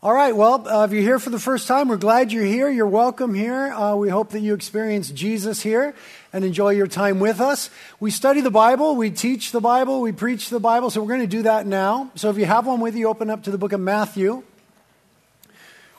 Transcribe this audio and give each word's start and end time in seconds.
All 0.00 0.14
right, 0.14 0.34
well, 0.34 0.68
uh, 0.68 0.84
if 0.84 0.92
you're 0.92 1.02
here 1.02 1.18
for 1.18 1.30
the 1.30 1.40
first 1.40 1.66
time, 1.66 1.88
we're 1.88 1.96
glad 1.96 2.30
you're 2.30 2.44
here. 2.44 2.70
You're 2.70 2.86
welcome 2.86 3.34
here. 3.34 3.72
Uh, 3.72 3.96
we 3.96 4.08
hope 4.08 4.30
that 4.30 4.38
you 4.38 4.54
experience 4.54 5.10
Jesus 5.10 5.60
here 5.60 5.92
and 6.32 6.44
enjoy 6.44 6.70
your 6.70 6.86
time 6.86 7.18
with 7.18 7.40
us. 7.40 7.68
We 7.98 8.12
study 8.12 8.40
the 8.40 8.50
Bible, 8.50 8.94
we 8.94 9.10
teach 9.10 9.50
the 9.50 9.60
Bible, 9.60 10.00
we 10.00 10.12
preach 10.12 10.50
the 10.50 10.60
Bible, 10.60 10.90
so 10.90 11.00
we're 11.00 11.08
going 11.08 11.22
to 11.22 11.26
do 11.26 11.42
that 11.42 11.66
now. 11.66 12.12
So 12.14 12.30
if 12.30 12.38
you 12.38 12.44
have 12.44 12.64
one 12.64 12.78
with 12.78 12.94
you, 12.94 13.08
open 13.08 13.28
up 13.28 13.42
to 13.42 13.50
the 13.50 13.58
book 13.58 13.72
of 13.72 13.80
Matthew. 13.80 14.44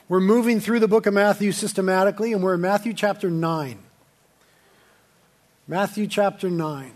We're 0.08 0.20
moving 0.20 0.60
through 0.60 0.80
the 0.80 0.88
book 0.88 1.04
of 1.04 1.12
Matthew 1.12 1.52
systematically, 1.52 2.32
and 2.32 2.42
we're 2.42 2.54
in 2.54 2.62
Matthew 2.62 2.94
chapter 2.94 3.30
9. 3.30 3.78
Matthew 5.68 6.06
chapter 6.06 6.48
9. 6.48 6.92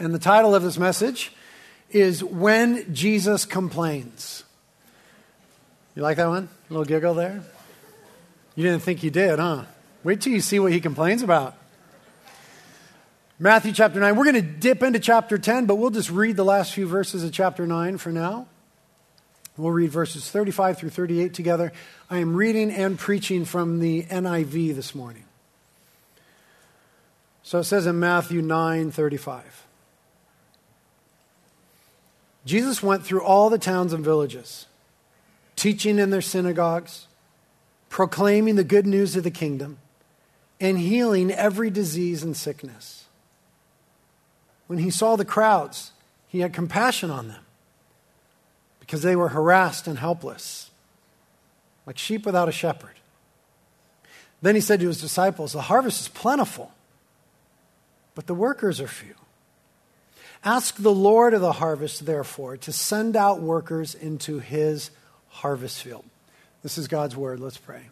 And 0.00 0.12
the 0.12 0.18
title 0.18 0.56
of 0.56 0.64
this 0.64 0.78
message 0.78 1.30
is 1.92 2.24
When 2.24 2.92
Jesus 2.92 3.44
Complains. 3.44 4.42
You 5.98 6.04
like 6.04 6.18
that 6.18 6.28
one? 6.28 6.48
A 6.70 6.72
little 6.72 6.84
giggle 6.84 7.14
there? 7.14 7.42
You 8.54 8.62
didn't 8.62 8.82
think 8.82 9.02
you 9.02 9.10
did, 9.10 9.40
huh? 9.40 9.64
Wait 10.04 10.20
till 10.20 10.32
you 10.32 10.40
see 10.40 10.60
what 10.60 10.70
he 10.70 10.80
complains 10.80 11.24
about. 11.24 11.56
Matthew 13.40 13.72
chapter 13.72 13.98
9. 13.98 14.14
We're 14.14 14.30
going 14.30 14.36
to 14.36 14.48
dip 14.48 14.84
into 14.84 15.00
chapter 15.00 15.38
10, 15.38 15.66
but 15.66 15.74
we'll 15.74 15.90
just 15.90 16.08
read 16.08 16.36
the 16.36 16.44
last 16.44 16.72
few 16.72 16.86
verses 16.86 17.24
of 17.24 17.32
chapter 17.32 17.66
9 17.66 17.98
for 17.98 18.12
now. 18.12 18.46
We'll 19.56 19.72
read 19.72 19.90
verses 19.90 20.30
35 20.30 20.78
through 20.78 20.90
38 20.90 21.34
together. 21.34 21.72
I 22.08 22.18
am 22.18 22.36
reading 22.36 22.70
and 22.70 22.96
preaching 22.96 23.44
from 23.44 23.80
the 23.80 24.04
NIV 24.04 24.76
this 24.76 24.94
morning. 24.94 25.24
So 27.42 27.58
it 27.58 27.64
says 27.64 27.88
in 27.88 27.98
Matthew 27.98 28.40
9 28.40 28.92
35. 28.92 29.66
Jesus 32.46 32.84
went 32.84 33.04
through 33.04 33.22
all 33.22 33.50
the 33.50 33.58
towns 33.58 33.92
and 33.92 34.04
villages 34.04 34.67
teaching 35.58 35.98
in 35.98 36.10
their 36.10 36.22
synagogues, 36.22 37.06
proclaiming 37.88 38.54
the 38.54 38.64
good 38.64 38.86
news 38.86 39.16
of 39.16 39.24
the 39.24 39.30
kingdom, 39.30 39.78
and 40.60 40.78
healing 40.78 41.30
every 41.30 41.70
disease 41.70 42.22
and 42.22 42.36
sickness. 42.36 43.04
When 44.66 44.78
he 44.78 44.90
saw 44.90 45.16
the 45.16 45.24
crowds, 45.24 45.92
he 46.28 46.40
had 46.40 46.52
compassion 46.52 47.10
on 47.10 47.28
them 47.28 47.44
because 48.80 49.02
they 49.02 49.16
were 49.16 49.28
harassed 49.28 49.86
and 49.86 49.98
helpless, 49.98 50.70
like 51.86 51.98
sheep 51.98 52.24
without 52.24 52.48
a 52.48 52.52
shepherd. 52.52 52.94
Then 54.40 54.54
he 54.54 54.60
said 54.60 54.80
to 54.80 54.86
his 54.86 55.00
disciples, 55.00 55.52
The 55.52 55.62
harvest 55.62 56.00
is 56.00 56.08
plentiful, 56.08 56.72
but 58.14 58.26
the 58.26 58.34
workers 58.34 58.80
are 58.80 58.88
few. 58.88 59.14
Ask 60.44 60.76
the 60.76 60.94
Lord 60.94 61.34
of 61.34 61.40
the 61.40 61.52
harvest, 61.52 62.06
therefore, 62.06 62.56
to 62.58 62.72
send 62.72 63.16
out 63.16 63.40
workers 63.40 63.94
into 63.94 64.38
his 64.38 64.84
harvest 64.84 65.07
field. 65.80 66.04
This 66.62 66.78
is 66.78 66.88
God's 66.88 67.16
word. 67.16 67.40
Let's 67.40 67.58
pray. 67.58 67.82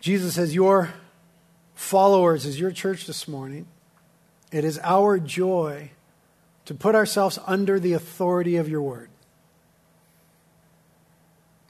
Jesus, 0.00 0.38
as 0.38 0.54
your 0.54 0.94
followers, 1.74 2.46
as 2.46 2.58
your 2.58 2.70
church 2.70 3.06
this 3.06 3.26
morning, 3.26 3.66
it 4.52 4.64
is 4.64 4.78
our 4.82 5.18
joy 5.18 5.90
to 6.64 6.74
put 6.74 6.94
ourselves 6.94 7.38
under 7.46 7.78
the 7.78 7.92
authority 7.92 8.56
of 8.56 8.68
your 8.68 8.82
word. 8.82 9.08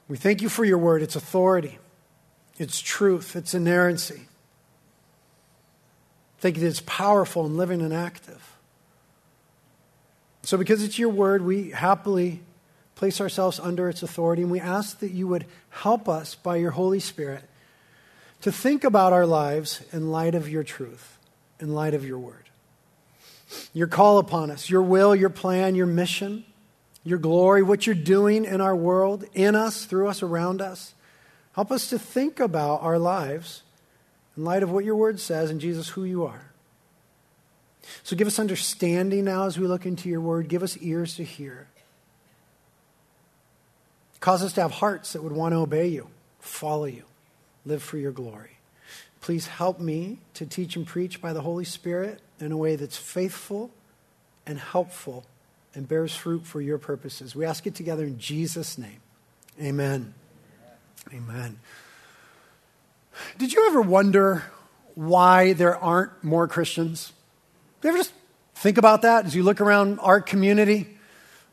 We 0.07 0.17
thank 0.17 0.41
you 0.41 0.49
for 0.49 0.63
your 0.63 0.77
word, 0.77 1.01
its 1.01 1.15
authority, 1.15 1.79
its 2.57 2.79
truth, 2.79 3.35
its 3.35 3.53
inerrancy. 3.53 4.27
Thank 6.39 6.55
you 6.55 6.61
that 6.61 6.67
it's 6.69 6.83
powerful 6.85 7.45
and 7.45 7.57
living 7.57 7.81
and 7.81 7.93
active. 7.93 8.56
So, 10.43 10.57
because 10.57 10.83
it's 10.83 10.97
your 10.97 11.09
word, 11.09 11.41
we 11.41 11.71
happily 11.71 12.41
place 12.95 13.21
ourselves 13.21 13.59
under 13.59 13.89
its 13.89 14.01
authority, 14.01 14.41
and 14.41 14.51
we 14.51 14.59
ask 14.59 14.99
that 14.99 15.11
you 15.11 15.27
would 15.27 15.45
help 15.69 16.09
us 16.09 16.35
by 16.35 16.55
your 16.55 16.71
Holy 16.71 16.99
Spirit 16.99 17.43
to 18.41 18.51
think 18.51 18.83
about 18.83 19.13
our 19.13 19.25
lives 19.25 19.81
in 19.91 20.11
light 20.11 20.35
of 20.35 20.49
your 20.49 20.63
truth, 20.63 21.17
in 21.59 21.73
light 21.73 21.93
of 21.93 22.05
your 22.05 22.19
word. 22.19 22.43
Your 23.73 23.87
call 23.87 24.17
upon 24.17 24.51
us, 24.51 24.69
your 24.69 24.81
will, 24.81 25.15
your 25.15 25.29
plan, 25.29 25.75
your 25.75 25.85
mission, 25.85 26.43
your 27.03 27.19
glory, 27.19 27.63
what 27.63 27.85
you're 27.85 27.95
doing 27.95 28.43
in 28.43 28.59
our 28.59 28.75
world, 28.75 29.23
in 29.33 29.55
us, 29.55 29.85
through 29.85 30.07
us, 30.07 30.21
around 30.21 30.61
us. 30.61 30.93
Help 31.53 31.71
us 31.71 31.89
to 31.89 31.97
think 31.97 32.39
about 32.39 32.81
our 32.81 32.99
lives 32.99 33.63
in 34.35 34.43
light 34.43 34.63
of 34.63 34.71
what 34.71 34.85
your 34.85 34.95
word 34.95 35.19
says 35.19 35.49
and 35.49 35.61
Jesus, 35.61 35.89
who 35.89 36.03
you 36.03 36.25
are. 36.25 36.51
So 38.03 38.15
give 38.15 38.27
us 38.27 38.39
understanding 38.39 39.25
now 39.25 39.45
as 39.45 39.57
we 39.57 39.67
look 39.67 39.85
into 39.85 40.09
your 40.09 40.21
word. 40.21 40.47
Give 40.47 40.63
us 40.63 40.77
ears 40.77 41.15
to 41.15 41.23
hear. 41.23 41.67
Cause 44.19 44.43
us 44.43 44.53
to 44.53 44.61
have 44.61 44.71
hearts 44.71 45.13
that 45.13 45.23
would 45.23 45.31
want 45.31 45.53
to 45.53 45.57
obey 45.57 45.87
you, 45.87 46.09
follow 46.39 46.85
you, 46.85 47.03
live 47.65 47.83
for 47.83 47.97
your 47.97 48.11
glory. 48.11 48.57
Please 49.21 49.47
help 49.47 49.79
me 49.79 50.19
to 50.33 50.45
teach 50.45 50.75
and 50.75 50.85
preach 50.85 51.21
by 51.21 51.33
the 51.33 51.41
Holy 51.41 51.65
Spirit 51.65 52.19
in 52.39 52.51
a 52.51 52.57
way 52.57 52.75
that's 52.75 52.97
faithful 52.97 53.71
and 54.45 54.59
helpful 54.59 55.25
and 55.75 55.87
bears 55.87 56.15
fruit 56.15 56.45
for 56.45 56.61
your 56.61 56.77
purposes. 56.77 57.35
We 57.35 57.45
ask 57.45 57.67
it 57.67 57.75
together 57.75 58.03
in 58.03 58.17
Jesus' 58.17 58.77
name. 58.77 59.01
Amen. 59.61 60.13
Amen. 61.13 61.59
Did 63.37 63.53
you 63.53 63.67
ever 63.67 63.81
wonder 63.81 64.43
why 64.95 65.53
there 65.53 65.77
aren't 65.77 66.23
more 66.23 66.47
Christians? 66.47 67.13
You 67.83 67.89
ever 67.89 67.97
just 67.99 68.13
think 68.55 68.77
about 68.77 69.03
that 69.03 69.25
as 69.25 69.35
you 69.35 69.43
look 69.43 69.61
around 69.61 69.99
our 69.99 70.19
community, 70.19 70.87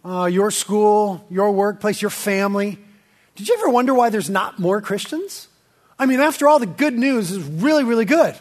uh, 0.04 0.24
your 0.24 0.50
school, 0.50 1.24
your 1.30 1.52
workplace, 1.52 2.00
your 2.00 2.10
family? 2.10 2.78
Did 3.34 3.48
you 3.48 3.54
ever 3.58 3.68
wonder 3.68 3.92
why 3.92 4.08
there's 4.08 4.30
not 4.30 4.58
more 4.58 4.80
Christians? 4.80 5.48
I 5.98 6.06
mean, 6.06 6.20
after 6.20 6.48
all, 6.48 6.58
the 6.58 6.66
good 6.66 6.94
news 6.94 7.30
is 7.30 7.42
really, 7.42 7.84
really 7.84 8.06
good. 8.06 8.34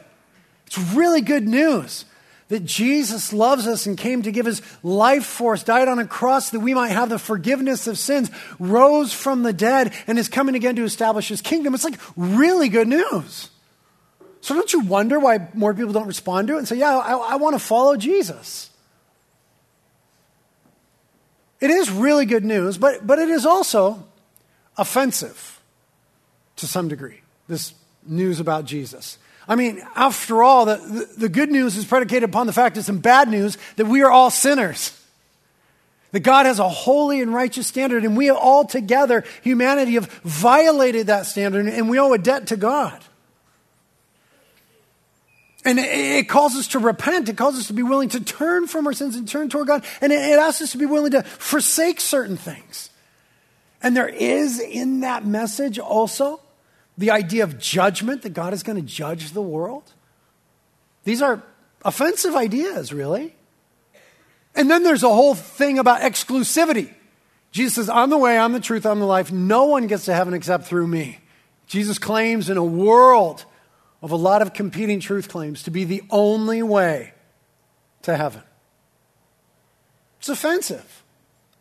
It's 0.66 0.78
really 0.78 1.22
good 1.22 1.46
news 1.46 2.06
that 2.48 2.66
Jesus 2.66 3.34
loves 3.34 3.68
us 3.68 3.86
and 3.86 3.98
came 3.98 4.22
to 4.22 4.32
give 4.32 4.46
his 4.46 4.62
life 4.82 5.26
for 5.26 5.54
us, 5.54 5.64
died 5.64 5.88
on 5.88 6.00
a 6.00 6.08
cross 6.08 6.52
that 6.52 6.60
we 6.62 6.74
might 6.74 6.92
have 6.92 7.10
the 7.10 7.20
forgiveness 7.20 7.88
of 7.88 7.98
sins, 7.98 8.30
rose 8.60 9.12
from 9.12 9.44
the 9.44 9.54
dead, 9.54 9.94
and 10.08 10.18
is 10.18 10.30
coming 10.30 10.56
again 10.56 10.76
to 10.78 10.84
establish 10.84 11.28
his 11.28 11.42
kingdom. 11.42 11.74
It's 11.74 11.84
like 11.84 12.00
really 12.16 12.70
good 12.70 12.88
news. 12.88 13.50
So 14.44 14.54
don't 14.54 14.74
you 14.74 14.82
wonder 14.82 15.22
why 15.22 15.48
more 15.54 15.74
people 15.74 15.94
don't 15.94 16.06
respond 16.06 16.50
to 16.50 16.56
it 16.56 16.58
and 16.58 16.68
say, 16.68 16.76
Yeah, 16.76 16.98
I, 16.98 17.14
I 17.14 17.36
want 17.38 17.56
to 17.56 17.60
follow 17.60 17.96
Jesus? 17.96 18.70
It 21.62 21.70
is 21.70 21.90
really 21.90 22.26
good 22.26 22.44
news, 22.44 22.78
but, 22.78 23.08
but 23.08 23.20
it 23.20 23.30
is 23.30 23.46
also 23.46 24.06
offensive 24.78 25.62
to 26.58 26.68
some 26.68 26.90
degree, 26.90 27.22
this 27.48 27.74
news 28.06 28.42
about 28.42 28.66
Jesus. 28.66 29.18
I 29.48 29.56
mean, 29.56 29.82
after 29.96 30.44
all, 30.44 30.66
the, 30.66 31.10
the, 31.18 31.30
good 31.30 31.50
news 31.50 31.78
is 31.78 31.86
predicated 31.86 32.28
upon 32.28 32.46
the 32.46 32.54
fact 32.54 32.76
that 32.76 32.84
some 32.84 33.00
bad 33.00 33.30
news 33.30 33.58
that 33.78 33.86
we 33.86 34.02
are 34.02 34.12
all 34.12 34.30
sinners. 34.30 35.00
That 36.12 36.20
God 36.20 36.48
has 36.48 36.60
a 36.60 36.68
holy 36.68 37.22
and 37.22 37.34
righteous 37.34 37.68
standard, 37.68 38.04
and 38.04 38.18
we 38.18 38.30
all 38.30 38.66
together, 38.66 39.24
humanity, 39.42 39.94
have 39.94 40.12
violated 40.26 41.08
that 41.08 41.28
standard, 41.28 41.66
and 41.66 41.90
we 41.90 41.98
owe 41.98 42.12
a 42.12 42.18
debt 42.18 42.48
to 42.48 42.58
God. 42.58 43.02
And 45.66 45.80
it 45.80 46.28
calls 46.28 46.56
us 46.56 46.68
to 46.70 46.80
repent. 46.80 47.30
It 47.30 47.38
calls 47.38 47.58
us 47.58 47.68
to 47.68 47.74
be 47.74 47.84
willing 47.84 48.10
to 48.10 48.20
turn 48.20 48.68
from 48.68 48.86
our 48.86 48.94
sins 48.94 49.16
and 49.16 49.28
turn 49.28 49.50
toward 49.50 49.68
God. 49.68 49.86
And 50.02 50.12
it 50.12 50.38
asks 50.38 50.62
us 50.62 50.72
to 50.74 50.78
be 50.78 50.86
willing 50.86 51.12
to 51.12 51.24
forsake 51.24 52.02
certain 52.02 52.36
things. 52.36 52.90
And 53.82 53.96
there 53.96 54.08
is 54.08 54.60
in 54.60 55.02
that 55.02 55.26
message 55.26 55.80
also 55.80 56.42
the 56.98 57.12
idea 57.12 57.44
of 57.44 57.60
judgment, 57.60 58.22
that 58.22 58.34
God 58.34 58.54
is 58.54 58.62
going 58.62 58.76
to 58.76 58.82
judge 58.82 59.32
the 59.32 59.42
world. 59.42 59.92
These 61.06 61.22
are 61.22 61.42
offensive 61.84 62.36
ideas, 62.36 62.94
really. 62.94 63.36
And 64.56 64.70
then 64.70 64.84
there's 64.84 65.04
a 65.04 65.10
whole 65.10 65.34
thing 65.34 65.80
about 65.80 66.02
exclusivity. 66.02 66.94
Jesus 67.52 67.76
says, 67.76 67.90
I'm 67.90 68.10
the 68.10 68.18
way, 68.18 68.38
I'm 68.38 68.54
the 68.54 68.60
truth, 68.60 68.86
I'm 68.86 69.00
the 69.00 69.06
life. 69.06 69.32
No 69.32 69.66
one 69.66 69.88
gets 69.88 70.06
to 70.06 70.14
heaven 70.14 70.34
except 70.34 70.66
through 70.66 70.88
me. 70.88 71.20
Jesus 71.68 71.98
claims 71.98 72.50
in 72.50 72.58
a 72.58 72.64
world 72.64 73.46
of 74.04 74.12
a 74.12 74.16
lot 74.18 74.42
of 74.42 74.54
competing 74.54 75.00
truth 75.00 75.30
claims 75.30 75.64
to 75.64 75.72
be 75.72 75.86
the 75.86 76.04
only 76.12 76.62
way 76.62 77.14
to 78.04 78.16
heaven. 78.16 78.44
It's 80.20 80.30
offensive. 80.30 81.04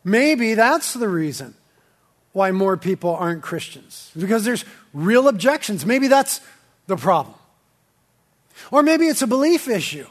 Maybe 0.04 0.54
that's 0.54 0.92
the 0.92 1.08
reason 1.08 1.54
why 2.32 2.50
more 2.50 2.76
people 2.76 3.14
aren't 3.14 3.42
Christians, 3.42 4.10
because 4.18 4.44
there's 4.44 4.64
real 4.92 5.28
objections. 5.28 5.86
Maybe 5.86 6.08
that's 6.08 6.40
the 6.88 6.96
problem. 6.96 7.36
Or 8.70 8.82
maybe 8.82 9.06
it's 9.06 9.22
a 9.22 9.26
belief 9.26 9.68
issue. 9.68 10.06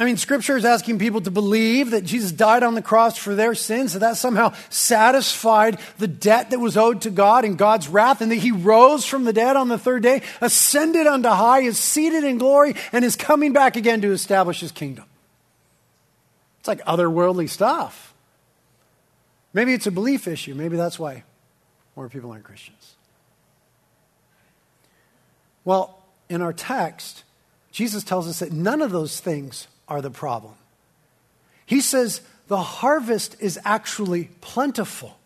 I 0.00 0.06
mean, 0.06 0.16
Scripture 0.16 0.56
is 0.56 0.64
asking 0.64 0.98
people 0.98 1.20
to 1.20 1.30
believe 1.30 1.90
that 1.90 2.06
Jesus 2.06 2.32
died 2.32 2.62
on 2.62 2.74
the 2.74 2.80
cross 2.80 3.18
for 3.18 3.34
their 3.34 3.54
sins, 3.54 3.92
that 3.92 3.98
that 3.98 4.16
somehow 4.16 4.54
satisfied 4.70 5.78
the 5.98 6.08
debt 6.08 6.50
that 6.50 6.58
was 6.58 6.78
owed 6.78 7.02
to 7.02 7.10
God 7.10 7.44
and 7.44 7.58
God's 7.58 7.86
wrath, 7.86 8.22
and 8.22 8.32
that 8.32 8.36
He 8.36 8.50
rose 8.50 9.04
from 9.04 9.24
the 9.24 9.34
dead 9.34 9.56
on 9.56 9.68
the 9.68 9.76
third 9.76 10.02
day, 10.02 10.22
ascended 10.40 11.06
unto 11.06 11.28
high, 11.28 11.60
is 11.60 11.78
seated 11.78 12.24
in 12.24 12.38
glory, 12.38 12.76
and 12.92 13.04
is 13.04 13.14
coming 13.14 13.52
back 13.52 13.76
again 13.76 14.00
to 14.00 14.10
establish 14.10 14.60
His 14.60 14.72
kingdom. 14.72 15.04
It's 16.60 16.68
like 16.68 16.82
otherworldly 16.86 17.50
stuff. 17.50 18.14
Maybe 19.52 19.74
it's 19.74 19.86
a 19.86 19.90
belief 19.90 20.26
issue. 20.26 20.54
Maybe 20.54 20.78
that's 20.78 20.98
why 20.98 21.24
more 21.94 22.08
people 22.08 22.30
aren't 22.30 22.44
Christians. 22.44 22.94
Well, 25.66 25.98
in 26.30 26.40
our 26.40 26.54
text, 26.54 27.24
Jesus 27.70 28.02
tells 28.02 28.26
us 28.26 28.38
that 28.38 28.50
none 28.50 28.80
of 28.80 28.92
those 28.92 29.20
things 29.20 29.68
are 29.90 30.00
the 30.00 30.10
problem. 30.10 30.54
He 31.66 31.80
says 31.80 32.22
the 32.48 32.62
harvest 32.62 33.36
is 33.40 33.58
actually 33.64 34.30
plentiful, 34.40 35.18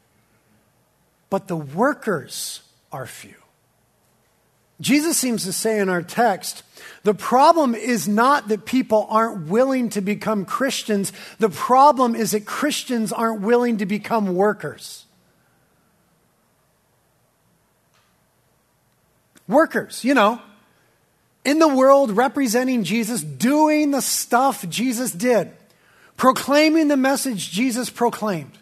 but 1.30 1.46
the 1.46 1.56
workers 1.56 2.62
are 2.90 3.06
few. 3.06 3.34
Jesus 4.80 5.16
seems 5.16 5.44
to 5.44 5.52
say 5.52 5.78
in 5.78 5.88
our 5.88 6.02
text 6.02 6.64
the 7.04 7.14
problem 7.14 7.74
is 7.74 8.08
not 8.08 8.48
that 8.48 8.64
people 8.64 9.06
aren't 9.08 9.48
willing 9.48 9.90
to 9.90 10.00
become 10.00 10.44
Christians, 10.44 11.12
the 11.38 11.48
problem 11.48 12.14
is 12.14 12.32
that 12.32 12.44
Christians 12.44 13.12
aren't 13.12 13.42
willing 13.42 13.76
to 13.78 13.86
become 13.86 14.34
workers. 14.34 15.04
Workers, 19.46 20.02
you 20.04 20.14
know, 20.14 20.40
in 21.44 21.58
the 21.58 21.68
world 21.68 22.10
representing 22.10 22.84
Jesus, 22.84 23.22
doing 23.22 23.90
the 23.90 24.02
stuff 24.02 24.68
Jesus 24.68 25.12
did, 25.12 25.52
proclaiming 26.16 26.88
the 26.88 26.96
message 26.96 27.50
Jesus 27.50 27.90
proclaimed 27.90 28.58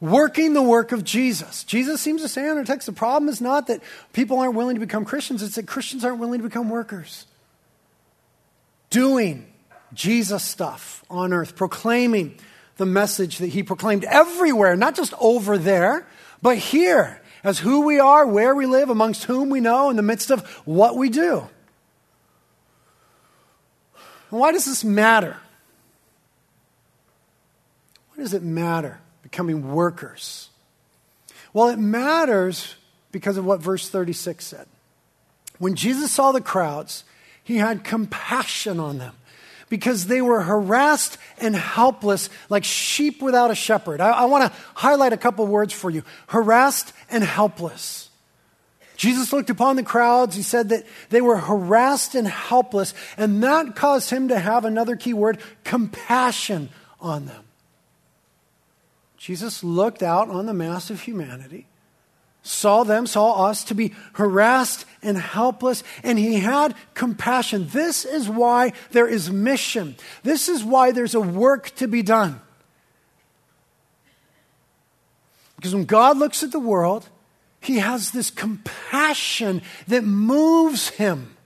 working 0.00 0.52
the 0.52 0.62
work 0.62 0.92
of 0.92 1.04
Jesus. 1.04 1.64
Jesus 1.64 2.00
seems 2.00 2.22
to 2.22 2.28
say 2.28 2.48
in 2.48 2.56
our 2.56 2.64
text 2.64 2.86
the 2.86 2.92
problem 2.92 3.28
is 3.28 3.40
not 3.40 3.66
that 3.68 3.82
people 4.12 4.38
aren't 4.38 4.54
willing 4.54 4.76
to 4.76 4.80
become 4.80 5.04
Christians, 5.04 5.42
it's 5.42 5.56
that 5.56 5.66
Christians 5.66 6.04
aren't 6.04 6.18
willing 6.18 6.40
to 6.40 6.48
become 6.48 6.68
workers. 6.68 7.26
Doing 8.90 9.46
Jesus 9.92 10.42
stuff 10.42 11.04
on 11.08 11.32
earth, 11.32 11.56
proclaiming 11.56 12.38
the 12.76 12.86
message 12.86 13.38
that 13.38 13.48
he 13.48 13.62
proclaimed 13.62 14.04
everywhere, 14.04 14.76
not 14.76 14.94
just 14.94 15.14
over 15.18 15.56
there, 15.56 16.06
but 16.42 16.58
here 16.58 17.22
as 17.42 17.58
who 17.58 17.82
we 17.82 17.98
are, 17.98 18.26
where 18.26 18.54
we 18.54 18.66
live, 18.66 18.90
amongst 18.90 19.24
whom 19.24 19.48
we 19.48 19.60
know, 19.60 19.88
in 19.88 19.96
the 19.96 20.02
midst 20.02 20.30
of 20.30 20.46
what 20.66 20.96
we 20.96 21.08
do. 21.08 21.48
Why 24.30 24.52
does 24.52 24.64
this 24.64 24.84
matter? 24.84 25.36
Why 28.10 28.22
does 28.22 28.34
it 28.34 28.42
matter? 28.42 29.00
becoming 29.26 29.72
workers? 29.72 30.50
Well, 31.52 31.68
it 31.68 31.80
matters 31.80 32.76
because 33.10 33.36
of 33.36 33.44
what 33.44 33.60
verse 33.60 33.88
36 33.88 34.44
said. 34.46 34.66
When 35.58 35.74
Jesus 35.74 36.12
saw 36.12 36.30
the 36.30 36.40
crowds, 36.40 37.02
he 37.42 37.56
had 37.56 37.82
compassion 37.82 38.78
on 38.78 38.98
them 38.98 39.14
because 39.68 40.06
they 40.06 40.22
were 40.22 40.42
harassed 40.42 41.18
and 41.38 41.56
helpless 41.56 42.30
like 42.48 42.62
sheep 42.62 43.20
without 43.20 43.50
a 43.50 43.56
shepherd. 43.56 44.00
I, 44.00 44.10
I 44.10 44.24
want 44.26 44.44
to 44.44 44.58
highlight 44.74 45.12
a 45.12 45.16
couple 45.16 45.44
words 45.48 45.72
for 45.72 45.90
you 45.90 46.04
harassed 46.28 46.92
and 47.10 47.24
helpless. 47.24 48.05
Jesus 48.96 49.32
looked 49.32 49.50
upon 49.50 49.76
the 49.76 49.82
crowds. 49.82 50.34
He 50.34 50.42
said 50.42 50.70
that 50.70 50.86
they 51.10 51.20
were 51.20 51.36
harassed 51.36 52.14
and 52.14 52.26
helpless, 52.26 52.94
and 53.16 53.42
that 53.42 53.76
caused 53.76 54.10
him 54.10 54.28
to 54.28 54.38
have 54.38 54.64
another 54.64 54.96
key 54.96 55.14
word 55.14 55.38
compassion 55.64 56.70
on 57.00 57.26
them. 57.26 57.44
Jesus 59.18 59.62
looked 59.62 60.02
out 60.02 60.30
on 60.30 60.46
the 60.46 60.54
mass 60.54 60.88
of 60.88 61.00
humanity, 61.00 61.66
saw 62.42 62.84
them, 62.84 63.06
saw 63.06 63.46
us 63.46 63.64
to 63.64 63.74
be 63.74 63.92
harassed 64.14 64.84
and 65.02 65.18
helpless, 65.18 65.82
and 66.02 66.18
he 66.18 66.34
had 66.34 66.74
compassion. 66.94 67.68
This 67.72 68.04
is 68.04 68.28
why 68.28 68.72
there 68.92 69.08
is 69.08 69.30
mission. 69.30 69.96
This 70.22 70.48
is 70.48 70.62
why 70.62 70.92
there's 70.92 71.14
a 71.14 71.20
work 71.20 71.74
to 71.76 71.88
be 71.88 72.02
done. 72.02 72.40
Because 75.56 75.74
when 75.74 75.86
God 75.86 76.18
looks 76.18 76.42
at 76.42 76.52
the 76.52 76.60
world, 76.60 77.08
he 77.60 77.78
has 77.78 78.10
this 78.10 78.30
compassion 78.30 79.62
that 79.88 80.04
moves 80.04 80.88
him. 80.90 81.36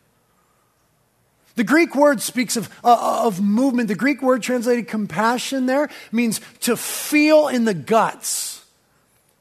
The 1.56 1.64
Greek 1.64 1.94
word 1.94 2.22
speaks 2.22 2.56
of, 2.56 2.70
uh, 2.84 3.24
of 3.26 3.40
movement. 3.40 3.88
The 3.88 3.94
Greek 3.94 4.22
word 4.22 4.42
translated 4.42 4.88
compassion 4.88 5.66
there 5.66 5.90
means 6.10 6.40
to 6.60 6.76
feel 6.76 7.48
in 7.48 7.64
the 7.64 7.74
guts. 7.74 8.64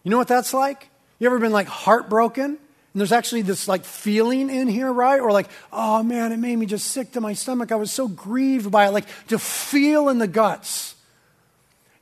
You 0.03 0.11
know 0.11 0.17
what 0.17 0.27
that's 0.27 0.53
like? 0.53 0.89
You 1.19 1.27
ever 1.27 1.39
been 1.39 1.51
like 1.51 1.67
heartbroken? 1.67 2.45
And 2.45 2.99
there's 2.99 3.11
actually 3.11 3.43
this 3.43 3.67
like 3.67 3.85
feeling 3.85 4.49
in 4.49 4.67
here, 4.67 4.91
right? 4.91 5.19
Or 5.19 5.31
like, 5.31 5.49
oh 5.71 6.01
man, 6.01 6.31
it 6.31 6.37
made 6.37 6.55
me 6.55 6.65
just 6.65 6.87
sick 6.87 7.11
to 7.11 7.21
my 7.21 7.33
stomach. 7.33 7.71
I 7.71 7.75
was 7.75 7.91
so 7.91 8.07
grieved 8.07 8.71
by 8.71 8.87
it. 8.87 8.91
Like 8.91 9.05
to 9.27 9.37
feel 9.37 10.09
in 10.09 10.17
the 10.17 10.27
guts. 10.27 10.95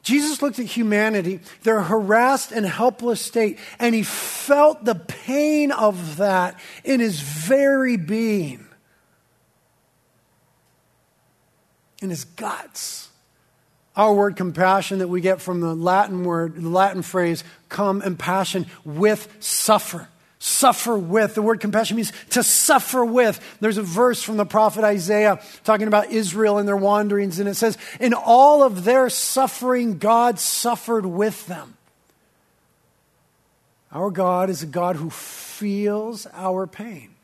Jesus 0.07 0.42
looked 0.42 0.57
at 0.57 0.65
humanity, 0.65 1.42
their 1.63 1.81
harassed 1.81 2.54
and 2.54 2.65
helpless 2.65 3.19
state, 3.19 3.59
and 3.77 3.94
he 3.94 4.04
felt 4.04 4.86
the 4.86 4.95
pain 4.95 5.74
of 5.74 6.15
that 6.15 6.57
in 6.86 7.01
his 7.01 7.19
very 7.19 7.98
being. 7.98 8.68
in 12.01 12.09
his 12.09 12.25
guts. 12.25 13.09
Our 13.95 14.13
word 14.13 14.36
compassion 14.36 15.00
that 15.00 15.07
we 15.07 15.21
get 15.21 15.42
from 15.42 15.59
the 15.59 15.74
Latin 15.74 16.24
word, 16.24 16.56
the 16.56 16.69
Latin 16.69 17.01
phrase, 17.01 17.44
come 17.69 18.01
and 18.01 18.18
passion 18.18 18.68
with 18.86 19.27
suffer. 19.39 20.07
Suffer 20.39 20.98
with. 20.98 21.34
The 21.34 21.42
word 21.42 21.60
compassion 21.60 21.95
means 21.95 22.13
to 22.31 22.44
suffer 22.44 23.04
with. 23.04 23.39
There's 23.60 23.78
a 23.78 23.84
verse 23.84 24.22
from 24.22 24.38
the 24.38 24.45
prophet 24.45 24.84
Isaiah 24.84 25.42
talking 25.63 25.88
about 25.88 26.12
Israel 26.12 26.60
and 26.60 26.68
their 26.68 26.78
wanderings, 26.78 27.39
and 27.39 27.50
it 27.50 27.56
says, 27.56 27.78
In 28.00 28.13
all 28.13 28.62
of 28.62 28.84
their 28.84 29.10
suffering, 29.10 29.98
God 29.98 30.39
suffered 30.39 31.06
with 31.06 31.48
them. 31.48 31.75
Our 33.92 34.12
God 34.12 34.50
is 34.50 34.62
a 34.62 34.68
God 34.68 34.95
who 34.95 35.10
feels 35.10 36.28
our 36.34 36.68
pain. 36.68 37.16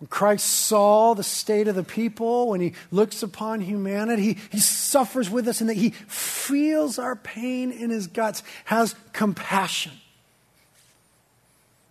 When 0.00 0.08
Christ 0.08 0.46
saw 0.46 1.14
the 1.14 1.22
state 1.22 1.68
of 1.68 1.76
the 1.76 1.84
people, 1.84 2.48
when 2.48 2.60
he 2.60 2.74
looks 2.90 3.22
upon 3.22 3.60
humanity, 3.60 4.22
he, 4.22 4.38
he 4.50 4.58
suffers 4.58 5.30
with 5.30 5.46
us 5.46 5.60
and 5.60 5.70
that 5.70 5.76
he 5.76 5.90
feels 5.90 6.98
our 6.98 7.16
pain 7.16 7.70
in 7.70 7.90
his 7.90 8.06
guts, 8.06 8.42
has 8.64 8.94
compassion. 9.12 9.92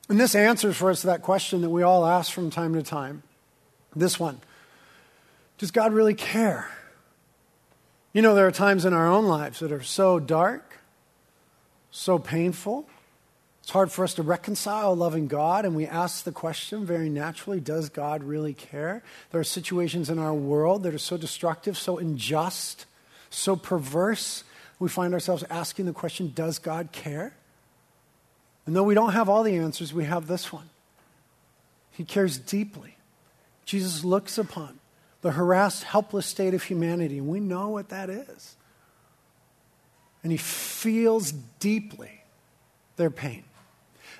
And 0.09 0.19
this 0.19 0.35
answers 0.35 0.75
for 0.75 0.89
us 0.89 1.03
that 1.03 1.21
question 1.21 1.61
that 1.61 1.69
we 1.69 1.83
all 1.83 2.05
ask 2.05 2.31
from 2.31 2.49
time 2.49 2.73
to 2.73 2.83
time. 2.83 3.23
This 3.95 4.19
one 4.19 4.39
Does 5.57 5.71
God 5.71 5.93
really 5.93 6.15
care? 6.15 6.69
You 8.11 8.23
know, 8.23 8.33
there 8.33 8.47
are 8.47 8.51
times 8.51 8.85
in 8.85 8.93
our 8.93 9.07
own 9.07 9.25
lives 9.25 9.59
that 9.59 9.71
are 9.71 9.83
so 9.83 10.19
dark, 10.19 10.79
so 11.91 12.17
painful, 12.17 12.87
it's 13.69 13.73
hard 13.73 13.91
for 13.91 14.03
us 14.03 14.15
to 14.15 14.23
reconcile 14.23 14.95
loving 14.95 15.27
God, 15.27 15.63
and 15.63 15.75
we 15.75 15.85
ask 15.85 16.23
the 16.23 16.31
question 16.31 16.87
very 16.87 17.07
naturally 17.07 17.59
Does 17.59 17.89
God 17.89 18.23
really 18.23 18.55
care? 18.55 19.03
There 19.29 19.39
are 19.39 19.43
situations 19.43 20.09
in 20.09 20.17
our 20.17 20.33
world 20.33 20.81
that 20.81 20.95
are 20.95 20.97
so 20.97 21.17
destructive, 21.17 21.77
so 21.77 21.99
unjust, 21.99 22.87
so 23.29 23.55
perverse. 23.55 24.43
We 24.79 24.89
find 24.89 25.13
ourselves 25.13 25.43
asking 25.51 25.85
the 25.85 25.93
question 25.93 26.31
Does 26.33 26.57
God 26.57 26.91
care? 26.91 27.35
And 28.69 28.75
though 28.75 28.83
we 28.83 28.93
don't 28.93 29.13
have 29.13 29.29
all 29.29 29.41
the 29.41 29.55
answers, 29.55 29.95
we 29.95 30.05
have 30.05 30.27
this 30.27 30.53
one 30.53 30.69
He 31.89 32.03
cares 32.03 32.37
deeply. 32.37 32.97
Jesus 33.65 34.03
looks 34.05 34.37
upon 34.37 34.77
the 35.21 35.31
harassed, 35.31 35.85
helpless 35.85 36.27
state 36.27 36.53
of 36.53 36.61
humanity, 36.61 37.17
and 37.17 37.27
we 37.27 37.39
know 37.39 37.69
what 37.69 37.89
that 37.89 38.11
is. 38.11 38.57
And 40.21 40.31
He 40.31 40.37
feels 40.37 41.31
deeply 41.59 42.21
their 42.95 43.09
pain. 43.09 43.43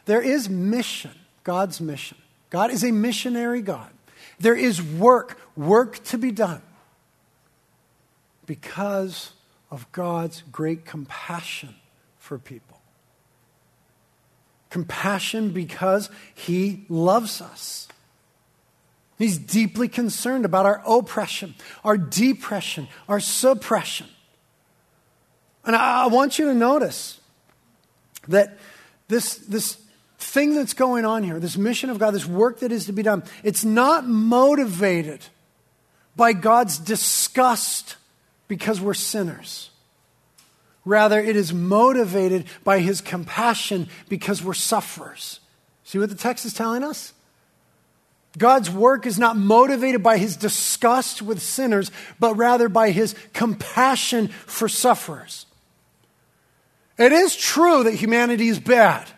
There 0.06 0.20
is 0.20 0.50
mission, 0.50 1.12
God's 1.44 1.80
mission. 1.80 2.18
God 2.50 2.72
is 2.72 2.84
a 2.84 2.92
missionary 2.92 3.62
God. 3.62 3.92
There 4.40 4.56
is 4.56 4.82
work, 4.82 5.40
work 5.56 6.04
to 6.06 6.18
be 6.18 6.32
done 6.32 6.64
because 8.48 9.34
of 9.70 9.86
God's 9.92 10.42
great 10.52 10.86
compassion 10.86 11.76
for 12.18 12.40
people. 12.40 12.79
Compassion 14.70 15.52
because 15.52 16.10
He 16.36 16.86
loves 16.90 17.42
us. 17.42 17.88
He's 19.18 19.38
deeply 19.38 19.90
concerned 19.90 20.46
about 20.46 20.66
our 20.66 20.82
oppression, 20.88 21.56
our 21.84 21.98
depression, 21.98 22.88
our 23.10 23.20
suppression. 23.20 24.08
And 25.66 25.76
I, 25.76 26.08
want 26.08 26.40
you 26.40 26.46
to 26.46 26.54
notice 26.54 27.20
that 28.30 28.58
this, 29.10 29.36
this 29.36 29.78
thing 30.18 30.56
that's 30.56 30.74
going 30.74 31.04
on 31.04 31.24
here, 31.24 31.38
this 31.40 31.58
mission 31.58 31.90
of 31.90 32.00
God, 32.00 32.12
this 32.14 32.26
work 32.26 32.62
that 32.62 32.72
is 32.72 32.86
to 32.86 32.94
be 32.94 33.04
done, 33.04 33.24
it's 33.44 33.66
not 33.66 34.08
motivated 34.08 35.26
by 36.16 36.32
God's 36.32 36.78
disgust 36.78 37.98
because 38.48 38.80
we're 38.80 38.94
sinners. 38.94 39.70
Rather, 40.86 41.20
it 41.20 41.36
is 41.36 41.54
motivated 41.54 42.46
by 42.64 42.80
his 42.80 43.02
compassion 43.02 43.88
because 44.08 44.44
we're 44.44 44.54
sufferers. 44.54 45.40
See 45.84 46.00
what 46.00 46.10
the 46.10 46.16
text 46.16 46.46
is 46.46 46.54
telling 46.54 46.84
us? 46.84 47.14
God's 48.38 48.70
work 48.70 49.06
is 49.06 49.18
not 49.18 49.36
motivated 49.36 50.04
by 50.04 50.18
his 50.18 50.38
disgust 50.38 51.22
with 51.22 51.42
sinners, 51.42 51.92
but 52.20 52.36
rather 52.36 52.70
by 52.70 52.92
his 52.92 53.16
compassion 53.34 54.28
for 54.28 54.70
sufferers. 54.70 55.46
It 56.98 57.12
is 57.12 57.36
true 57.36 57.84
that 57.84 57.96
humanity 57.96 58.50
is 58.50 58.60
bad 58.60 59.10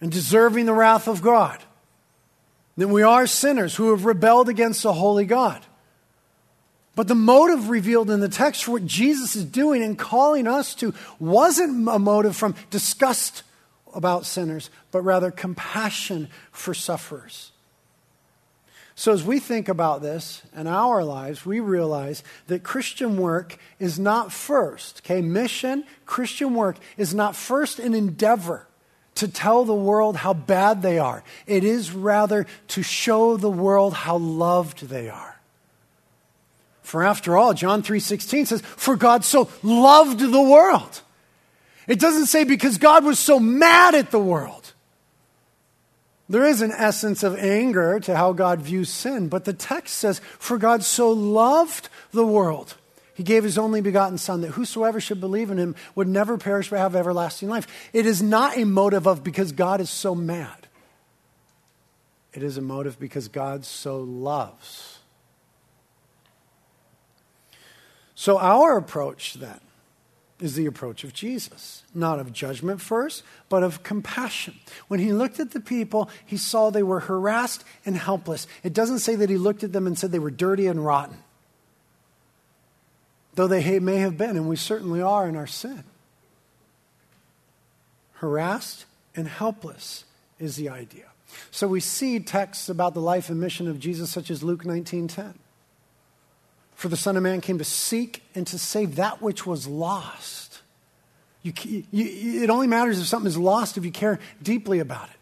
and 0.00 0.12
deserving 0.12 0.66
the 0.66 0.74
wrath 0.74 1.08
of 1.08 1.22
God. 1.22 1.58
That 2.76 2.88
we 2.88 3.02
are 3.02 3.26
sinners 3.26 3.74
who 3.74 3.90
have 3.90 4.04
rebelled 4.04 4.48
against 4.48 4.84
the 4.84 4.92
holy 4.92 5.24
God. 5.24 5.64
But 6.98 7.06
the 7.06 7.14
motive 7.14 7.68
revealed 7.68 8.10
in 8.10 8.18
the 8.18 8.28
text 8.28 8.64
for 8.64 8.72
what 8.72 8.84
Jesus 8.84 9.36
is 9.36 9.44
doing 9.44 9.84
and 9.84 9.96
calling 9.96 10.48
us 10.48 10.74
to 10.74 10.92
wasn't 11.20 11.88
a 11.88 11.96
motive 11.96 12.34
from 12.34 12.56
disgust 12.70 13.44
about 13.94 14.26
sinners, 14.26 14.68
but 14.90 15.02
rather 15.02 15.30
compassion 15.30 16.28
for 16.50 16.74
sufferers. 16.74 17.52
So, 18.96 19.12
as 19.12 19.22
we 19.22 19.38
think 19.38 19.68
about 19.68 20.02
this 20.02 20.42
in 20.56 20.66
our 20.66 21.04
lives, 21.04 21.46
we 21.46 21.60
realize 21.60 22.24
that 22.48 22.64
Christian 22.64 23.16
work 23.16 23.58
is 23.78 24.00
not 24.00 24.32
first, 24.32 25.02
okay? 25.04 25.22
Mission, 25.22 25.84
Christian 26.04 26.56
work 26.56 26.78
is 26.96 27.14
not 27.14 27.36
first 27.36 27.78
an 27.78 27.94
endeavor 27.94 28.66
to 29.14 29.28
tell 29.28 29.64
the 29.64 29.72
world 29.72 30.16
how 30.16 30.34
bad 30.34 30.82
they 30.82 30.98
are. 30.98 31.22
It 31.46 31.62
is 31.62 31.92
rather 31.92 32.44
to 32.66 32.82
show 32.82 33.36
the 33.36 33.48
world 33.48 33.94
how 33.94 34.16
loved 34.16 34.88
they 34.88 35.08
are. 35.08 35.37
For 36.88 37.04
after 37.04 37.36
all, 37.36 37.52
John 37.52 37.82
3:16 37.82 38.46
says, 38.46 38.62
"For 38.62 38.96
God 38.96 39.22
so 39.22 39.50
loved 39.62 40.20
the 40.20 40.40
world." 40.40 41.02
It 41.86 42.00
doesn't 42.00 42.26
say 42.26 42.44
because 42.44 42.78
God 42.78 43.04
was 43.04 43.18
so 43.18 43.38
mad 43.38 43.94
at 43.94 44.10
the 44.10 44.18
world. 44.18 44.72
There 46.30 46.46
is 46.46 46.62
an 46.62 46.72
essence 46.72 47.22
of 47.22 47.36
anger 47.36 48.00
to 48.00 48.16
how 48.16 48.32
God 48.32 48.62
views 48.62 48.88
sin, 48.88 49.28
but 49.28 49.44
the 49.44 49.52
text 49.52 49.96
says, 49.96 50.22
For 50.38 50.56
God 50.56 50.82
so 50.82 51.10
loved 51.10 51.90
the 52.12 52.26
world, 52.26 52.74
he 53.12 53.22
gave 53.22 53.44
his 53.44 53.58
only 53.58 53.82
begotten 53.82 54.16
Son, 54.16 54.40
that 54.40 54.52
whosoever 54.52 54.98
should 54.98 55.20
believe 55.20 55.50
in 55.50 55.58
him 55.58 55.74
would 55.94 56.08
never 56.08 56.38
perish 56.38 56.70
but 56.70 56.78
have 56.78 56.96
everlasting 56.96 57.50
life. 57.50 57.66
It 57.92 58.06
is 58.06 58.22
not 58.22 58.56
a 58.56 58.64
motive 58.64 59.06
of 59.06 59.22
because 59.22 59.52
God 59.52 59.82
is 59.82 59.90
so 59.90 60.14
mad, 60.14 60.68
it 62.32 62.42
is 62.42 62.56
a 62.56 62.62
motive 62.62 62.98
because 62.98 63.28
God 63.28 63.66
so 63.66 64.00
loves. 64.00 64.97
So, 68.20 68.36
our 68.36 68.76
approach 68.76 69.34
then 69.34 69.60
is 70.40 70.56
the 70.56 70.66
approach 70.66 71.04
of 71.04 71.12
Jesus. 71.14 71.84
Not 71.94 72.18
of 72.18 72.32
judgment 72.32 72.80
first, 72.80 73.22
but 73.48 73.62
of 73.62 73.84
compassion. 73.84 74.54
When 74.88 74.98
he 74.98 75.12
looked 75.12 75.38
at 75.38 75.52
the 75.52 75.60
people, 75.60 76.10
he 76.26 76.36
saw 76.36 76.70
they 76.70 76.82
were 76.82 76.98
harassed 76.98 77.62
and 77.86 77.96
helpless. 77.96 78.48
It 78.64 78.72
doesn't 78.72 78.98
say 78.98 79.14
that 79.14 79.30
he 79.30 79.36
looked 79.36 79.62
at 79.62 79.72
them 79.72 79.86
and 79.86 79.96
said 79.96 80.10
they 80.10 80.18
were 80.18 80.32
dirty 80.32 80.66
and 80.66 80.84
rotten, 80.84 81.18
though 83.36 83.46
they 83.46 83.78
may 83.78 83.98
have 83.98 84.18
been, 84.18 84.36
and 84.36 84.48
we 84.48 84.56
certainly 84.56 85.00
are 85.00 85.28
in 85.28 85.36
our 85.36 85.46
sin. 85.46 85.84
Harassed 88.14 88.84
and 89.14 89.28
helpless 89.28 90.02
is 90.40 90.56
the 90.56 90.70
idea. 90.70 91.06
So 91.52 91.68
we 91.68 91.78
see 91.78 92.18
texts 92.18 92.68
about 92.68 92.94
the 92.94 93.00
life 93.00 93.30
and 93.30 93.40
mission 93.40 93.68
of 93.68 93.78
Jesus, 93.78 94.10
such 94.10 94.28
as 94.28 94.42
Luke 94.42 94.64
19:10. 94.64 95.38
For 96.78 96.86
the 96.86 96.96
Son 96.96 97.16
of 97.16 97.24
Man 97.24 97.40
came 97.40 97.58
to 97.58 97.64
seek 97.64 98.22
and 98.36 98.46
to 98.46 98.56
save 98.56 98.94
that 98.94 99.20
which 99.20 99.44
was 99.44 99.66
lost. 99.66 100.60
You, 101.42 101.52
you, 101.64 102.44
it 102.44 102.50
only 102.50 102.68
matters 102.68 103.00
if 103.00 103.06
something 103.08 103.26
is 103.26 103.36
lost 103.36 103.76
if 103.76 103.84
you 103.84 103.90
care 103.90 104.20
deeply 104.40 104.78
about 104.78 105.08
it. 105.08 105.16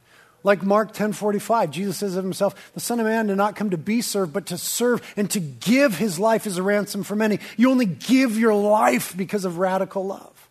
Like 0.45 0.63
Mark 0.63 0.93
10:45, 0.93 1.71
Jesus 1.71 1.97
says 1.97 2.15
of 2.15 2.25
himself, 2.25 2.73
"The 2.75 2.81
Son 2.81 3.01
of 3.01 3.07
Man 3.07 3.29
did 3.29 3.39
not 3.39 3.57
come 3.57 3.71
to 3.71 3.79
be 3.79 4.03
served, 4.03 4.35
but 4.35 4.45
to 4.47 4.59
serve 4.59 5.01
and 5.17 5.31
to 5.31 5.41
give 5.41 5.97
his 5.97 6.19
life 6.19 6.47
as 6.47 6.59
a 6.59 6.63
ransom 6.63 7.03
for 7.03 7.17
many." 7.17 7.41
You 7.57 7.71
only 7.71 7.87
give 7.87 8.39
your 8.39 8.53
life 8.55 9.17
because 9.17 9.47
of 9.47 9.57
radical 9.57 10.05
love. 10.05 10.51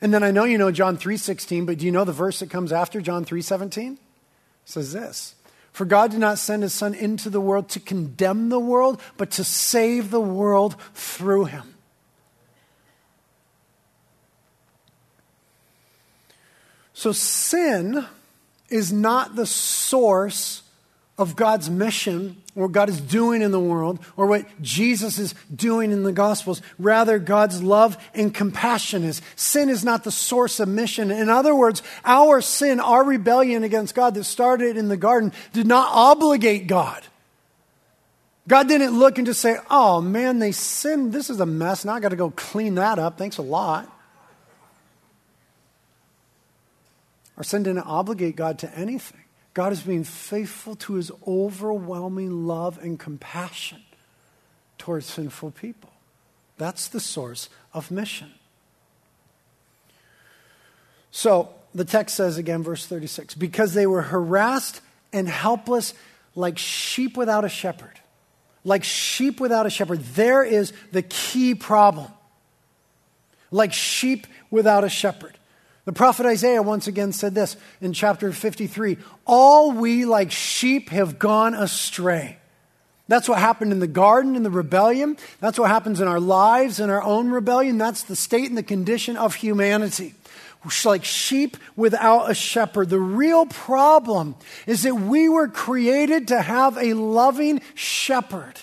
And 0.00 0.12
then 0.12 0.24
I 0.24 0.32
know 0.32 0.42
you 0.42 0.58
know 0.58 0.72
John 0.72 0.96
3:16, 0.96 1.64
but 1.64 1.78
do 1.78 1.86
you 1.86 1.92
know 1.92 2.04
the 2.04 2.10
verse 2.10 2.40
that 2.40 2.50
comes 2.50 2.72
after 2.72 3.00
John 3.00 3.24
3:17? 3.24 3.92
It 3.92 3.98
says 4.64 4.92
this. 4.92 5.36
For 5.72 5.84
God 5.84 6.10
did 6.10 6.20
not 6.20 6.38
send 6.38 6.62
his 6.62 6.74
Son 6.74 6.94
into 6.94 7.30
the 7.30 7.40
world 7.40 7.68
to 7.70 7.80
condemn 7.80 8.48
the 8.48 8.58
world, 8.58 9.00
but 9.16 9.30
to 9.32 9.44
save 9.44 10.10
the 10.10 10.20
world 10.20 10.76
through 10.94 11.46
him. 11.46 11.74
So 16.92 17.12
sin 17.12 18.04
is 18.68 18.92
not 18.92 19.34
the 19.34 19.46
source 19.46 20.62
of 21.20 21.36
God's 21.36 21.68
mission 21.68 22.42
or 22.56 22.62
what 22.62 22.72
God 22.72 22.88
is 22.88 22.98
doing 22.98 23.42
in 23.42 23.50
the 23.50 23.60
world 23.60 23.98
or 24.16 24.26
what 24.26 24.46
Jesus 24.62 25.18
is 25.18 25.34
doing 25.54 25.92
in 25.92 26.02
the 26.02 26.12
Gospels. 26.12 26.62
Rather, 26.78 27.18
God's 27.18 27.62
love 27.62 27.98
and 28.14 28.34
compassion 28.34 29.04
is. 29.04 29.20
Sin 29.36 29.68
is 29.68 29.84
not 29.84 30.02
the 30.02 30.10
source 30.10 30.60
of 30.60 30.68
mission. 30.68 31.10
In 31.10 31.28
other 31.28 31.54
words, 31.54 31.82
our 32.06 32.40
sin, 32.40 32.80
our 32.80 33.04
rebellion 33.04 33.64
against 33.64 33.94
God 33.94 34.14
that 34.14 34.24
started 34.24 34.78
in 34.78 34.88
the 34.88 34.96
garden, 34.96 35.32
did 35.52 35.66
not 35.66 35.90
obligate 35.92 36.66
God. 36.66 37.02
God 38.48 38.66
didn't 38.66 38.98
look 38.98 39.18
and 39.18 39.26
just 39.26 39.42
say, 39.42 39.58
oh 39.70 40.00
man, 40.00 40.38
they 40.38 40.52
sinned. 40.52 41.12
This 41.12 41.28
is 41.28 41.38
a 41.38 41.46
mess. 41.46 41.84
Now 41.84 41.92
I 41.92 42.00
got 42.00 42.08
to 42.08 42.16
go 42.16 42.30
clean 42.30 42.76
that 42.76 42.98
up. 42.98 43.18
Thanks 43.18 43.36
a 43.36 43.42
lot. 43.42 43.94
Our 47.36 47.44
sin 47.44 47.62
didn't 47.62 47.84
obligate 47.84 48.36
God 48.36 48.58
to 48.60 48.74
anything. 48.74 49.19
God 49.52 49.72
is 49.72 49.82
being 49.82 50.04
faithful 50.04 50.76
to 50.76 50.94
his 50.94 51.10
overwhelming 51.26 52.46
love 52.46 52.78
and 52.78 52.98
compassion 52.98 53.82
towards 54.78 55.06
sinful 55.06 55.52
people. 55.52 55.90
That's 56.56 56.88
the 56.88 57.00
source 57.00 57.48
of 57.72 57.90
mission. 57.90 58.32
So 61.10 61.50
the 61.74 61.84
text 61.84 62.16
says 62.16 62.38
again, 62.38 62.62
verse 62.62 62.86
36 62.86 63.34
because 63.34 63.74
they 63.74 63.86
were 63.86 64.02
harassed 64.02 64.80
and 65.12 65.28
helpless 65.28 65.94
like 66.34 66.58
sheep 66.58 67.16
without 67.16 67.44
a 67.44 67.48
shepherd. 67.48 67.98
Like 68.64 68.84
sheep 68.84 69.40
without 69.40 69.66
a 69.66 69.70
shepherd. 69.70 70.00
There 70.00 70.44
is 70.44 70.72
the 70.92 71.02
key 71.02 71.54
problem. 71.54 72.08
Like 73.50 73.72
sheep 73.72 74.26
without 74.50 74.84
a 74.84 74.88
shepherd. 74.88 75.36
The 75.84 75.92
prophet 75.92 76.26
Isaiah 76.26 76.62
once 76.62 76.86
again 76.86 77.12
said 77.12 77.34
this 77.34 77.56
in 77.80 77.92
chapter 77.92 78.32
53 78.32 78.98
All 79.26 79.72
we 79.72 80.04
like 80.04 80.30
sheep 80.30 80.90
have 80.90 81.18
gone 81.18 81.54
astray. 81.54 82.36
That's 83.08 83.28
what 83.28 83.40
happened 83.40 83.72
in 83.72 83.80
the 83.80 83.88
garden, 83.88 84.36
in 84.36 84.44
the 84.44 84.50
rebellion. 84.50 85.16
That's 85.40 85.58
what 85.58 85.68
happens 85.68 86.00
in 86.00 86.06
our 86.06 86.20
lives, 86.20 86.78
in 86.78 86.90
our 86.90 87.02
own 87.02 87.30
rebellion. 87.30 87.76
That's 87.76 88.04
the 88.04 88.14
state 88.14 88.48
and 88.48 88.56
the 88.56 88.62
condition 88.62 89.16
of 89.16 89.34
humanity. 89.34 90.14
Like 90.84 91.04
sheep 91.04 91.56
without 91.74 92.30
a 92.30 92.34
shepherd. 92.34 92.90
The 92.90 93.00
real 93.00 93.46
problem 93.46 94.36
is 94.66 94.82
that 94.82 94.94
we 94.94 95.28
were 95.28 95.48
created 95.48 96.28
to 96.28 96.40
have 96.40 96.76
a 96.76 96.94
loving 96.94 97.62
shepherd. 97.74 98.60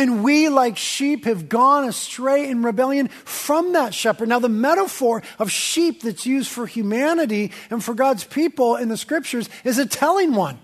And 0.00 0.24
we, 0.24 0.48
like 0.48 0.78
sheep, 0.78 1.26
have 1.26 1.50
gone 1.50 1.86
astray 1.86 2.48
in 2.48 2.62
rebellion 2.62 3.08
from 3.08 3.74
that 3.74 3.92
shepherd. 3.92 4.30
Now, 4.30 4.38
the 4.38 4.48
metaphor 4.48 5.22
of 5.38 5.50
sheep 5.50 6.00
that's 6.00 6.24
used 6.24 6.50
for 6.50 6.66
humanity 6.66 7.52
and 7.68 7.84
for 7.84 7.92
God's 7.92 8.24
people 8.24 8.76
in 8.76 8.88
the 8.88 8.96
scriptures 8.96 9.50
is 9.62 9.76
a 9.76 9.84
telling 9.84 10.34
one. 10.34 10.58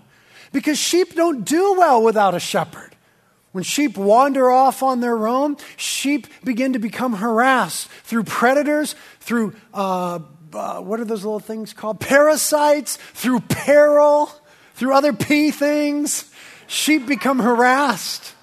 Because 0.51 0.79
sheep 0.79 1.13
don't 1.13 1.45
do 1.45 1.75
well 1.77 2.01
without 2.01 2.33
a 2.33 2.39
shepherd. 2.39 2.95
When 3.51 3.63
sheep 3.63 3.95
wander 3.95 4.49
off 4.49 4.81
on 4.81 5.01
their 5.01 5.27
own, 5.27 5.57
sheep 5.75 6.25
begin 6.43 6.73
to 6.73 6.79
become 6.79 7.13
harassed 7.13 7.89
through 8.05 8.23
predators, 8.23 8.95
through 9.19 9.53
uh, 9.71 10.17
uh, 10.51 10.81
what 10.81 10.99
are 10.99 11.05
those 11.05 11.23
little 11.23 11.39
things 11.39 11.73
called? 11.73 11.99
Parasites, 11.99 12.95
through 13.13 13.41
peril, 13.41 14.31
through 14.73 14.95
other 14.95 15.13
pea 15.13 15.51
things. 15.51 16.27
Sheep 16.65 17.05
become 17.05 17.37
harassed. 17.37 18.33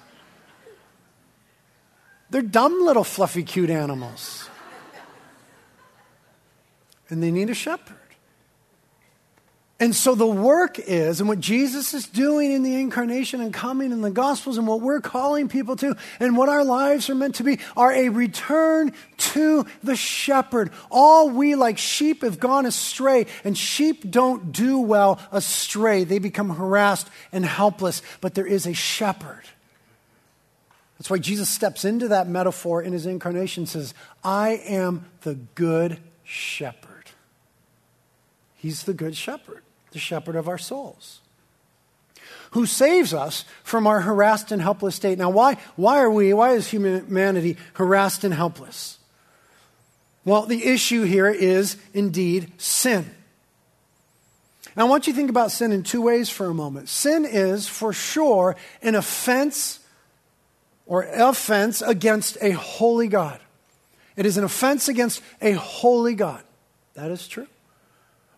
They're 2.35 2.41
dumb 2.41 2.83
little 2.83 3.05
fluffy, 3.05 3.43
cute 3.43 3.69
animals. 3.69 4.49
And 7.07 7.23
they 7.23 7.31
need 7.31 7.49
a 7.49 7.53
shepherd. 7.53 7.95
And 9.79 9.95
so 9.95 10.15
the 10.15 10.27
work 10.27 10.77
is, 10.77 11.21
and 11.21 11.29
what 11.29 11.39
Jesus 11.39 11.93
is 11.93 12.05
doing 12.09 12.51
in 12.51 12.61
the 12.61 12.75
incarnation 12.75 13.39
and 13.39 13.53
coming 13.53 13.93
in 13.93 14.01
the 14.01 14.11
Gospels, 14.11 14.57
and 14.57 14.67
what 14.67 14.81
we're 14.81 14.99
calling 14.99 15.47
people 15.47 15.77
to, 15.77 15.95
and 16.19 16.35
what 16.35 16.49
our 16.49 16.65
lives 16.65 17.09
are 17.09 17.15
meant 17.15 17.35
to 17.35 17.45
be, 17.45 17.59
are 17.77 17.93
a 17.93 18.09
return 18.09 18.91
to 19.17 19.65
the 19.81 19.95
shepherd. 19.95 20.71
All 20.91 21.29
we, 21.29 21.55
like 21.55 21.77
sheep, 21.77 22.21
have 22.21 22.41
gone 22.41 22.65
astray, 22.65 23.27
and 23.45 23.57
sheep 23.57 24.11
don't 24.11 24.51
do 24.51 24.79
well 24.79 25.21
astray. 25.31 26.03
They 26.03 26.19
become 26.19 26.49
harassed 26.49 27.09
and 27.31 27.45
helpless, 27.45 28.01
but 28.19 28.35
there 28.35 28.45
is 28.45 28.67
a 28.67 28.73
shepherd 28.73 29.43
that's 30.97 31.09
why 31.09 31.17
Jesus 31.17 31.49
steps 31.49 31.83
into 31.83 32.07
that 32.07 32.27
metaphor 32.27 32.81
in 32.81 32.93
his 32.93 33.05
incarnation 33.05 33.61
and 33.61 33.69
says, 33.69 33.93
I 34.23 34.61
am 34.65 35.05
the 35.21 35.35
good 35.35 35.99
shepherd. 36.23 37.11
He's 38.55 38.83
the 38.83 38.93
good 38.93 39.15
shepherd, 39.15 39.61
the 39.91 39.99
shepherd 39.99 40.35
of 40.35 40.47
our 40.47 40.57
souls, 40.57 41.19
who 42.51 42.65
saves 42.65 43.13
us 43.13 43.43
from 43.63 43.85
our 43.85 44.01
harassed 44.01 44.51
and 44.51 44.61
helpless 44.61 44.95
state. 44.95 45.17
Now, 45.17 45.29
why, 45.29 45.57
why 45.75 45.99
are 45.99 46.09
we, 46.09 46.33
why 46.33 46.51
is 46.51 46.69
humanity 46.69 47.57
harassed 47.73 48.23
and 48.23 48.33
helpless? 48.33 48.97
Well, 50.23 50.43
the 50.43 50.65
issue 50.65 51.03
here 51.03 51.29
is 51.29 51.77
indeed 51.93 52.53
sin. 52.57 53.11
Now, 54.75 54.87
I 54.87 54.89
want 54.89 55.07
you 55.07 55.13
to 55.13 55.17
think 55.17 55.29
about 55.29 55.51
sin 55.51 55.71
in 55.71 55.83
two 55.83 56.01
ways 56.01 56.29
for 56.29 56.47
a 56.47 56.53
moment. 56.53 56.89
Sin 56.89 57.25
is, 57.25 57.67
for 57.67 57.93
sure, 57.93 58.55
an 58.81 58.95
offense 58.95 59.79
or 60.85 61.03
offense 61.03 61.81
against 61.81 62.37
a 62.41 62.51
holy 62.51 63.07
God. 63.07 63.39
It 64.15 64.25
is 64.25 64.37
an 64.37 64.43
offense 64.43 64.87
against 64.87 65.21
a 65.41 65.53
holy 65.53 66.15
God. 66.15 66.43
That 66.93 67.11
is 67.11 67.27
true. 67.27 67.47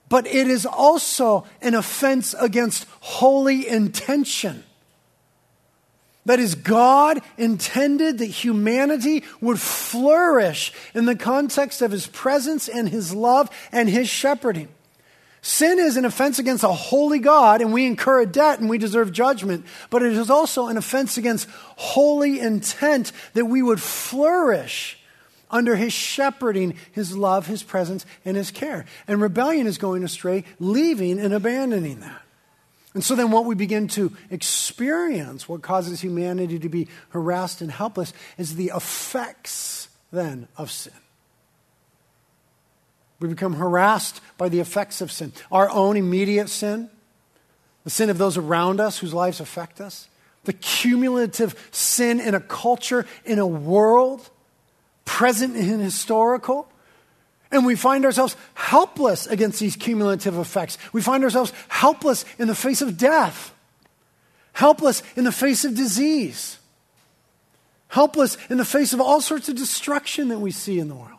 But 0.09 0.25
it 0.25 0.47
is 0.47 0.65
also 0.65 1.45
an 1.61 1.75
offense 1.75 2.33
against 2.39 2.87
holy 3.01 3.67
intention. 3.67 4.63
That 6.25 6.39
is, 6.39 6.55
God 6.55 7.21
intended 7.37 8.17
that 8.17 8.25
humanity 8.25 9.23
would 9.39 9.59
flourish 9.59 10.73
in 10.93 11.05
the 11.05 11.15
context 11.15 11.81
of 11.81 11.91
His 11.91 12.07
presence 12.07 12.67
and 12.67 12.89
His 12.89 13.13
love 13.13 13.49
and 13.71 13.87
His 13.87 14.09
shepherding. 14.09 14.67
Sin 15.47 15.79
is 15.79 15.95
an 15.95 16.03
offense 16.03 16.39
against 16.39 16.65
a 16.65 16.73
holy 16.73 17.19
God, 17.19 17.61
and 17.61 17.71
we 17.71 17.85
incur 17.85 18.19
a 18.19 18.25
debt 18.25 18.59
and 18.59 18.69
we 18.69 18.77
deserve 18.77 19.13
judgment. 19.13 19.65
But 19.89 20.03
it 20.03 20.11
is 20.11 20.29
also 20.29 20.67
an 20.67 20.75
offense 20.75 21.17
against 21.17 21.47
holy 21.77 22.41
intent 22.41 23.13
that 23.31 23.45
we 23.45 23.61
would 23.61 23.79
flourish 23.79 24.99
under 25.49 25.77
his 25.77 25.93
shepherding, 25.93 26.75
his 26.91 27.15
love, 27.15 27.47
his 27.47 27.63
presence, 27.63 28.05
and 28.25 28.35
his 28.35 28.51
care. 28.51 28.83
And 29.07 29.21
rebellion 29.21 29.67
is 29.67 29.77
going 29.77 30.03
astray, 30.03 30.43
leaving 30.59 31.17
and 31.17 31.33
abandoning 31.33 32.01
that. 32.01 32.21
And 32.93 33.01
so 33.01 33.15
then, 33.15 33.31
what 33.31 33.45
we 33.45 33.55
begin 33.55 33.87
to 33.89 34.11
experience, 34.29 35.47
what 35.47 35.61
causes 35.61 36.01
humanity 36.01 36.59
to 36.59 36.67
be 36.67 36.89
harassed 37.11 37.61
and 37.61 37.71
helpless, 37.71 38.11
is 38.37 38.57
the 38.57 38.73
effects 38.75 39.87
then 40.11 40.49
of 40.57 40.71
sin. 40.71 40.91
We 43.19 43.27
become 43.27 43.53
harassed 43.53 44.21
by 44.37 44.49
the 44.49 44.59
effects 44.59 45.01
of 45.01 45.11
sin. 45.11 45.33
Our 45.51 45.69
own 45.69 45.97
immediate 45.97 46.49
sin, 46.49 46.89
the 47.83 47.89
sin 47.89 48.09
of 48.09 48.17
those 48.17 48.37
around 48.37 48.79
us 48.79 48.99
whose 48.99 49.13
lives 49.13 49.39
affect 49.39 49.81
us, 49.81 50.07
the 50.43 50.53
cumulative 50.53 51.69
sin 51.71 52.19
in 52.19 52.35
a 52.35 52.39
culture, 52.39 53.05
in 53.25 53.39
a 53.39 53.47
world, 53.47 54.29
present 55.05 55.55
and 55.55 55.81
historical. 55.81 56.69
And 57.49 57.65
we 57.65 57.75
find 57.75 58.05
ourselves 58.05 58.35
helpless 58.53 59.25
against 59.25 59.59
these 59.59 59.75
cumulative 59.75 60.37
effects. 60.37 60.77
We 60.93 61.01
find 61.01 61.23
ourselves 61.23 61.53
helpless 61.69 62.23
in 62.37 62.47
the 62.47 62.55
face 62.55 62.81
of 62.81 62.97
death, 62.97 63.53
helpless 64.53 65.01
in 65.15 65.23
the 65.23 65.31
face 65.31 65.65
of 65.65 65.73
disease, 65.73 66.59
helpless 67.87 68.37
in 68.49 68.57
the 68.57 68.65
face 68.65 68.93
of 68.93 69.01
all 69.01 69.21
sorts 69.21 69.49
of 69.49 69.55
destruction 69.55 70.27
that 70.27 70.39
we 70.39 70.51
see 70.51 70.77
in 70.77 70.87
the 70.87 70.95
world. 70.95 71.16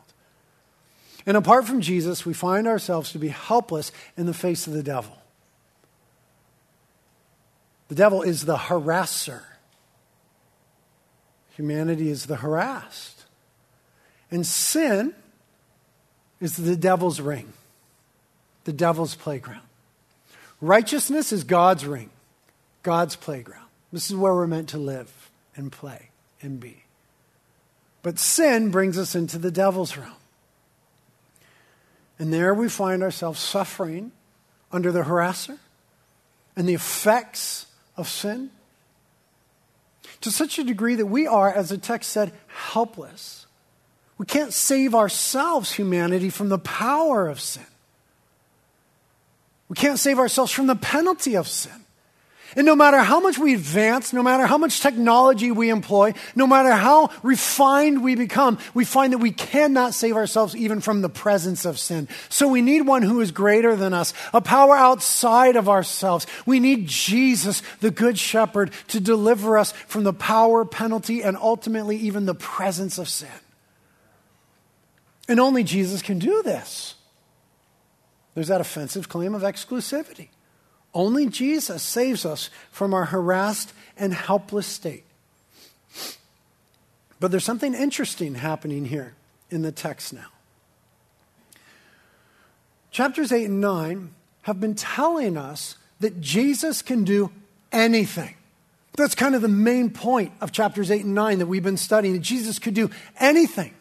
And 1.28 1.36
apart 1.36 1.66
from 1.66 1.82
Jesus, 1.82 2.24
we 2.24 2.32
find 2.32 2.66
ourselves 2.66 3.12
to 3.12 3.18
be 3.18 3.28
helpless 3.28 3.92
in 4.16 4.24
the 4.24 4.32
face 4.32 4.66
of 4.66 4.72
the 4.72 4.82
devil. 4.82 5.14
The 7.88 7.94
devil 7.94 8.22
is 8.22 8.46
the 8.46 8.56
harasser. 8.56 9.42
Humanity 11.54 12.08
is 12.08 12.24
the 12.24 12.36
harassed. 12.36 13.26
And 14.30 14.46
sin 14.46 15.12
is 16.40 16.56
the 16.56 16.76
devil's 16.76 17.20
ring, 17.20 17.52
the 18.64 18.72
devil's 18.72 19.14
playground. 19.14 19.66
Righteousness 20.62 21.30
is 21.30 21.44
God's 21.44 21.84
ring, 21.84 22.08
God's 22.82 23.16
playground. 23.16 23.66
This 23.92 24.08
is 24.08 24.16
where 24.16 24.32
we're 24.32 24.46
meant 24.46 24.70
to 24.70 24.78
live 24.78 25.30
and 25.54 25.70
play 25.70 26.08
and 26.40 26.58
be. 26.58 26.84
But 28.00 28.18
sin 28.18 28.70
brings 28.70 28.96
us 28.96 29.14
into 29.14 29.36
the 29.36 29.50
devil's 29.50 29.94
realm. 29.94 30.14
And 32.18 32.32
there 32.32 32.52
we 32.52 32.68
find 32.68 33.02
ourselves 33.02 33.38
suffering 33.38 34.12
under 34.72 34.92
the 34.92 35.02
harasser 35.02 35.58
and 36.56 36.68
the 36.68 36.74
effects 36.74 37.66
of 37.96 38.08
sin 38.08 38.50
to 40.20 40.30
such 40.30 40.58
a 40.58 40.64
degree 40.64 40.96
that 40.96 41.06
we 41.06 41.26
are, 41.26 41.52
as 41.52 41.68
the 41.68 41.78
text 41.78 42.10
said, 42.10 42.32
helpless. 42.48 43.46
We 44.16 44.26
can't 44.26 44.52
save 44.52 44.94
ourselves, 44.94 45.72
humanity, 45.72 46.30
from 46.30 46.48
the 46.48 46.58
power 46.58 47.28
of 47.28 47.40
sin. 47.40 47.66
We 49.68 49.76
can't 49.76 49.98
save 49.98 50.18
ourselves 50.18 50.50
from 50.50 50.66
the 50.66 50.74
penalty 50.74 51.36
of 51.36 51.46
sin. 51.46 51.84
And 52.56 52.64
no 52.64 52.74
matter 52.74 52.98
how 52.98 53.20
much 53.20 53.36
we 53.36 53.54
advance, 53.54 54.12
no 54.14 54.22
matter 54.22 54.46
how 54.46 54.56
much 54.56 54.80
technology 54.80 55.50
we 55.50 55.68
employ, 55.68 56.14
no 56.34 56.46
matter 56.46 56.70
how 56.70 57.10
refined 57.22 58.02
we 58.02 58.14
become, 58.14 58.58
we 58.72 58.86
find 58.86 59.12
that 59.12 59.18
we 59.18 59.32
cannot 59.32 59.92
save 59.92 60.16
ourselves 60.16 60.56
even 60.56 60.80
from 60.80 61.02
the 61.02 61.10
presence 61.10 61.66
of 61.66 61.78
sin. 61.78 62.08
So 62.30 62.48
we 62.48 62.62
need 62.62 62.86
one 62.86 63.02
who 63.02 63.20
is 63.20 63.32
greater 63.32 63.76
than 63.76 63.92
us, 63.92 64.14
a 64.32 64.40
power 64.40 64.74
outside 64.74 65.56
of 65.56 65.68
ourselves. 65.68 66.26
We 66.46 66.58
need 66.58 66.86
Jesus, 66.86 67.62
the 67.80 67.90
Good 67.90 68.18
Shepherd, 68.18 68.72
to 68.88 68.98
deliver 68.98 69.58
us 69.58 69.72
from 69.72 70.04
the 70.04 70.14
power, 70.14 70.64
penalty, 70.64 71.22
and 71.22 71.36
ultimately 71.36 71.96
even 71.98 72.24
the 72.24 72.34
presence 72.34 72.96
of 72.96 73.10
sin. 73.10 73.28
And 75.28 75.38
only 75.38 75.64
Jesus 75.64 76.00
can 76.00 76.18
do 76.18 76.42
this. 76.42 76.94
There's 78.34 78.48
that 78.48 78.62
offensive 78.62 79.10
claim 79.10 79.34
of 79.34 79.42
exclusivity. 79.42 80.28
Only 80.94 81.26
Jesus 81.26 81.82
saves 81.82 82.24
us 82.24 82.50
from 82.70 82.94
our 82.94 83.06
harassed 83.06 83.72
and 83.96 84.14
helpless 84.14 84.66
state. 84.66 85.04
But 87.20 87.30
there's 87.30 87.44
something 87.44 87.74
interesting 87.74 88.36
happening 88.36 88.84
here 88.84 89.14
in 89.50 89.62
the 89.62 89.72
text 89.72 90.12
now. 90.12 90.26
Chapters 92.90 93.32
8 93.32 93.44
and 93.46 93.60
9 93.60 94.10
have 94.42 94.60
been 94.60 94.74
telling 94.74 95.36
us 95.36 95.76
that 96.00 96.20
Jesus 96.20 96.80
can 96.80 97.04
do 97.04 97.30
anything. 97.70 98.34
That's 98.96 99.14
kind 99.14 99.34
of 99.34 99.42
the 99.42 99.48
main 99.48 99.90
point 99.90 100.32
of 100.40 100.52
chapters 100.52 100.90
8 100.90 101.04
and 101.04 101.14
9 101.14 101.38
that 101.38 101.46
we've 101.46 101.62
been 101.62 101.76
studying, 101.76 102.14
that 102.14 102.20
Jesus 102.20 102.58
could 102.58 102.74
do 102.74 102.90
anything. 103.20 103.74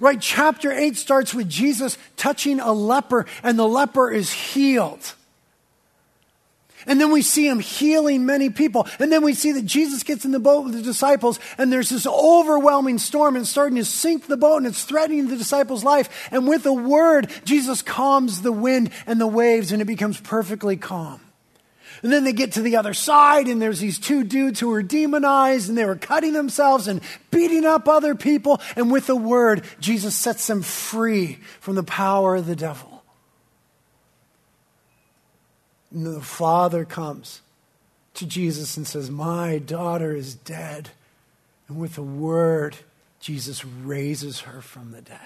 Right? 0.00 0.20
Chapter 0.20 0.72
8 0.72 0.96
starts 0.96 1.34
with 1.34 1.48
Jesus 1.48 1.98
touching 2.16 2.58
a 2.58 2.72
leper, 2.72 3.26
and 3.42 3.58
the 3.58 3.68
leper 3.68 4.10
is 4.10 4.32
healed. 4.32 5.14
And 6.86 7.00
then 7.00 7.10
we 7.10 7.22
see 7.22 7.46
him 7.46 7.60
healing 7.60 8.26
many 8.26 8.50
people. 8.50 8.86
And 8.98 9.12
then 9.12 9.22
we 9.22 9.34
see 9.34 9.52
that 9.52 9.66
Jesus 9.66 10.02
gets 10.02 10.24
in 10.24 10.32
the 10.32 10.38
boat 10.38 10.64
with 10.64 10.74
the 10.74 10.82
disciples, 10.82 11.38
and 11.58 11.72
there's 11.72 11.90
this 11.90 12.06
overwhelming 12.06 12.98
storm 12.98 13.36
and 13.36 13.42
it's 13.42 13.50
starting 13.50 13.76
to 13.76 13.84
sink 13.84 14.26
the 14.26 14.36
boat, 14.36 14.58
and 14.58 14.66
it's 14.66 14.84
threatening 14.84 15.28
the 15.28 15.36
disciples' 15.36 15.84
life. 15.84 16.28
And 16.30 16.46
with 16.48 16.66
a 16.66 16.72
word, 16.72 17.30
Jesus 17.44 17.82
calms 17.82 18.42
the 18.42 18.52
wind 18.52 18.90
and 19.06 19.20
the 19.20 19.26
waves, 19.26 19.72
and 19.72 19.82
it 19.82 19.86
becomes 19.86 20.20
perfectly 20.20 20.76
calm. 20.76 21.20
And 22.02 22.10
then 22.10 22.24
they 22.24 22.32
get 22.32 22.52
to 22.52 22.62
the 22.62 22.76
other 22.76 22.94
side, 22.94 23.46
and 23.48 23.60
there's 23.60 23.80
these 23.80 23.98
two 23.98 24.24
dudes 24.24 24.58
who 24.58 24.68
were 24.68 24.82
demonized, 24.82 25.68
and 25.68 25.76
they 25.76 25.84
were 25.84 25.96
cutting 25.96 26.32
themselves 26.32 26.88
and 26.88 27.02
beating 27.30 27.66
up 27.66 27.88
other 27.88 28.14
people. 28.14 28.60
And 28.74 28.90
with 28.90 29.10
a 29.10 29.16
word, 29.16 29.64
Jesus 29.80 30.14
sets 30.14 30.46
them 30.46 30.62
free 30.62 31.38
from 31.60 31.74
the 31.74 31.82
power 31.82 32.36
of 32.36 32.46
the 32.46 32.56
devil. 32.56 32.89
And 35.90 36.06
the 36.06 36.20
father 36.20 36.84
comes 36.84 37.40
to 38.14 38.26
Jesus 38.26 38.76
and 38.76 38.86
says, 38.86 39.10
My 39.10 39.58
daughter 39.58 40.14
is 40.14 40.34
dead. 40.34 40.90
And 41.68 41.78
with 41.78 41.98
a 41.98 42.02
word, 42.02 42.76
Jesus 43.20 43.64
raises 43.64 44.40
her 44.40 44.60
from 44.60 44.92
the 44.92 45.02
dead. 45.02 45.18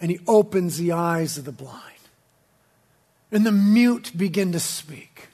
And 0.00 0.10
he 0.10 0.20
opens 0.26 0.78
the 0.78 0.92
eyes 0.92 1.36
of 1.36 1.44
the 1.44 1.52
blind. 1.52 1.84
And 3.30 3.46
the 3.46 3.52
mute 3.52 4.12
begin 4.16 4.52
to 4.52 4.60
speak. 4.60 5.28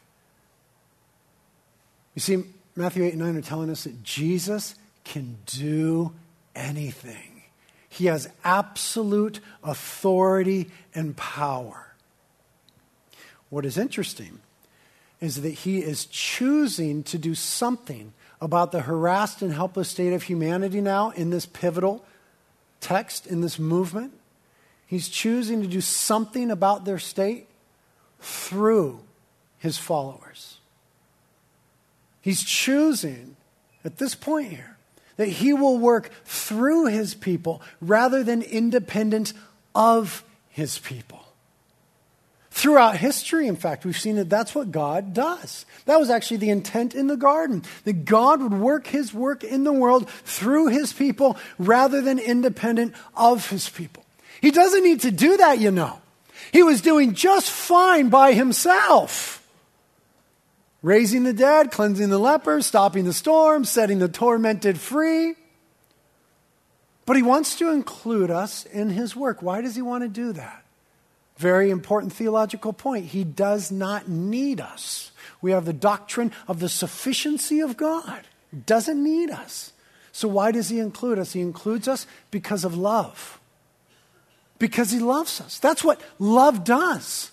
You 2.15 2.21
see, 2.21 2.45
Matthew 2.75 3.05
8 3.05 3.15
and 3.15 3.23
9 3.23 3.37
are 3.37 3.43
telling 3.43 3.71
us 3.71 3.85
that 3.85 4.03
Jesus 4.03 4.75
can 5.05 5.39
do 5.47 6.13
anything. 6.55 7.36
He 7.97 8.07
has 8.07 8.29
absolute 8.45 9.41
authority 9.65 10.71
and 10.95 11.17
power. 11.17 11.95
What 13.49 13.65
is 13.65 13.79
interesting 13.79 14.41
is 15.19 15.41
that 15.41 15.55
he 15.55 15.79
is 15.79 16.05
choosing 16.05 17.03
to 17.05 17.17
do 17.17 17.35
something 17.35 18.13
about 18.39 18.71
the 18.71 18.83
harassed 18.83 19.41
and 19.41 19.51
helpless 19.51 19.89
state 19.89 20.13
of 20.13 20.25
humanity 20.25 20.83
now 20.83 21.09
in 21.09 21.31
this 21.31 21.47
pivotal 21.47 22.05
text, 22.81 23.27
in 23.27 23.41
this 23.41 23.59
movement. 23.59 24.13
He's 24.87 25.09
choosing 25.09 25.63
to 25.63 25.67
do 25.67 25.81
something 25.81 26.51
about 26.51 26.85
their 26.85 26.99
state 26.99 27.47
through 28.21 29.01
his 29.57 29.79
followers. 29.79 30.59
He's 32.21 32.45
choosing, 32.45 33.37
at 33.87 33.97
this 33.97 34.15
point 34.15 34.51
here, 34.51 34.76
that 35.17 35.29
he 35.29 35.53
will 35.53 35.79
work 35.79 36.11
through 36.25 36.87
his 36.87 37.15
people 37.15 37.63
rather 37.81 38.23
than 38.23 38.43
independent 38.43 39.33
of 39.75 40.25
his 40.49 40.79
people. 40.79 41.23
Throughout 42.51 42.97
history, 42.97 43.49
in 43.49 43.57
fact, 43.57 43.85
we've 43.85 43.99
seen 43.99 44.17
that 44.17 44.31
that's 44.31 44.55
what 44.55 44.73
God 44.73 45.13
does. 45.13 45.67
That 45.85 46.01
was 46.01 46.09
actually 46.09 46.39
the 46.39 46.49
intent 46.49 46.95
in 46.95 47.07
the 47.07 47.17
garden, 47.17 47.63
that 47.85 48.07
God 48.07 48.41
would 48.41 48.55
work 48.55 48.87
his 48.87 49.13
work 49.13 49.45
in 49.45 49.65
the 49.65 49.75
world 49.75 50.09
through 50.09 50.69
his 50.69 50.95
people 50.95 51.37
rather 51.59 52.01
than 52.01 52.19
independent 52.19 52.95
of 53.15 53.51
his 53.51 53.69
people. 53.69 54.07
He 54.41 54.51
doesn't 54.51 54.83
need 54.83 55.03
to 55.03 55.11
do 55.11 55.37
that, 55.37 55.59
you 55.59 55.71
know. 55.71 56.01
He 56.51 56.63
was 56.63 56.81
doing 56.81 57.13
just 57.13 57.51
fine 57.51 58.09
by 58.09 58.33
himself. 58.33 59.46
Raising 60.87 61.25
the 61.25 61.33
dead, 61.33 61.73
cleansing 61.73 62.11
the 62.11 62.19
lepers, 62.19 62.65
stopping 62.65 63.07
the 63.07 63.13
storm, 63.13 63.65
setting 63.65 63.99
the 63.99 64.07
tormented 64.07 64.79
free. 64.79 65.35
But 67.05 67.17
he 67.17 67.25
wants 67.25 67.59
to 67.59 67.73
include 67.73 68.31
us 68.31 68.65
in 68.67 68.91
his 68.91 69.17
work. 69.17 69.43
Why 69.43 69.63
does 69.63 69.75
he 69.75 69.83
want 69.83 70.05
to 70.05 70.09
do 70.09 70.33
that? 70.35 70.65
Very 71.39 71.71
important 71.71 72.13
theological 72.13 72.73
point. 72.73 73.07
He 73.07 73.25
does 73.25 73.73
not 73.73 74.07
need 74.07 74.61
us. 74.61 75.11
We 75.43 75.51
have 75.51 75.65
the 75.65 75.73
doctrine 75.73 76.31
of 76.47 76.61
the 76.61 76.69
sufficiency 76.69 77.59
of 77.59 77.77
God. 77.77 78.23
He 78.53 78.59
doesn't 78.59 79.03
need 79.03 79.31
us. 79.31 79.73
So 80.13 80.29
why 80.29 80.53
does 80.53 80.69
he 80.69 80.79
include 80.79 81.19
us? 81.19 81.33
He 81.33 81.41
includes 81.41 81.89
us 81.89 82.07
because 82.31 82.65
of 82.65 82.77
love. 82.77 83.41
Because 84.61 84.93
he 84.93 85.01
loves 85.01 85.41
us. 85.41 85.59
That's 85.59 85.83
what 85.83 86.01
love 86.21 86.63
does. 86.63 87.33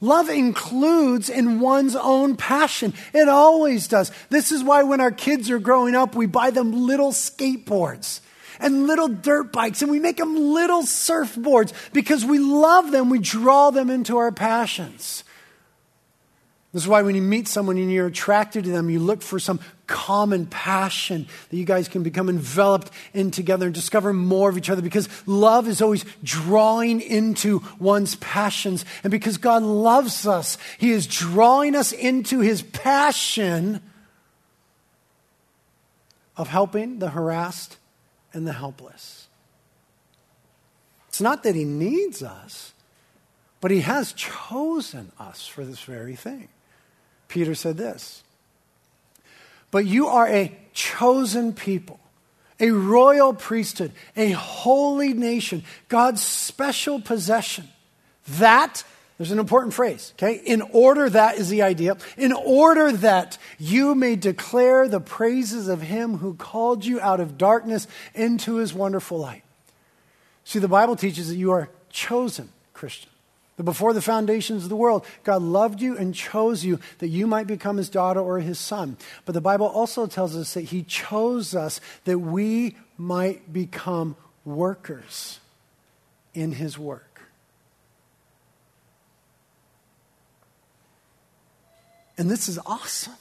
Love 0.00 0.28
includes 0.28 1.28
in 1.28 1.58
one's 1.58 1.96
own 1.96 2.36
passion. 2.36 2.94
It 3.12 3.28
always 3.28 3.88
does. 3.88 4.12
This 4.30 4.52
is 4.52 4.62
why 4.62 4.84
when 4.84 5.00
our 5.00 5.10
kids 5.10 5.50
are 5.50 5.58
growing 5.58 5.96
up, 5.96 6.14
we 6.14 6.26
buy 6.26 6.50
them 6.50 6.86
little 6.86 7.10
skateboards 7.10 8.20
and 8.60 8.86
little 8.86 9.08
dirt 9.08 9.52
bikes, 9.52 9.82
and 9.82 9.90
we 9.90 10.00
make 10.00 10.16
them 10.16 10.36
little 10.36 10.82
surfboards 10.82 11.72
because 11.92 12.24
we 12.24 12.38
love 12.38 12.90
them. 12.90 13.10
We 13.10 13.18
draw 13.18 13.70
them 13.70 13.90
into 13.90 14.16
our 14.18 14.32
passions. 14.32 15.24
This 16.72 16.82
is 16.82 16.88
why 16.88 17.02
when 17.02 17.14
you 17.14 17.22
meet 17.22 17.48
someone 17.48 17.78
and 17.78 17.90
you're 17.90 18.06
attracted 18.06 18.64
to 18.64 18.70
them, 18.70 18.90
you 18.90 19.00
look 19.00 19.22
for 19.22 19.38
some 19.38 19.58
common 19.88 20.46
passion 20.46 21.26
that 21.50 21.56
you 21.56 21.64
guys 21.64 21.88
can 21.88 22.04
become 22.04 22.28
enveloped 22.28 22.92
in 23.12 23.32
together 23.32 23.66
and 23.66 23.74
discover 23.74 24.12
more 24.12 24.48
of 24.48 24.56
each 24.56 24.70
other 24.70 24.82
because 24.82 25.08
love 25.26 25.66
is 25.66 25.82
always 25.82 26.04
drawing 26.22 27.00
into 27.00 27.60
one's 27.80 28.14
passions. 28.16 28.84
And 29.02 29.10
because 29.10 29.38
God 29.38 29.64
loves 29.64 30.26
us, 30.26 30.56
He 30.78 30.92
is 30.92 31.08
drawing 31.08 31.74
us 31.74 31.90
into 31.90 32.38
His 32.38 32.62
passion 32.62 33.80
of 36.36 36.46
helping 36.46 37.00
the 37.00 37.10
harassed 37.10 37.78
and 38.32 38.46
the 38.46 38.52
helpless. 38.52 39.26
It's 41.08 41.20
not 41.20 41.42
that 41.42 41.56
He 41.56 41.64
needs 41.64 42.22
us, 42.22 42.72
but 43.60 43.72
He 43.72 43.80
has 43.80 44.12
chosen 44.12 45.10
us 45.18 45.48
for 45.48 45.64
this 45.64 45.80
very 45.80 46.14
thing. 46.14 46.48
Peter 47.26 47.54
said 47.54 47.76
this 47.76 48.22
But 49.70 49.86
you 49.86 50.08
are 50.08 50.26
a 50.28 50.56
chosen 50.72 51.52
people, 51.52 52.00
a 52.60 52.70
royal 52.70 53.34
priesthood, 53.34 53.92
a 54.16 54.30
holy 54.30 55.12
nation, 55.12 55.64
God's 55.88 56.22
special 56.22 57.00
possession. 57.00 57.68
That 58.38 58.84
there's 59.18 59.32
an 59.32 59.40
important 59.40 59.74
phrase, 59.74 60.12
okay? 60.16 60.40
In 60.44 60.62
order 60.62 61.10
that 61.10 61.38
is 61.38 61.48
the 61.48 61.62
idea. 61.62 61.96
In 62.16 62.32
order 62.32 62.92
that 62.92 63.36
you 63.58 63.96
may 63.96 64.14
declare 64.14 64.86
the 64.86 65.00
praises 65.00 65.66
of 65.66 65.82
him 65.82 66.18
who 66.18 66.34
called 66.34 66.84
you 66.84 67.00
out 67.00 67.18
of 67.18 67.36
darkness 67.36 67.88
into 68.14 68.56
his 68.56 68.72
wonderful 68.72 69.18
light. 69.18 69.42
See, 70.44 70.60
the 70.60 70.68
Bible 70.68 70.94
teaches 70.94 71.28
that 71.28 71.36
you 71.36 71.50
are 71.50 71.68
chosen, 71.90 72.50
Christian. 72.72 73.10
That 73.58 73.64
before 73.64 73.92
the 73.92 74.00
foundations 74.00 74.62
of 74.62 74.70
the 74.70 74.76
world, 74.76 75.04
God 75.24 75.42
loved 75.42 75.82
you 75.82 75.98
and 75.98 76.14
chose 76.14 76.64
you 76.64 76.80
that 76.98 77.08
you 77.08 77.26
might 77.26 77.46
become 77.46 77.76
his 77.76 77.90
daughter 77.90 78.20
or 78.20 78.38
his 78.40 78.58
son. 78.58 78.96
But 79.26 79.34
the 79.34 79.42
Bible 79.42 79.66
also 79.66 80.06
tells 80.06 80.34
us 80.34 80.54
that 80.54 80.62
he 80.62 80.82
chose 80.84 81.54
us 81.54 81.80
that 82.04 82.18
we 82.18 82.76
might 82.96 83.52
become 83.52 84.16
workers 84.46 85.40
in 86.32 86.52
his 86.52 86.78
work. 86.78 87.08
And 92.18 92.28
this 92.28 92.48
is 92.48 92.58
awesome. 92.66 93.14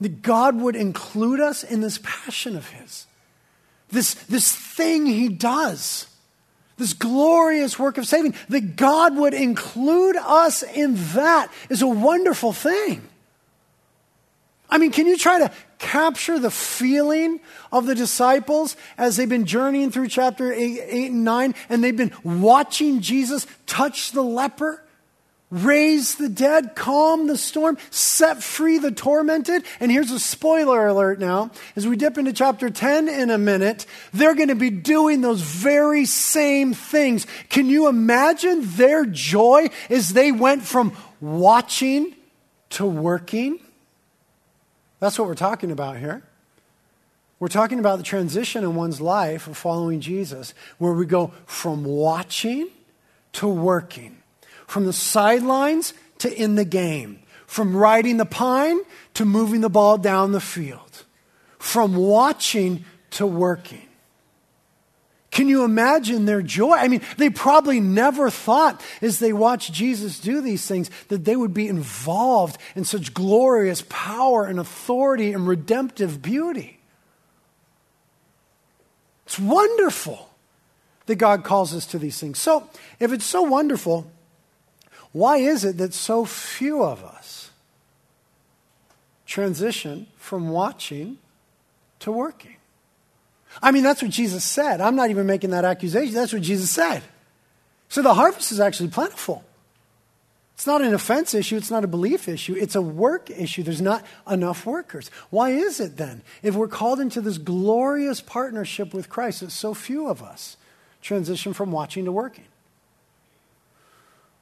That 0.00 0.20
God 0.20 0.56
would 0.56 0.74
include 0.74 1.40
us 1.40 1.62
in 1.62 1.80
this 1.80 2.00
passion 2.02 2.56
of 2.56 2.68
His, 2.70 3.06
this, 3.90 4.14
this 4.14 4.54
thing 4.54 5.06
He 5.06 5.28
does, 5.28 6.07
this 6.78 6.92
glorious 6.92 7.78
work 7.78 7.98
of 7.98 8.06
saving, 8.06 8.34
that 8.48 8.76
God 8.76 9.16
would 9.16 9.34
include 9.34 10.16
us 10.16 10.62
in 10.62 10.94
that 11.14 11.52
is 11.68 11.82
a 11.82 11.88
wonderful 11.88 12.52
thing. 12.52 13.06
I 14.70 14.78
mean, 14.78 14.90
can 14.90 15.06
you 15.06 15.16
try 15.16 15.38
to 15.38 15.50
capture 15.78 16.38
the 16.38 16.50
feeling 16.50 17.40
of 17.72 17.86
the 17.86 17.94
disciples 17.94 18.76
as 18.96 19.16
they've 19.16 19.28
been 19.28 19.46
journeying 19.46 19.90
through 19.90 20.08
chapter 20.08 20.52
8, 20.52 20.80
8 20.84 21.10
and 21.10 21.24
9 21.24 21.54
and 21.68 21.84
they've 21.84 21.96
been 21.96 22.12
watching 22.22 23.00
Jesus 23.00 23.46
touch 23.66 24.12
the 24.12 24.22
leper? 24.22 24.82
Raise 25.50 26.16
the 26.16 26.28
dead, 26.28 26.74
calm 26.74 27.26
the 27.26 27.36
storm, 27.36 27.78
set 27.90 28.42
free 28.42 28.78
the 28.78 28.90
tormented. 28.90 29.64
And 29.80 29.90
here's 29.90 30.10
a 30.10 30.20
spoiler 30.20 30.86
alert 30.86 31.18
now. 31.18 31.50
As 31.76 31.86
we 31.86 31.96
dip 31.96 32.18
into 32.18 32.32
chapter 32.32 32.68
10 32.70 33.08
in 33.08 33.30
a 33.30 33.38
minute, 33.38 33.86
they're 34.12 34.34
going 34.34 34.48
to 34.48 34.54
be 34.54 34.70
doing 34.70 35.20
those 35.20 35.40
very 35.40 36.04
same 36.04 36.74
things. 36.74 37.26
Can 37.48 37.66
you 37.66 37.88
imagine 37.88 38.60
their 38.62 39.06
joy 39.06 39.68
as 39.88 40.10
they 40.10 40.32
went 40.32 40.62
from 40.62 40.92
watching 41.20 42.14
to 42.70 42.84
working? 42.84 43.58
That's 45.00 45.18
what 45.18 45.28
we're 45.28 45.34
talking 45.34 45.70
about 45.70 45.96
here. 45.96 46.22
We're 47.40 47.48
talking 47.48 47.78
about 47.78 47.98
the 47.98 48.04
transition 48.04 48.64
in 48.64 48.74
one's 48.74 49.00
life 49.00 49.46
of 49.46 49.56
following 49.56 50.00
Jesus, 50.00 50.54
where 50.78 50.92
we 50.92 51.06
go 51.06 51.32
from 51.46 51.84
watching 51.84 52.68
to 53.34 53.46
working 53.46 54.17
from 54.68 54.84
the 54.84 54.92
sidelines 54.92 55.94
to 56.18 56.32
in 56.32 56.54
the 56.54 56.64
game, 56.64 57.18
from 57.46 57.74
riding 57.74 58.18
the 58.18 58.26
pine 58.26 58.78
to 59.14 59.24
moving 59.24 59.62
the 59.62 59.70
ball 59.70 59.98
down 59.98 60.30
the 60.30 60.40
field, 60.40 61.04
from 61.58 61.96
watching 61.96 62.84
to 63.10 63.26
working. 63.26 63.82
Can 65.30 65.48
you 65.48 65.64
imagine 65.64 66.26
their 66.26 66.42
joy? 66.42 66.74
I 66.74 66.88
mean, 66.88 67.00
they 67.16 67.30
probably 67.30 67.80
never 67.80 68.28
thought 68.28 68.82
as 69.00 69.18
they 69.18 69.32
watched 69.32 69.72
Jesus 69.72 70.20
do 70.20 70.40
these 70.40 70.66
things 70.66 70.90
that 71.08 71.24
they 71.24 71.36
would 71.36 71.54
be 71.54 71.68
involved 71.68 72.58
in 72.74 72.84
such 72.84 73.14
glorious 73.14 73.82
power 73.88 74.44
and 74.44 74.58
authority 74.58 75.32
and 75.32 75.46
redemptive 75.46 76.20
beauty. 76.20 76.80
It's 79.26 79.38
wonderful 79.38 80.28
that 81.06 81.16
God 81.16 81.44
calls 81.44 81.74
us 81.74 81.86
to 81.86 81.98
these 81.98 82.18
things. 82.18 82.38
So, 82.38 82.68
if 82.98 83.12
it's 83.12 83.24
so 83.26 83.42
wonderful, 83.42 84.10
why 85.12 85.38
is 85.38 85.64
it 85.64 85.78
that 85.78 85.94
so 85.94 86.24
few 86.24 86.82
of 86.82 87.02
us 87.02 87.50
transition 89.26 90.06
from 90.16 90.48
watching 90.50 91.18
to 92.00 92.12
working? 92.12 92.56
I 93.62 93.70
mean, 93.70 93.82
that's 93.82 94.02
what 94.02 94.10
Jesus 94.10 94.44
said. 94.44 94.80
I'm 94.80 94.96
not 94.96 95.10
even 95.10 95.26
making 95.26 95.50
that 95.50 95.64
accusation. 95.64 96.14
That's 96.14 96.32
what 96.32 96.42
Jesus 96.42 96.70
said. 96.70 97.02
So 97.88 98.02
the 98.02 98.14
harvest 98.14 98.52
is 98.52 98.60
actually 98.60 98.90
plentiful. 98.90 99.44
It's 100.54 100.66
not 100.66 100.82
an 100.82 100.92
offense 100.92 101.34
issue. 101.34 101.56
It's 101.56 101.70
not 101.70 101.84
a 101.84 101.88
belief 101.88 102.28
issue. 102.28 102.54
It's 102.54 102.74
a 102.74 102.82
work 102.82 103.30
issue. 103.30 103.62
There's 103.62 103.80
not 103.80 104.04
enough 104.28 104.66
workers. 104.66 105.08
Why 105.30 105.50
is 105.50 105.78
it 105.78 105.96
then, 105.96 106.22
if 106.42 106.56
we're 106.56 106.68
called 106.68 107.00
into 107.00 107.20
this 107.20 107.38
glorious 107.38 108.20
partnership 108.20 108.92
with 108.92 109.08
Christ, 109.08 109.40
that 109.40 109.52
so 109.52 109.72
few 109.72 110.08
of 110.08 110.22
us 110.22 110.56
transition 111.00 111.52
from 111.52 111.70
watching 111.70 112.04
to 112.06 112.12
working? 112.12 112.46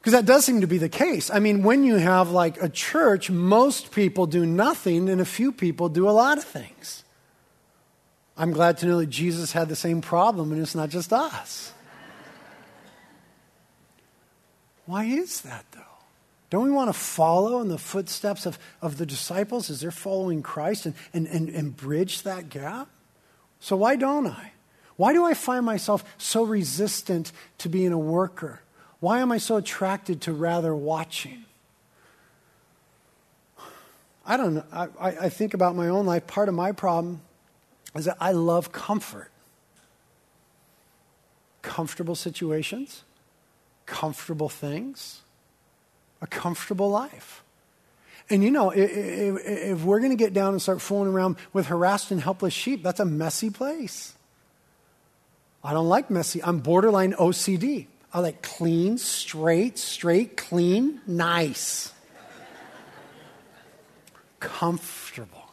Because 0.07 0.21
that 0.21 0.27
does 0.27 0.45
seem 0.45 0.61
to 0.61 0.69
be 0.69 0.79
the 0.79 0.89
case. 0.89 1.33
I 1.33 1.41
mean, 1.41 1.65
when 1.65 1.83
you 1.83 1.97
have 1.97 2.31
like 2.31 2.63
a 2.63 2.69
church, 2.69 3.29
most 3.29 3.91
people 3.91 4.27
do 4.27 4.47
nothing 4.47 5.09
and 5.09 5.21
a 5.21 5.25
few 5.25 5.51
people 5.51 5.89
do 5.89 6.09
a 6.09 6.15
lot 6.15 6.39
of 6.39 6.45
things. 6.45 7.03
I'm 8.37 8.53
glad 8.53 8.79
to 8.79 8.87
know 8.87 8.99
that 8.99 9.09
Jesus 9.09 9.51
had 9.51 9.69
the 9.69 9.75
same 9.75 10.01
problem 10.01 10.53
and 10.53 10.63
it's 10.63 10.77
not 10.77 10.91
just 10.91 11.13
us. 11.13 11.73
Why 14.85 15.07
is 15.07 15.41
that 15.41 15.65
though? 15.73 15.81
Don't 16.51 16.63
we 16.63 16.71
want 16.71 16.89
to 16.89 16.97
follow 16.97 17.61
in 17.61 17.67
the 17.67 17.77
footsteps 17.77 18.47
of, 18.47 18.61
of 18.81 18.99
the 18.99 19.07
disciples 19.07 19.71
as 19.71 19.81
they're 19.81 19.91
following 19.91 20.41
Christ 20.41 20.87
and, 20.87 20.95
and, 21.13 21.27
and, 21.27 21.49
and 21.49 21.77
bridge 21.77 22.23
that 22.23 22.49
gap? 22.49 22.89
So 23.59 23.75
why 23.75 23.97
don't 23.97 24.29
I? 24.29 24.53
Why 24.95 25.13
do 25.13 25.25
I 25.25 25.35
find 25.35 25.67
myself 25.67 26.05
so 26.17 26.45
resistant 26.45 27.33
to 27.59 27.69
being 27.69 27.91
a 27.91 27.99
worker? 27.99 28.61
Why 29.07 29.21
am 29.21 29.31
I 29.31 29.39
so 29.39 29.55
attracted 29.57 30.23
to 30.23 30.33
rather 30.33 30.75
watching? 30.75 31.45
I 34.27 34.37
don't 34.37 34.55
know. 34.55 34.65
I, 34.73 34.89
I 34.99 35.29
think 35.29 35.55
about 35.55 35.77
my 35.77 35.87
own 35.87 36.07
life. 36.07 36.27
Part 36.27 36.49
of 36.49 36.57
my 36.57 36.73
problem 36.73 37.21
is 37.95 38.07
that 38.07 38.17
I 38.21 38.33
love 38.33 38.73
comfort. 38.73 39.31
Comfortable 41.63 42.17
situations, 42.17 43.05
comfortable 43.87 44.49
things, 44.49 45.21
a 46.21 46.27
comfortable 46.27 46.91
life. 46.91 47.45
And 48.29 48.43
you 48.43 48.51
know, 48.51 48.71
if, 48.71 48.91
if 48.91 49.85
we're 49.85 50.01
going 50.01 50.11
to 50.11 50.17
get 50.17 50.33
down 50.33 50.53
and 50.53 50.61
start 50.61 50.81
fooling 50.81 51.13
around 51.13 51.37
with 51.53 51.67
harassed 51.67 52.11
and 52.11 52.21
helpless 52.21 52.55
sheep, 52.55 52.83
that's 52.83 52.99
a 52.99 53.05
messy 53.05 53.51
place. 53.51 54.15
I 55.63 55.73
don't 55.73 55.89
like 55.89 56.11
messy. 56.11 56.43
I'm 56.43 56.59
borderline 56.59 57.13
OCD. 57.13 57.87
I 58.13 58.21
like 58.21 58.43
clean, 58.43 58.99
straight, 58.99 59.79
straight, 59.79 60.37
clean, 60.37 61.01
nice, 61.07 61.93
comfortable. 64.41 65.51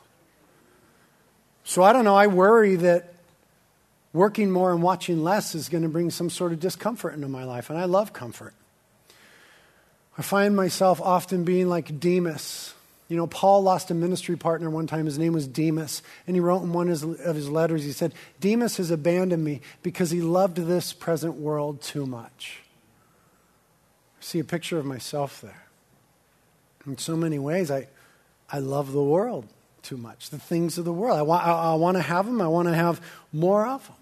So 1.64 1.84
I 1.84 1.94
don't 1.94 2.06
know. 2.06 2.16
I 2.16 2.28
worry 2.28 2.76
that 2.78 3.14
working 4.14 4.52
more 4.52 4.72
and 4.72 4.82
watching 4.82 5.24
less 5.24 5.56
is 5.56 5.70
going 5.70 5.84
to 5.84 5.90
bring 5.90 6.12
some 6.12 6.30
sort 6.30 6.54
of 6.54 6.60
discomfort 6.60 7.14
into 7.16 7.28
my 7.28 7.44
life, 7.44 7.70
and 7.70 7.80
I 7.80 7.86
love 7.86 8.14
comfort. 8.14 8.54
I 10.18 10.22
find 10.22 10.56
myself 10.56 11.02
often 11.02 11.44
being 11.44 11.68
like 11.68 12.00
Demas. 12.00 12.76
You 13.14 13.20
know, 13.20 13.28
Paul 13.28 13.62
lost 13.62 13.92
a 13.92 13.94
ministry 13.94 14.36
partner 14.36 14.72
one 14.72 14.88
time. 14.88 15.06
His 15.06 15.20
name 15.20 15.34
was 15.34 15.48
Demas. 15.48 16.02
And 16.26 16.36
he 16.36 16.40
wrote 16.40 16.64
in 16.64 16.74
one 16.74 16.90
of 16.90 17.36
his 17.36 17.48
letters, 17.48 17.84
he 17.84 17.92
said, 17.92 18.12
Demas 18.40 18.78
has 18.78 18.90
abandoned 18.90 19.44
me 19.44 19.62
because 19.84 20.10
he 20.10 20.20
loved 20.20 20.56
this 20.56 20.94
present 20.94 21.36
world 21.36 21.80
too 21.80 22.08
much. 22.08 22.62
I 24.20 24.24
see 24.24 24.40
a 24.40 24.44
picture 24.44 24.80
of 24.80 24.86
myself 24.86 25.42
there. 25.42 25.68
In 26.88 26.98
so 26.98 27.16
many 27.16 27.38
ways, 27.38 27.70
I, 27.70 27.88
I 28.50 28.58
love 28.58 28.94
the 28.94 29.04
world 29.04 29.46
too 29.84 29.98
much, 29.98 30.32
the 30.32 30.40
things 30.40 30.80
of 30.80 30.86
the 30.86 30.92
world. 30.92 31.20
I 31.20 31.22
want, 31.22 31.46
I, 31.46 31.52
I 31.52 31.74
want 31.76 31.98
to 31.98 32.02
have 32.02 32.26
them, 32.26 32.42
I 32.42 32.48
want 32.48 32.68
to 32.68 32.74
have 32.74 33.00
more 33.32 33.68
of 33.68 33.86
them. 33.86 33.96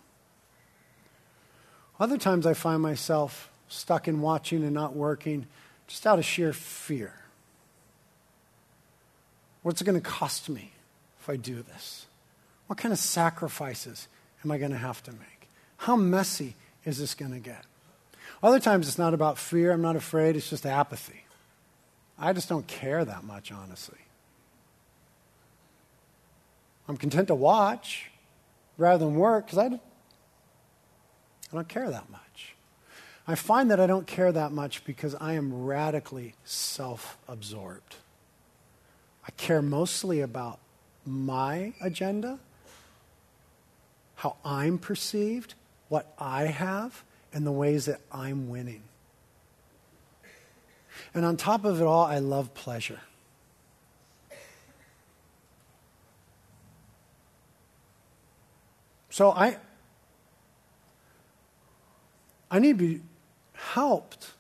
Other 2.00 2.17
times, 2.17 2.45
I 2.45 2.54
find 2.54 2.82
myself 2.82 3.52
stuck 3.67 4.08
in 4.08 4.21
watching 4.21 4.63
and 4.63 4.74
not 4.74 4.95
working 4.95 5.47
just 5.88 6.08
out 6.08 6.17
of 6.17 6.24
sheer 6.24 6.54
fear. 6.54 7.20
What's 9.63 9.82
it 9.82 9.86
going 9.86 10.00
to 10.00 10.08
cost 10.08 10.50
me 10.50 10.71
if 11.19 11.30
I 11.30 11.36
do 11.36 11.62
this? 11.62 12.06
What 12.67 12.78
kind 12.78 12.91
of 12.91 13.00
sacrifices 13.00 14.08
am 14.43 14.52
I 14.52 14.58
going 14.58 14.71
to 14.71 14.78
have 14.78 15.04
to 15.04 15.12
make? 15.12 15.50
How 15.78 15.95
messy 15.95 16.56
is 16.86 16.97
this 16.97 17.13
going 17.13 17.32
to 17.32 17.39
get? 17.39 17.65
Other 18.41 18.60
times 18.60 18.88
it's 18.88 18.97
not 18.97 19.13
about 19.13 19.38
fear, 19.38 19.71
I'm 19.71 19.82
not 19.82 19.95
afraid, 19.95 20.36
it's 20.36 20.50
just 20.50 20.65
apathy. 20.65 21.26
I 22.17 22.34
just 22.34 22.50
don't 22.50 22.67
care 22.67 23.04
that 23.06 23.24
much, 23.24 23.52
honestly. 23.52 23.97
I'm 26.88 26.97
content 26.97 27.28
to 27.28 27.36
watch 27.36 28.12
rather 28.78 29.06
than 29.06 29.15
work 29.15 29.45
because 29.45 29.60
I, 29.60 29.65
I 29.65 29.80
don't 31.54 31.67
care 31.67 31.89
that 31.89 32.10
much. 32.10 32.56
I 33.28 33.36
find 33.36 33.69
that 33.71 33.80
I 33.80 33.88
don't 33.88 34.08
care 34.08 34.32
that 34.32 34.52
much 34.52 34.84
because 34.84 35.15
I 35.15 35.34
am 35.34 35.65
radically 35.65 36.34
self 36.43 37.17
absorbed. 37.28 37.95
I 39.27 39.31
care 39.31 39.62
mostly 39.62 40.21
about 40.21 40.60
my 41.05 41.73
agenda, 41.81 42.39
how 44.15 44.36
I'm 44.43 44.77
perceived, 44.77 45.53
what 45.89 46.13
I 46.17 46.43
have, 46.43 47.03
and 47.34 47.45
the 47.45 47.51
ways 47.51 47.86
that 47.86 48.01
I'm 48.12 48.49
winning. 48.49 48.84
And 51.13 51.25
on 51.25 51.38
top 51.38 51.65
of 51.65 51.81
it 51.81 51.84
all, 51.84 52.05
I 52.05 52.19
love 52.19 52.53
pleasure. 52.53 52.99
So 59.10 59.31
I, 59.31 59.57
I 62.49 62.60
need 62.60 62.79
to 62.79 62.86
be 62.86 63.01
helped 63.53 64.31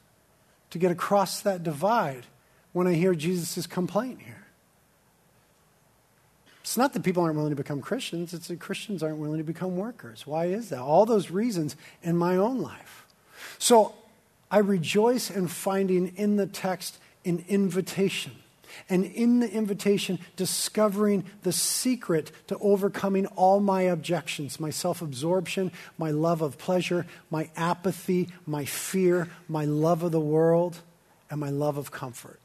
to 0.69 0.77
get 0.77 0.91
across 0.91 1.41
that 1.41 1.61
divide 1.61 2.25
when 2.71 2.87
I 2.87 2.93
hear 2.93 3.13
Jesus' 3.13 3.67
complaint 3.67 4.21
here. 4.21 4.40
It's 6.71 6.77
not 6.77 6.93
that 6.93 7.03
people 7.03 7.21
aren't 7.23 7.35
willing 7.35 7.49
to 7.49 7.55
become 7.57 7.81
Christians, 7.81 8.33
it's 8.33 8.47
that 8.47 8.61
Christians 8.61 9.03
aren't 9.03 9.17
willing 9.17 9.39
to 9.39 9.43
become 9.43 9.75
workers. 9.75 10.25
Why 10.25 10.45
is 10.45 10.69
that? 10.69 10.79
All 10.79 11.05
those 11.05 11.29
reasons 11.29 11.75
in 12.01 12.15
my 12.15 12.37
own 12.37 12.61
life. 12.61 13.05
So 13.59 13.93
I 14.49 14.59
rejoice 14.59 15.29
in 15.29 15.49
finding 15.49 16.15
in 16.15 16.37
the 16.37 16.47
text 16.47 16.97
an 17.25 17.43
invitation. 17.49 18.31
And 18.89 19.03
in 19.03 19.41
the 19.41 19.51
invitation, 19.51 20.17
discovering 20.37 21.25
the 21.43 21.51
secret 21.51 22.31
to 22.47 22.57
overcoming 22.59 23.25
all 23.25 23.59
my 23.59 23.81
objections 23.81 24.57
my 24.57 24.69
self 24.69 25.01
absorption, 25.01 25.73
my 25.97 26.11
love 26.11 26.41
of 26.41 26.57
pleasure, 26.57 27.05
my 27.29 27.49
apathy, 27.57 28.29
my 28.47 28.63
fear, 28.63 29.27
my 29.49 29.65
love 29.65 30.03
of 30.03 30.13
the 30.13 30.21
world, 30.21 30.79
and 31.29 31.37
my 31.37 31.49
love 31.49 31.75
of 31.75 31.91
comfort. 31.91 32.39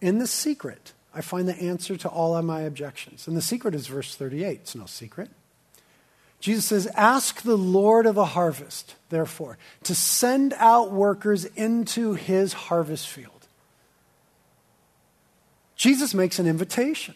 In 0.00 0.18
the 0.18 0.28
secret, 0.28 0.92
I 1.14 1.20
find 1.20 1.48
the 1.48 1.56
answer 1.60 1.96
to 1.96 2.08
all 2.08 2.36
of 2.36 2.44
my 2.44 2.62
objections. 2.62 3.28
And 3.28 3.36
the 3.36 3.42
secret 3.42 3.74
is 3.74 3.86
verse 3.86 4.14
38. 4.14 4.60
It's 4.60 4.74
no 4.74 4.86
secret. 4.86 5.30
Jesus 6.40 6.64
says, 6.64 6.86
Ask 6.94 7.42
the 7.42 7.56
Lord 7.56 8.04
of 8.04 8.16
the 8.16 8.24
harvest, 8.26 8.96
therefore, 9.08 9.56
to 9.84 9.94
send 9.94 10.52
out 10.58 10.90
workers 10.90 11.44
into 11.44 12.14
his 12.14 12.52
harvest 12.52 13.08
field. 13.08 13.30
Jesus 15.76 16.14
makes 16.14 16.38
an 16.38 16.46
invitation. 16.46 17.14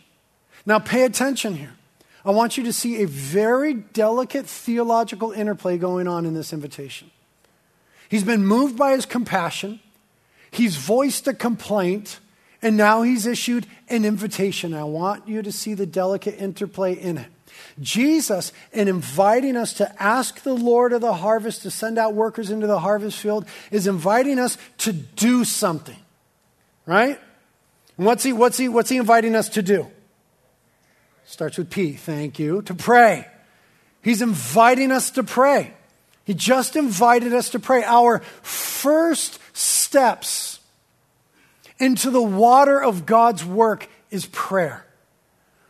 Now, 0.65 0.79
pay 0.79 1.05
attention 1.05 1.57
here. 1.57 1.75
I 2.25 2.31
want 2.31 2.57
you 2.57 2.65
to 2.65 2.73
see 2.73 3.03
a 3.03 3.07
very 3.07 3.75
delicate 3.75 4.47
theological 4.47 5.33
interplay 5.33 5.79
going 5.79 6.07
on 6.07 6.27
in 6.27 6.35
this 6.35 6.53
invitation. 6.53 7.11
He's 8.09 8.25
been 8.25 8.47
moved 8.47 8.77
by 8.77 8.93
his 8.93 9.07
compassion, 9.07 9.81
he's 10.51 10.77
voiced 10.77 11.27
a 11.29 11.35
complaint, 11.35 12.21
and 12.61 12.77
now 12.77 13.03
he's 13.03 13.27
issued 13.27 13.67
an 13.89 14.05
invitation. 14.05 14.75
I 14.75 14.85
want 14.85 15.29
you 15.29 15.43
to 15.43 15.53
see 15.53 15.75
the 15.75 15.87
delicate 15.87 16.41
interplay 16.41 16.95
in 16.95 17.19
it. 17.19 17.29
Jesus, 17.81 18.53
in 18.73 18.89
inviting 18.89 19.57
us 19.57 19.73
to 19.75 20.03
ask 20.03 20.43
the 20.43 20.55
Lord 20.55 20.93
of 20.93 21.01
the 21.01 21.15
harvest 21.15 21.63
to 21.63 21.71
send 21.71 21.99
out 21.99 22.15
workers 22.15 22.51
into 22.51 22.67
the 22.67 22.81
harvest 22.81 23.19
field, 23.19 23.47
is 23.71 23.87
inviting 23.87 24.39
us 24.39 24.59
to 24.79 24.93
do 24.93 25.45
something. 25.45 25.97
Right? 26.87 27.19
And 27.97 28.07
what's 28.07 28.23
he, 28.23 28.33
what's 28.33 28.59
he, 28.59 28.69
what's 28.69 28.91
he 28.91 28.97
inviting 28.97 29.37
us 29.37 29.49
to 29.51 29.63
do? 29.63 29.89
Starts 31.27 31.59
with 31.59 31.71
P, 31.71 31.93
thank 31.93 32.39
you, 32.39 32.63
to 32.63 32.75
pray. 32.75 33.27
He's 34.03 34.23
inviting 34.23 34.91
us 34.91 35.11
to 35.13 35.23
pray. 35.23 35.75
He 36.25 36.35
just 36.35 36.77
invited 36.77 37.33
us 37.33 37.51
to 37.51 37.59
pray. 37.59 37.85
Our 37.85 38.21
first 38.43 39.39
steps 39.53 40.58
into 41.79 42.11
the 42.11 42.23
water 42.23 42.83
of 42.83 43.07
God's 43.07 43.45
work 43.45 43.89
is 44.11 44.27
prayer. 44.27 44.85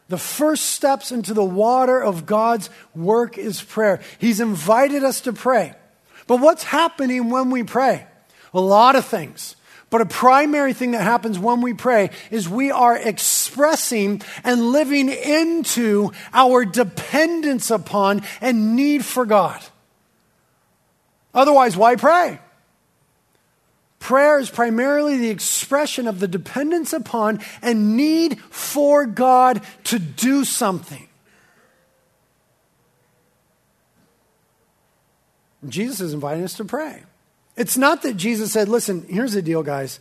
The 0.08 0.18
first 0.18 0.66
steps 0.66 1.12
into 1.12 1.34
the 1.34 1.44
water 1.44 2.02
of 2.02 2.24
God's 2.24 2.70
work 2.94 3.36
is 3.36 3.62
prayer. 3.62 4.00
He's 4.18 4.40
invited 4.40 5.04
us 5.04 5.20
to 5.22 5.32
pray. 5.32 5.74
But 6.26 6.40
what's 6.40 6.64
happening 6.64 7.30
when 7.30 7.50
we 7.50 7.62
pray? 7.62 8.06
A 8.54 8.60
lot 8.60 8.96
of 8.96 9.04
things. 9.04 9.56
But 9.90 10.00
a 10.00 10.06
primary 10.06 10.74
thing 10.74 10.90
that 10.92 11.02
happens 11.02 11.38
when 11.38 11.60
we 11.60 11.72
pray 11.72 12.10
is 12.30 12.48
we 12.48 12.70
are 12.70 12.96
expressing 12.96 14.22
and 14.44 14.72
living 14.72 15.08
into 15.08 16.12
our 16.32 16.64
dependence 16.64 17.70
upon 17.70 18.22
and 18.40 18.76
need 18.76 19.04
for 19.04 19.24
God. 19.24 19.60
Otherwise, 21.34 21.76
why 21.76 21.96
pray? 21.96 22.38
Prayer 23.98 24.38
is 24.38 24.48
primarily 24.48 25.16
the 25.16 25.30
expression 25.30 26.06
of 26.06 26.20
the 26.20 26.28
dependence 26.28 26.92
upon 26.92 27.40
and 27.62 27.96
need 27.96 28.40
for 28.40 29.06
God 29.06 29.62
to 29.84 29.98
do 29.98 30.44
something. 30.44 31.08
Jesus 35.66 36.00
is 36.00 36.14
inviting 36.14 36.44
us 36.44 36.54
to 36.54 36.64
pray. 36.64 37.02
It's 37.56 37.76
not 37.76 38.02
that 38.02 38.16
Jesus 38.16 38.52
said, 38.52 38.68
listen, 38.68 39.04
here's 39.08 39.32
the 39.32 39.42
deal, 39.42 39.64
guys. 39.64 39.98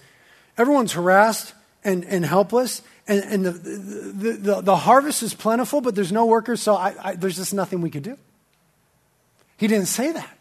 Everyone's 0.57 0.93
harassed 0.93 1.55
and, 1.83 2.05
and 2.05 2.23
helpless, 2.23 2.83
and, 3.07 3.23
and 3.23 3.45
the, 3.45 3.51
the, 3.51 4.31
the, 4.33 4.61
the, 4.61 4.75
harvest 4.75 5.23
is 5.23 5.33
plentiful, 5.33 5.81
but 5.81 5.95
there's 5.95 6.11
no 6.11 6.25
workers, 6.25 6.61
so 6.61 6.75
I, 6.75 6.95
I, 7.01 7.15
there's 7.15 7.37
just 7.37 7.53
nothing 7.53 7.81
we 7.81 7.89
could 7.89 8.03
do. 8.03 8.17
He 9.57 9.67
didn't 9.67 9.87
say 9.87 10.11
that. 10.11 10.36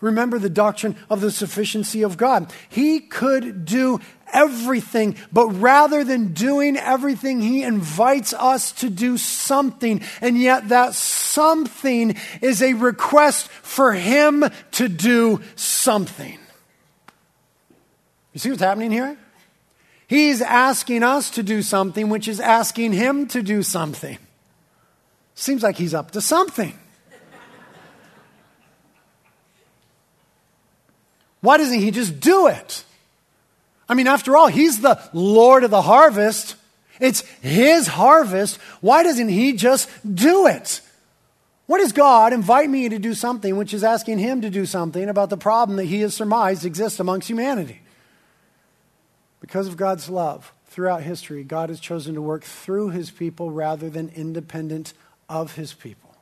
Remember 0.00 0.38
the 0.38 0.48
doctrine 0.48 0.96
of 1.10 1.20
the 1.20 1.30
sufficiency 1.30 2.02
of 2.02 2.16
God. 2.16 2.52
He 2.68 3.00
could 3.00 3.64
do 3.66 4.00
everything, 4.32 5.16
but 5.32 5.48
rather 5.48 6.04
than 6.04 6.32
doing 6.32 6.76
everything, 6.76 7.40
He 7.40 7.62
invites 7.62 8.32
us 8.32 8.72
to 8.72 8.88
do 8.88 9.18
something. 9.18 10.00
And 10.20 10.40
yet, 10.40 10.70
that 10.70 10.94
something 10.94 12.16
is 12.40 12.62
a 12.62 12.72
request 12.74 13.48
for 13.48 13.92
Him 13.92 14.44
to 14.72 14.88
do 14.88 15.42
something. 15.54 16.38
You 18.32 18.40
see 18.40 18.50
what's 18.50 18.62
happening 18.62 18.92
here? 18.92 19.18
He's 20.06 20.40
asking 20.40 21.02
us 21.02 21.30
to 21.30 21.42
do 21.42 21.62
something, 21.62 22.08
which 22.08 22.26
is 22.26 22.40
asking 22.40 22.94
Him 22.94 23.26
to 23.28 23.42
do 23.42 23.62
something. 23.62 24.18
Seems 25.34 25.62
like 25.62 25.76
He's 25.76 25.94
up 25.94 26.12
to 26.12 26.20
something. 26.20 26.78
Why 31.40 31.56
doesn't 31.56 31.78
he 31.78 31.90
just 31.90 32.20
do 32.20 32.46
it? 32.48 32.84
I 33.88 33.94
mean, 33.94 34.06
after 34.06 34.36
all, 34.36 34.46
he's 34.46 34.80
the 34.80 35.00
Lord 35.12 35.64
of 35.64 35.70
the 35.70 35.82
harvest. 35.82 36.56
It's 37.00 37.22
his 37.40 37.86
harvest. 37.86 38.58
Why 38.80 39.02
doesn't 39.02 39.28
he 39.28 39.54
just 39.54 39.88
do 40.14 40.46
it? 40.46 40.80
What 41.66 41.78
does 41.78 41.92
God 41.92 42.32
invite 42.32 42.68
me 42.68 42.88
to 42.88 42.98
do 42.98 43.14
something 43.14 43.56
which 43.56 43.72
is 43.72 43.84
asking 43.84 44.18
him 44.18 44.42
to 44.42 44.50
do 44.50 44.66
something 44.66 45.08
about 45.08 45.30
the 45.30 45.36
problem 45.36 45.76
that 45.76 45.84
he 45.84 46.00
has 46.00 46.14
surmised 46.14 46.64
exists 46.64 47.00
amongst 47.00 47.28
humanity? 47.28 47.80
Because 49.40 49.68
of 49.68 49.76
God's 49.76 50.10
love 50.10 50.52
throughout 50.66 51.02
history, 51.02 51.42
God 51.42 51.68
has 51.68 51.80
chosen 51.80 52.14
to 52.14 52.22
work 52.22 52.44
through 52.44 52.90
his 52.90 53.10
people 53.10 53.50
rather 53.50 53.88
than 53.88 54.08
independent 54.10 54.92
of 55.28 55.54
his 55.54 55.72
people. 55.72 56.16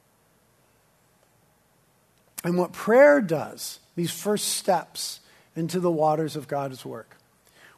And 2.45 2.57
what 2.57 2.73
prayer 2.73 3.21
does, 3.21 3.81
these 3.99 4.13
first 4.13 4.49
steps 4.49 5.21
into 5.57 5.81
the 5.81 5.91
waters 5.91 6.37
of 6.37 6.49
God's 6.49 6.85
work, 6.85 7.17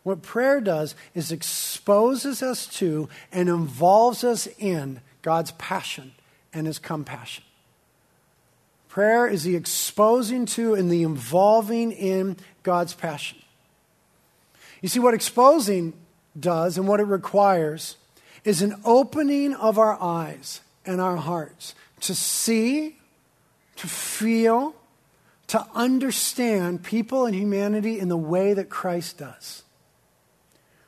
what 0.02 0.22
prayer 0.22 0.60
does 0.60 0.94
is 1.14 1.30
exposes 1.30 2.42
us 2.42 2.66
to 2.78 3.08
and 3.32 3.48
involves 3.48 4.24
us 4.24 4.48
in 4.58 5.00
God's 5.22 5.52
passion 5.52 6.12
and 6.52 6.66
his 6.66 6.78
compassion. 6.78 7.44
Prayer 8.88 9.28
is 9.28 9.44
the 9.44 9.54
exposing 9.54 10.46
to 10.46 10.74
and 10.74 10.90
the 10.90 11.02
involving 11.02 11.92
in 11.92 12.36
God's 12.62 12.94
passion. 12.94 13.38
You 14.80 14.88
see, 14.88 14.98
what 14.98 15.14
exposing 15.14 15.92
does 16.38 16.78
and 16.78 16.88
what 16.88 17.00
it 17.00 17.04
requires 17.04 17.96
is 18.44 18.62
an 18.62 18.74
opening 18.84 19.54
of 19.54 19.78
our 19.78 20.00
eyes 20.00 20.60
and 20.86 21.00
our 21.00 21.16
hearts 21.16 21.74
to 22.00 22.14
see, 22.14 22.96
to 23.76 23.86
feel, 23.86 24.74
to 25.50 25.66
understand 25.74 26.84
people 26.84 27.26
and 27.26 27.34
humanity 27.34 27.98
in 27.98 28.08
the 28.08 28.16
way 28.16 28.54
that 28.54 28.68
Christ 28.68 29.18
does. 29.18 29.64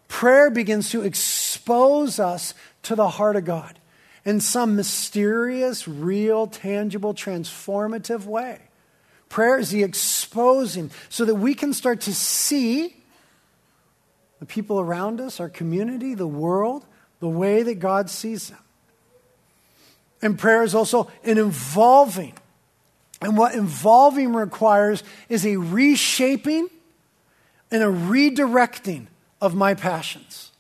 Prayer 0.07 0.51
begins 0.51 0.91
to 0.91 1.03
expose 1.03 2.21
us 2.21 2.55
to 2.85 2.95
the 2.95 3.09
heart 3.09 3.35
of 3.35 3.45
God 3.45 3.81
in 4.25 4.39
some 4.39 4.77
mysterious, 4.77 5.89
real, 5.89 6.47
tangible, 6.47 7.13
transformative 7.13 8.25
way. 8.25 8.61
Prayer 9.29 9.59
is 9.59 9.71
the 9.71 9.83
exposing 9.83 10.93
so 11.09 11.25
that 11.25 11.35
we 11.35 11.55
can 11.55 11.73
start 11.73 12.01
to 12.03 12.15
see 12.15 12.95
the 14.39 14.47
people 14.47 14.79
around 14.79 15.21
us, 15.21 15.41
our 15.41 15.49
community, 15.49 16.15
the 16.15 16.29
world, 16.29 16.87
the 17.19 17.29
way 17.29 17.65
that 17.65 17.81
God 17.81 18.09
sees 18.09 18.51
them. 18.51 18.61
And 20.21 20.39
prayer 20.39 20.63
is 20.63 20.73
also 20.73 21.11
an 21.25 21.37
involving. 21.37 22.35
And 23.23 23.37
what 23.37 23.55
involving 23.55 24.35
requires 24.35 25.03
is 25.29 25.47
a 25.47 25.57
reshaping 25.57 26.69
and 27.71 27.83
a 27.83 27.87
redirecting 27.87 29.07
of 29.41 29.55
my 29.55 29.75
passions. 29.75 30.51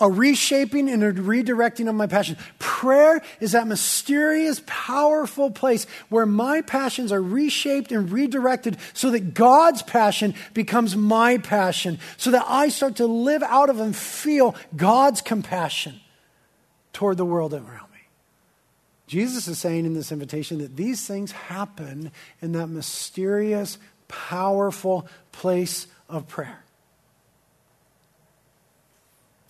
A 0.00 0.10
reshaping 0.10 0.90
and 0.90 1.04
a 1.04 1.12
redirecting 1.12 1.88
of 1.88 1.94
my 1.94 2.08
passions. 2.08 2.38
Prayer 2.58 3.22
is 3.40 3.52
that 3.52 3.68
mysterious, 3.68 4.60
powerful 4.66 5.50
place 5.50 5.86
where 6.08 6.26
my 6.26 6.62
passions 6.62 7.12
are 7.12 7.22
reshaped 7.22 7.92
and 7.92 8.10
redirected 8.10 8.76
so 8.92 9.10
that 9.10 9.34
God's 9.34 9.82
passion 9.82 10.34
becomes 10.52 10.96
my 10.96 11.38
passion, 11.38 12.00
so 12.16 12.32
that 12.32 12.44
I 12.48 12.70
start 12.70 12.96
to 12.96 13.06
live 13.06 13.42
out 13.44 13.70
of 13.70 13.78
and 13.78 13.94
feel 13.94 14.56
God's 14.74 15.20
compassion 15.20 16.00
toward 16.92 17.16
the 17.16 17.24
world 17.24 17.54
around 17.54 17.90
me. 17.92 17.93
Jesus 19.06 19.48
is 19.48 19.58
saying 19.58 19.84
in 19.84 19.94
this 19.94 20.12
invitation 20.12 20.58
that 20.58 20.76
these 20.76 21.06
things 21.06 21.32
happen 21.32 22.10
in 22.40 22.52
that 22.52 22.68
mysterious, 22.68 23.78
powerful 24.08 25.06
place 25.32 25.86
of 26.08 26.26
prayer 26.26 26.64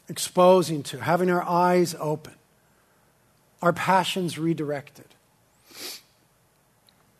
exposing 0.09 0.83
to, 0.83 0.99
having 0.99 1.31
our 1.31 1.43
eyes 1.43 1.95
open, 1.99 2.35
our 3.63 3.73
passions 3.73 4.39
redirected. 4.39 5.07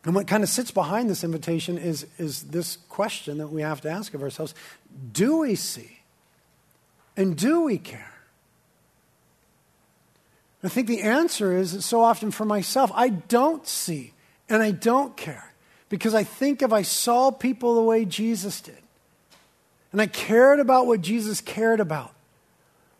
And 0.03 0.13
what 0.13 0.27
kind 0.27 0.43
of 0.43 0.49
sits 0.49 0.69
behind 0.69 1.09
this 1.09 1.23
invitation 1.23 1.79
is, 1.79 2.05
is 2.19 2.43
this 2.43 2.77
question 2.89 3.39
that 3.39 3.47
we 3.47 3.63
have 3.63 3.81
to 3.81 3.89
ask 3.89 4.13
of 4.13 4.21
ourselves 4.21 4.53
Do 5.11 5.39
we 5.39 5.55
see? 5.55 5.99
And 7.17 7.35
do 7.35 7.61
we 7.61 7.77
care? 7.77 8.14
I 10.65 10.69
think 10.69 10.87
the 10.87 11.01
answer 11.01 11.55
is 11.55 11.73
that 11.73 11.81
so 11.81 12.01
often 12.01 12.31
for 12.31 12.45
myself, 12.45 12.91
I 12.93 13.09
don't 13.09 13.67
see 13.67 14.13
and 14.49 14.63
I 14.63 14.71
don't 14.71 15.15
care 15.17 15.53
because 15.89 16.13
I 16.13 16.23
think 16.23 16.61
if 16.61 16.71
I 16.73 16.81
saw 16.81 17.31
people 17.31 17.75
the 17.75 17.83
way 17.83 18.05
Jesus 18.05 18.61
did 18.61 18.77
and 19.91 20.01
I 20.01 20.07
cared 20.07 20.59
about 20.59 20.87
what 20.87 21.01
Jesus 21.01 21.41
cared 21.41 21.79
about, 21.79 22.13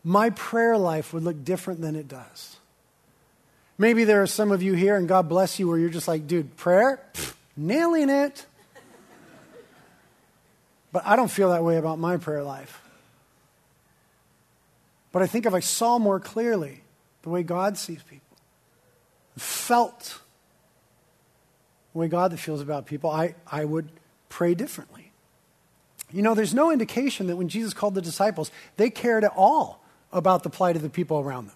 my 0.04 0.30
prayer 0.30 0.78
life 0.78 1.14
would 1.14 1.24
look 1.24 1.44
different 1.44 1.82
than 1.82 1.96
it 1.96 2.08
does. 2.08 2.58
Maybe 3.78 4.04
there 4.04 4.22
are 4.22 4.28
some 4.28 4.52
of 4.52 4.64
you 4.64 4.74
here, 4.74 4.96
and 4.96 5.08
God 5.08 5.28
bless 5.28 5.60
you, 5.60 5.68
where 5.68 5.78
you're 5.78 5.90
just 5.90 6.08
like, 6.08 6.28
dude, 6.28 6.56
prayer? 6.56 7.02
Pfft, 7.14 7.34
nailing 7.58 8.10
it. 8.10 8.46
But 10.94 11.06
I 11.06 11.18
don't 11.18 11.30
feel 11.30 11.50
that 11.50 11.64
way 11.64 11.76
about 11.76 12.00
my 12.00 12.16
prayer 12.16 12.44
life. 12.44 12.82
But 15.12 15.24
I 15.24 15.28
think 15.28 15.46
if 15.46 15.54
I 15.54 15.60
saw 15.60 15.98
more 15.98 16.22
clearly 16.22 16.82
the 17.26 17.32
way 17.32 17.44
God 17.44 17.76
sees 17.76 18.02
people, 18.04 18.38
felt 19.36 20.20
the 21.92 22.00
way 22.00 22.08
God 22.08 22.40
feels 22.40 22.62
about 22.62 22.86
people, 22.86 23.10
I, 23.10 23.34
I 23.52 23.66
would 23.66 23.90
pray 24.30 24.54
differently. 24.54 25.12
You 26.12 26.22
know, 26.22 26.36
there's 26.36 26.54
no 26.54 26.72
indication 26.72 27.28
that 27.28 27.36
when 27.36 27.50
Jesus 27.50 27.74
called 27.74 27.96
the 27.96 28.02
disciples, 28.02 28.52
they 28.78 28.92
cared 28.92 29.24
at 29.24 29.34
all 29.36 29.84
about 30.14 30.44
the 30.44 30.52
plight 30.52 30.76
of 30.76 30.84
the 30.84 30.90
people 30.90 31.20
around 31.20 31.48
them. 31.48 31.56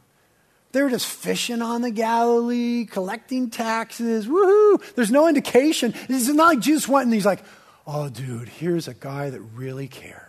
They 0.72 0.82
were 0.82 0.90
just 0.90 1.06
fishing 1.06 1.62
on 1.62 1.82
the 1.82 1.92
Galilee, 1.92 2.86
collecting 2.86 3.52
taxes. 3.52 4.28
Woohoo! 4.28 4.82
There's 4.96 5.12
no 5.12 5.28
indication. 5.28 5.94
It's 6.10 6.28
not 6.28 6.48
like 6.48 6.60
Jesus 6.62 6.88
went 6.88 7.06
and 7.06 7.14
he's 7.14 7.28
like, 7.28 7.44
oh, 7.86 8.10
dude, 8.10 8.50
here's 8.50 8.88
a 8.88 8.96
guy 8.96 9.30
that 9.30 9.40
really 9.40 9.88
cares. 9.88 10.29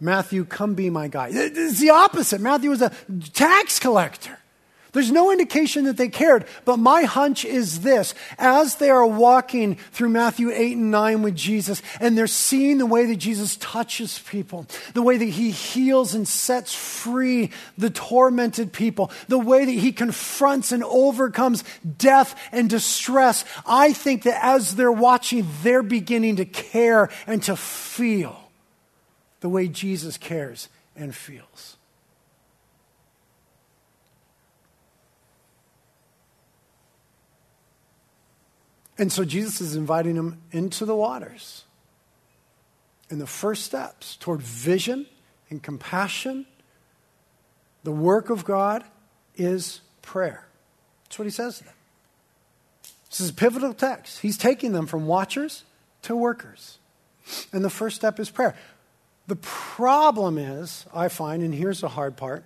Matthew, 0.00 0.44
come 0.44 0.74
be 0.74 0.90
my 0.90 1.08
guy. 1.08 1.30
It's 1.32 1.78
the 1.78 1.90
opposite. 1.90 2.40
Matthew 2.40 2.70
was 2.70 2.82
a 2.82 2.90
tax 3.34 3.78
collector. 3.78 4.38
There's 4.92 5.12
no 5.12 5.30
indication 5.30 5.84
that 5.84 5.96
they 5.96 6.08
cared, 6.08 6.46
but 6.64 6.78
my 6.78 7.02
hunch 7.02 7.44
is 7.44 7.82
this. 7.82 8.14
As 8.38 8.76
they 8.76 8.90
are 8.90 9.06
walking 9.06 9.76
through 9.76 10.08
Matthew 10.08 10.50
8 10.50 10.76
and 10.76 10.90
9 10.90 11.22
with 11.22 11.36
Jesus, 11.36 11.80
and 12.00 12.18
they're 12.18 12.26
seeing 12.26 12.78
the 12.78 12.86
way 12.86 13.06
that 13.06 13.16
Jesus 13.16 13.56
touches 13.58 14.18
people, 14.18 14.66
the 14.94 15.02
way 15.02 15.16
that 15.16 15.24
he 15.24 15.52
heals 15.52 16.14
and 16.14 16.26
sets 16.26 16.74
free 16.74 17.50
the 17.78 17.90
tormented 17.90 18.72
people, 18.72 19.12
the 19.28 19.38
way 19.38 19.64
that 19.64 19.70
he 19.70 19.92
confronts 19.92 20.72
and 20.72 20.82
overcomes 20.82 21.62
death 21.98 22.34
and 22.50 22.68
distress, 22.68 23.44
I 23.64 23.92
think 23.92 24.24
that 24.24 24.44
as 24.44 24.74
they're 24.74 24.90
watching, 24.90 25.46
they're 25.62 25.84
beginning 25.84 26.36
to 26.36 26.44
care 26.44 27.10
and 27.28 27.42
to 27.44 27.54
feel 27.54 28.49
the 29.40 29.48
way 29.48 29.68
Jesus 29.68 30.16
cares 30.16 30.68
and 30.96 31.14
feels. 31.14 31.76
And 38.98 39.10
so 39.10 39.24
Jesus 39.24 39.62
is 39.62 39.76
inviting 39.76 40.16
them 40.16 40.42
into 40.52 40.84
the 40.84 40.94
waters. 40.94 41.64
And 43.08 43.18
the 43.18 43.26
first 43.26 43.64
steps 43.64 44.16
toward 44.16 44.42
vision 44.42 45.06
and 45.48 45.62
compassion, 45.62 46.44
the 47.82 47.92
work 47.92 48.28
of 48.28 48.44
God, 48.44 48.84
is 49.36 49.80
prayer. 50.02 50.44
That's 51.04 51.18
what 51.18 51.24
he 51.24 51.30
says 51.30 51.58
to 51.58 51.64
them. 51.64 51.74
This 53.08 53.20
is 53.20 53.30
a 53.30 53.34
pivotal 53.34 53.72
text. 53.72 54.20
He's 54.20 54.36
taking 54.36 54.72
them 54.72 54.86
from 54.86 55.06
watchers 55.06 55.64
to 56.02 56.14
workers. 56.14 56.78
And 57.52 57.64
the 57.64 57.70
first 57.70 57.96
step 57.96 58.20
is 58.20 58.28
prayer. 58.28 58.54
The 59.30 59.36
problem 59.36 60.38
is, 60.38 60.86
I 60.92 61.06
find, 61.06 61.44
and 61.44 61.54
here's 61.54 61.82
the 61.82 61.88
hard 61.88 62.16
part, 62.16 62.42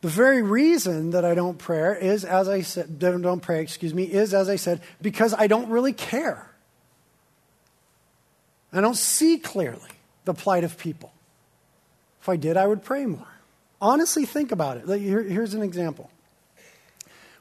the 0.00 0.08
very 0.08 0.40
reason 0.40 1.10
that 1.10 1.26
I 1.26 1.34
don't 1.34 1.58
pray 1.58 1.98
is, 2.00 2.24
as 2.24 2.48
I 2.48 2.62
said, 2.62 2.98
don't 2.98 3.40
pray, 3.40 3.60
excuse 3.60 3.92
me, 3.92 4.04
is, 4.04 4.32
as 4.32 4.48
I 4.48 4.56
said, 4.56 4.80
because 5.02 5.34
I 5.34 5.46
don't 5.46 5.68
really 5.68 5.92
care. 5.92 6.50
I 8.72 8.80
don't 8.80 8.96
see 8.96 9.36
clearly 9.36 9.90
the 10.24 10.32
plight 10.32 10.64
of 10.64 10.78
people. 10.78 11.12
If 12.22 12.30
I 12.30 12.36
did, 12.36 12.56
I 12.56 12.66
would 12.66 12.82
pray 12.82 13.04
more. 13.04 13.28
Honestly, 13.78 14.24
think 14.24 14.52
about 14.52 14.78
it. 14.78 14.98
Here, 14.98 15.22
here's 15.22 15.52
an 15.52 15.60
example. 15.60 16.10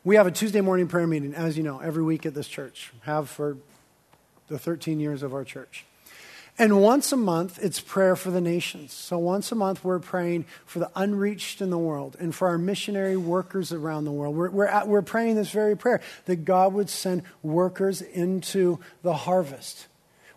We 0.04 0.18
have 0.18 0.28
a 0.28 0.32
Tuesday 0.32 0.60
morning 0.60 0.90
prayer 0.90 1.08
meeting, 1.08 1.34
as 1.34 1.56
you 1.56 1.64
know, 1.64 1.80
every 1.80 2.04
week 2.04 2.26
at 2.26 2.34
this 2.34 2.50
church. 2.50 2.92
Have 3.04 3.30
for 3.30 3.56
the 4.50 4.60
13 4.60 5.00
years 5.00 5.24
of 5.24 5.34
our 5.34 5.46
church. 5.46 5.86
And 6.58 6.82
once 6.82 7.12
a 7.12 7.18
month, 7.18 7.60
it's 7.62 7.82
prayer 7.82 8.16
for 8.16 8.32
the 8.32 8.40
nations. 8.40 8.94
So 8.94 9.18
once 9.18 9.52
a 9.52 9.56
month, 9.56 9.84
we're 9.84 10.00
praying 10.00 10.46
for 10.66 10.80
the 10.80 10.90
unreached 10.96 11.60
in 11.62 11.70
the 11.70 11.78
world 11.78 12.16
and 12.18 12.34
for 12.34 12.48
our 12.48 12.58
missionary 12.58 13.18
workers 13.18 13.74
around 13.74 14.06
the 14.06 14.12
world. 14.12 14.36
We're, 14.36 14.50
we're, 14.50 14.66
at, 14.66 14.88
we're 14.88 15.02
praying 15.02 15.36
this 15.36 15.52
very 15.52 15.76
prayer 15.76 16.00
that 16.26 16.46
God 16.46 16.74
would 16.74 16.90
send 16.90 17.24
workers 17.44 18.02
into 18.02 18.80
the 19.02 19.14
harvest. 19.14 19.88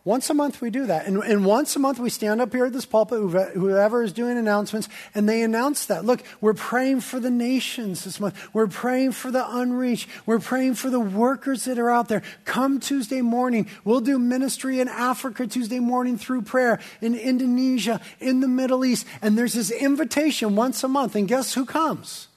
Once 0.05 0.31
a 0.31 0.35
month 0.35 0.61
we 0.61 0.71
do 0.71 0.87
that. 0.87 1.07
And, 1.07 1.23
and 1.23 1.45
once 1.45 1.75
a 1.77 1.79
month 1.79 1.99
we 1.99 2.09
stand 2.09 2.41
up 2.41 2.53
here 2.53 2.67
at 2.67 2.73
this 2.73 2.87
pulpit, 2.87 3.19
whoever 3.55 4.03
is 4.03 4.13
doing 4.13 4.39
announcements, 4.39 4.89
and 5.15 5.29
they 5.29 5.43
announce 5.43 5.87
that. 5.87 6.05
Look, 6.05 6.23
we're 6.41 6.55
praying 6.55 7.01
for 7.01 7.21
the 7.21 7.31
nations 7.31 8.05
this 8.05 8.21
month. 8.21 8.37
We're 8.55 8.69
praying 8.69 9.13
for 9.13 9.31
the 9.31 9.45
unreached. 9.47 10.09
We're 10.25 10.39
praying 10.39 10.75
for 10.75 10.89
the 10.89 11.01
workers 11.01 11.65
that 11.65 11.79
are 11.79 11.91
out 11.91 12.09
there. 12.09 12.23
Come 12.45 12.81
Tuesday 12.81 13.21
morning. 13.21 13.69
We'll 13.85 14.01
do 14.01 14.19
ministry 14.19 14.81
in 14.81 14.89
Africa 14.89 15.47
Tuesday 15.47 15.81
morning 15.81 16.17
through 16.17 16.43
prayer, 16.43 16.81
in 17.01 17.15
Indonesia, 17.15 18.01
in 18.21 18.41
the 18.41 18.49
Middle 18.49 18.85
East. 18.85 19.07
And 19.21 19.37
there's 19.37 19.55
this 19.55 19.71
invitation 19.71 20.57
once 20.57 20.83
a 20.85 20.89
month. 20.89 21.17
And 21.17 21.27
guess 21.27 21.55
who 21.55 21.67
comes? 21.67 22.29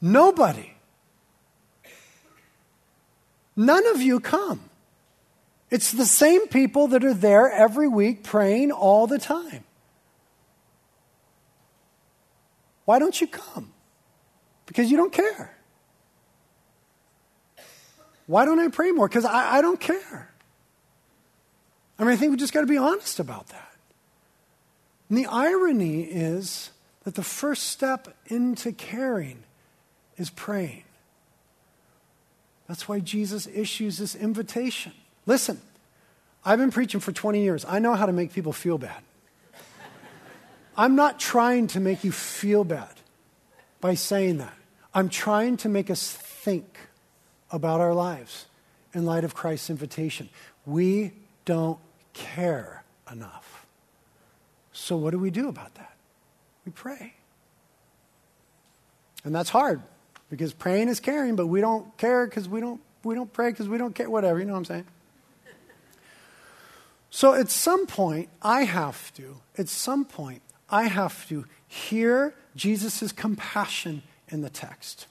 Nobody. 0.00 0.72
None 3.56 3.86
of 3.88 4.00
you 4.00 4.20
come. 4.20 4.69
It's 5.70 5.92
the 5.92 6.06
same 6.06 6.48
people 6.48 6.88
that 6.88 7.04
are 7.04 7.14
there 7.14 7.50
every 7.50 7.86
week 7.86 8.24
praying 8.24 8.72
all 8.72 9.06
the 9.06 9.18
time. 9.18 9.64
Why 12.84 12.98
don't 12.98 13.20
you 13.20 13.28
come? 13.28 13.72
Because 14.66 14.90
you 14.90 14.96
don't 14.96 15.12
care. 15.12 15.56
Why 18.26 18.44
don't 18.44 18.58
I 18.58 18.68
pray 18.68 18.90
more? 18.90 19.08
Because 19.08 19.24
I, 19.24 19.58
I, 19.58 19.60
don't 19.60 19.80
care. 19.80 20.30
I 21.98 22.02
mean, 22.02 22.12
I 22.12 22.16
think 22.16 22.30
we 22.30 22.36
just 22.36 22.52
got 22.52 22.60
to 22.60 22.66
be 22.66 22.76
honest 22.76 23.20
about 23.20 23.48
that. 23.48 23.76
And 25.08 25.18
the 25.18 25.26
irony 25.26 26.02
is 26.02 26.70
that 27.04 27.14
the 27.14 27.22
first 27.22 27.64
step 27.64 28.16
into 28.26 28.72
caring 28.72 29.42
is 30.16 30.30
praying. 30.30 30.84
That's 32.68 32.88
why 32.88 33.00
Jesus 33.00 33.48
issues 33.48 33.98
this 33.98 34.14
invitation. 34.14 34.92
Listen, 35.30 35.60
I've 36.44 36.58
been 36.58 36.72
preaching 36.72 36.98
for 36.98 37.12
20 37.12 37.40
years. 37.40 37.64
I 37.64 37.78
know 37.78 37.94
how 37.94 38.04
to 38.04 38.12
make 38.12 38.32
people 38.32 38.52
feel 38.52 38.78
bad. 38.78 39.00
I'm 40.76 40.96
not 40.96 41.20
trying 41.20 41.68
to 41.68 41.78
make 41.78 42.02
you 42.02 42.10
feel 42.10 42.64
bad 42.64 42.90
by 43.80 43.94
saying 43.94 44.38
that. 44.38 44.52
I'm 44.92 45.08
trying 45.08 45.56
to 45.58 45.68
make 45.68 45.88
us 45.88 46.10
think 46.10 46.76
about 47.52 47.80
our 47.80 47.94
lives 47.94 48.46
in 48.92 49.06
light 49.06 49.22
of 49.22 49.32
Christ's 49.36 49.70
invitation. 49.70 50.30
We 50.66 51.12
don't 51.44 51.78
care 52.12 52.82
enough. 53.08 53.66
So, 54.72 54.96
what 54.96 55.12
do 55.12 55.20
we 55.20 55.30
do 55.30 55.48
about 55.48 55.76
that? 55.76 55.94
We 56.66 56.72
pray. 56.72 57.14
And 59.22 59.32
that's 59.32 59.50
hard 59.50 59.80
because 60.28 60.52
praying 60.52 60.88
is 60.88 60.98
caring, 60.98 61.36
but 61.36 61.46
we 61.46 61.60
don't 61.60 61.96
care 61.98 62.26
because 62.26 62.48
we 62.48 62.58
don't, 62.60 62.80
we 63.04 63.14
don't 63.14 63.32
pray 63.32 63.50
because 63.50 63.68
we 63.68 63.78
don't 63.78 63.94
care, 63.94 64.10
whatever, 64.10 64.40
you 64.40 64.44
know 64.44 64.54
what 64.54 64.58
I'm 64.58 64.64
saying? 64.64 64.86
So 67.10 67.34
at 67.34 67.50
some 67.50 67.86
point, 67.86 68.28
I 68.40 68.62
have 68.62 69.12
to, 69.14 69.36
at 69.58 69.68
some 69.68 70.04
point, 70.04 70.42
I 70.68 70.84
have 70.84 71.28
to 71.28 71.44
hear 71.66 72.34
Jesus' 72.54 73.12
compassion 73.12 74.02
in 74.28 74.42
the 74.42 74.50
text. 74.50 75.06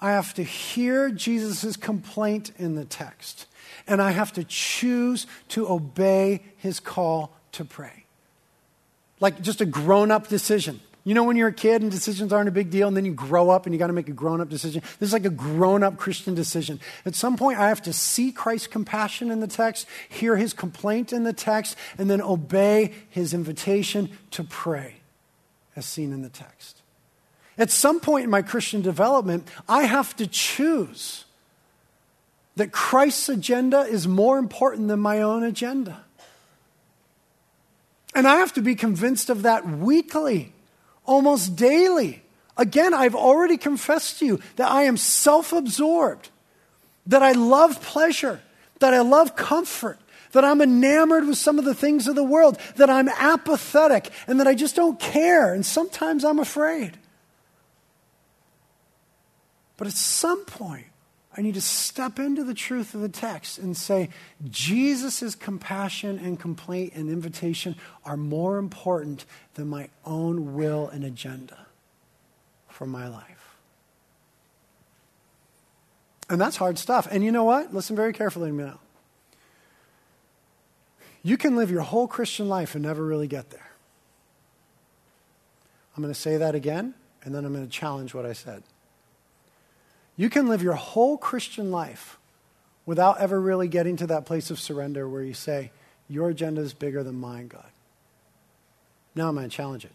I 0.00 0.12
have 0.12 0.32
to 0.34 0.42
hear 0.42 1.10
Jesus' 1.10 1.76
complaint 1.76 2.52
in 2.58 2.76
the 2.76 2.84
text. 2.84 3.46
And 3.86 4.00
I 4.00 4.12
have 4.12 4.32
to 4.34 4.44
choose 4.44 5.26
to 5.48 5.68
obey 5.68 6.42
his 6.56 6.80
call 6.80 7.32
to 7.52 7.64
pray. 7.64 8.04
Like 9.20 9.42
just 9.42 9.60
a 9.60 9.66
grown 9.66 10.10
up 10.10 10.28
decision. 10.28 10.80
You 11.08 11.14
know, 11.14 11.24
when 11.24 11.38
you're 11.38 11.48
a 11.48 11.54
kid 11.54 11.80
and 11.80 11.90
decisions 11.90 12.34
aren't 12.34 12.50
a 12.50 12.52
big 12.52 12.68
deal, 12.68 12.86
and 12.86 12.94
then 12.94 13.06
you 13.06 13.14
grow 13.14 13.48
up 13.48 13.64
and 13.64 13.74
you 13.74 13.78
got 13.78 13.86
to 13.86 13.94
make 13.94 14.10
a 14.10 14.12
grown 14.12 14.42
up 14.42 14.50
decision? 14.50 14.82
This 15.00 15.08
is 15.08 15.12
like 15.14 15.24
a 15.24 15.30
grown 15.30 15.82
up 15.82 15.96
Christian 15.96 16.34
decision. 16.34 16.80
At 17.06 17.14
some 17.14 17.38
point, 17.38 17.58
I 17.58 17.70
have 17.70 17.80
to 17.84 17.94
see 17.94 18.30
Christ's 18.30 18.66
compassion 18.66 19.30
in 19.30 19.40
the 19.40 19.46
text, 19.46 19.86
hear 20.06 20.36
his 20.36 20.52
complaint 20.52 21.10
in 21.14 21.24
the 21.24 21.32
text, 21.32 21.78
and 21.96 22.10
then 22.10 22.20
obey 22.20 22.92
his 23.08 23.32
invitation 23.32 24.18
to 24.32 24.44
pray, 24.44 24.96
as 25.74 25.86
seen 25.86 26.12
in 26.12 26.20
the 26.20 26.28
text. 26.28 26.82
At 27.56 27.70
some 27.70 28.00
point 28.00 28.24
in 28.24 28.30
my 28.30 28.42
Christian 28.42 28.82
development, 28.82 29.48
I 29.66 29.84
have 29.84 30.14
to 30.16 30.26
choose 30.26 31.24
that 32.56 32.70
Christ's 32.70 33.30
agenda 33.30 33.80
is 33.80 34.06
more 34.06 34.36
important 34.36 34.88
than 34.88 35.00
my 35.00 35.22
own 35.22 35.42
agenda. 35.42 36.04
And 38.14 38.28
I 38.28 38.36
have 38.36 38.52
to 38.52 38.60
be 38.60 38.74
convinced 38.74 39.30
of 39.30 39.40
that 39.40 39.66
weekly 39.66 40.52
almost 41.08 41.56
daily. 41.56 42.22
Again, 42.56 42.92
I've 42.92 43.14
already 43.14 43.56
confessed 43.56 44.18
to 44.18 44.26
you 44.26 44.40
that 44.56 44.70
I 44.70 44.82
am 44.84 44.96
self 44.96 45.52
absorbed, 45.52 46.28
that 47.06 47.22
I 47.22 47.32
love 47.32 47.80
pleasure, 47.82 48.40
that 48.80 48.92
I 48.92 49.00
love 49.00 49.34
comfort, 49.34 49.98
that 50.32 50.44
I'm 50.44 50.60
enamored 50.60 51.26
with 51.26 51.38
some 51.38 51.58
of 51.58 51.64
the 51.64 51.74
things 51.74 52.06
of 52.06 52.14
the 52.14 52.24
world, 52.24 52.58
that 52.76 52.90
I'm 52.90 53.08
apathetic, 53.08 54.10
and 54.26 54.38
that 54.38 54.46
I 54.46 54.54
just 54.54 54.76
don't 54.76 55.00
care, 55.00 55.54
and 55.54 55.64
sometimes 55.64 56.24
I'm 56.24 56.38
afraid. 56.38 56.98
But 59.76 59.86
at 59.86 59.94
some 59.94 60.44
point, 60.44 60.87
I 61.38 61.40
need 61.40 61.54
to 61.54 61.60
step 61.60 62.18
into 62.18 62.42
the 62.42 62.52
truth 62.52 62.96
of 62.96 63.00
the 63.00 63.08
text 63.08 63.58
and 63.58 63.76
say, 63.76 64.08
Jesus' 64.50 65.36
compassion 65.36 66.18
and 66.18 66.38
complaint 66.38 66.94
and 66.96 67.08
invitation 67.08 67.76
are 68.04 68.16
more 68.16 68.58
important 68.58 69.24
than 69.54 69.68
my 69.68 69.88
own 70.04 70.56
will 70.56 70.88
and 70.88 71.04
agenda 71.04 71.66
for 72.68 72.86
my 72.86 73.06
life. 73.06 73.56
And 76.28 76.40
that's 76.40 76.56
hard 76.56 76.76
stuff. 76.76 77.06
And 77.08 77.22
you 77.22 77.30
know 77.30 77.44
what? 77.44 77.72
Listen 77.72 77.94
very 77.94 78.12
carefully 78.12 78.50
to 78.50 78.52
me 78.52 78.64
now. 78.64 78.80
You 81.22 81.36
can 81.36 81.54
live 81.54 81.70
your 81.70 81.82
whole 81.82 82.08
Christian 82.08 82.48
life 82.48 82.74
and 82.74 82.82
never 82.82 83.04
really 83.04 83.28
get 83.28 83.50
there. 83.50 83.70
I'm 85.96 86.02
going 86.02 86.12
to 86.12 86.20
say 86.20 86.36
that 86.36 86.56
again, 86.56 86.94
and 87.22 87.32
then 87.32 87.44
I'm 87.44 87.52
going 87.52 87.64
to 87.64 87.70
challenge 87.70 88.12
what 88.12 88.26
I 88.26 88.32
said. 88.32 88.64
You 90.18 90.28
can 90.28 90.48
live 90.48 90.62
your 90.62 90.74
whole 90.74 91.16
Christian 91.16 91.70
life 91.70 92.18
without 92.84 93.20
ever 93.20 93.40
really 93.40 93.68
getting 93.68 93.96
to 93.98 94.06
that 94.08 94.26
place 94.26 94.50
of 94.50 94.58
surrender 94.58 95.08
where 95.08 95.22
you 95.22 95.32
say, 95.32 95.70
Your 96.08 96.28
agenda 96.28 96.60
is 96.60 96.74
bigger 96.74 97.04
than 97.04 97.14
mine, 97.14 97.46
God. 97.46 97.70
Now 99.14 99.28
I'm 99.28 99.36
going 99.36 99.48
to 99.48 99.56
challenge 99.56 99.84
it. 99.84 99.92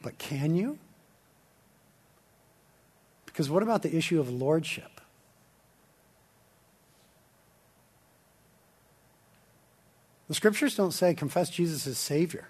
But 0.00 0.16
can 0.16 0.54
you? 0.54 0.78
Because 3.26 3.50
what 3.50 3.64
about 3.64 3.82
the 3.82 3.94
issue 3.94 4.20
of 4.20 4.30
lordship? 4.30 5.00
The 10.28 10.34
scriptures 10.34 10.76
don't 10.76 10.92
say 10.92 11.14
confess 11.14 11.50
Jesus 11.50 11.86
as 11.86 11.98
Savior 11.98 12.46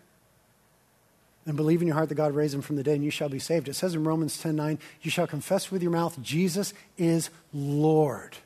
and 1.49 1.57
believe 1.57 1.81
in 1.81 1.89
your 1.89 1.97
heart 1.97 2.11
that 2.11 2.15
God 2.15 2.35
raised 2.35 2.55
him 2.55 2.61
from 2.61 2.77
the 2.77 2.83
dead, 2.83 2.97
and 2.97 3.05
you 3.05 3.11
shall 3.11 3.31
be 3.31 3.39
saved. 3.39 3.69
It 3.69 3.75
says 3.75 3.95
in 3.95 4.05
Romans 4.05 4.39
10 4.39 4.55
9, 4.55 4.79
you 5.01 5.11
shall 5.11 5.27
confess 5.27 5.71
with 5.71 5.83
your 5.83 5.91
mouth 5.91 6.21
Jesus 6.21 6.75
is 6.99 7.31
Lord. 7.55 8.37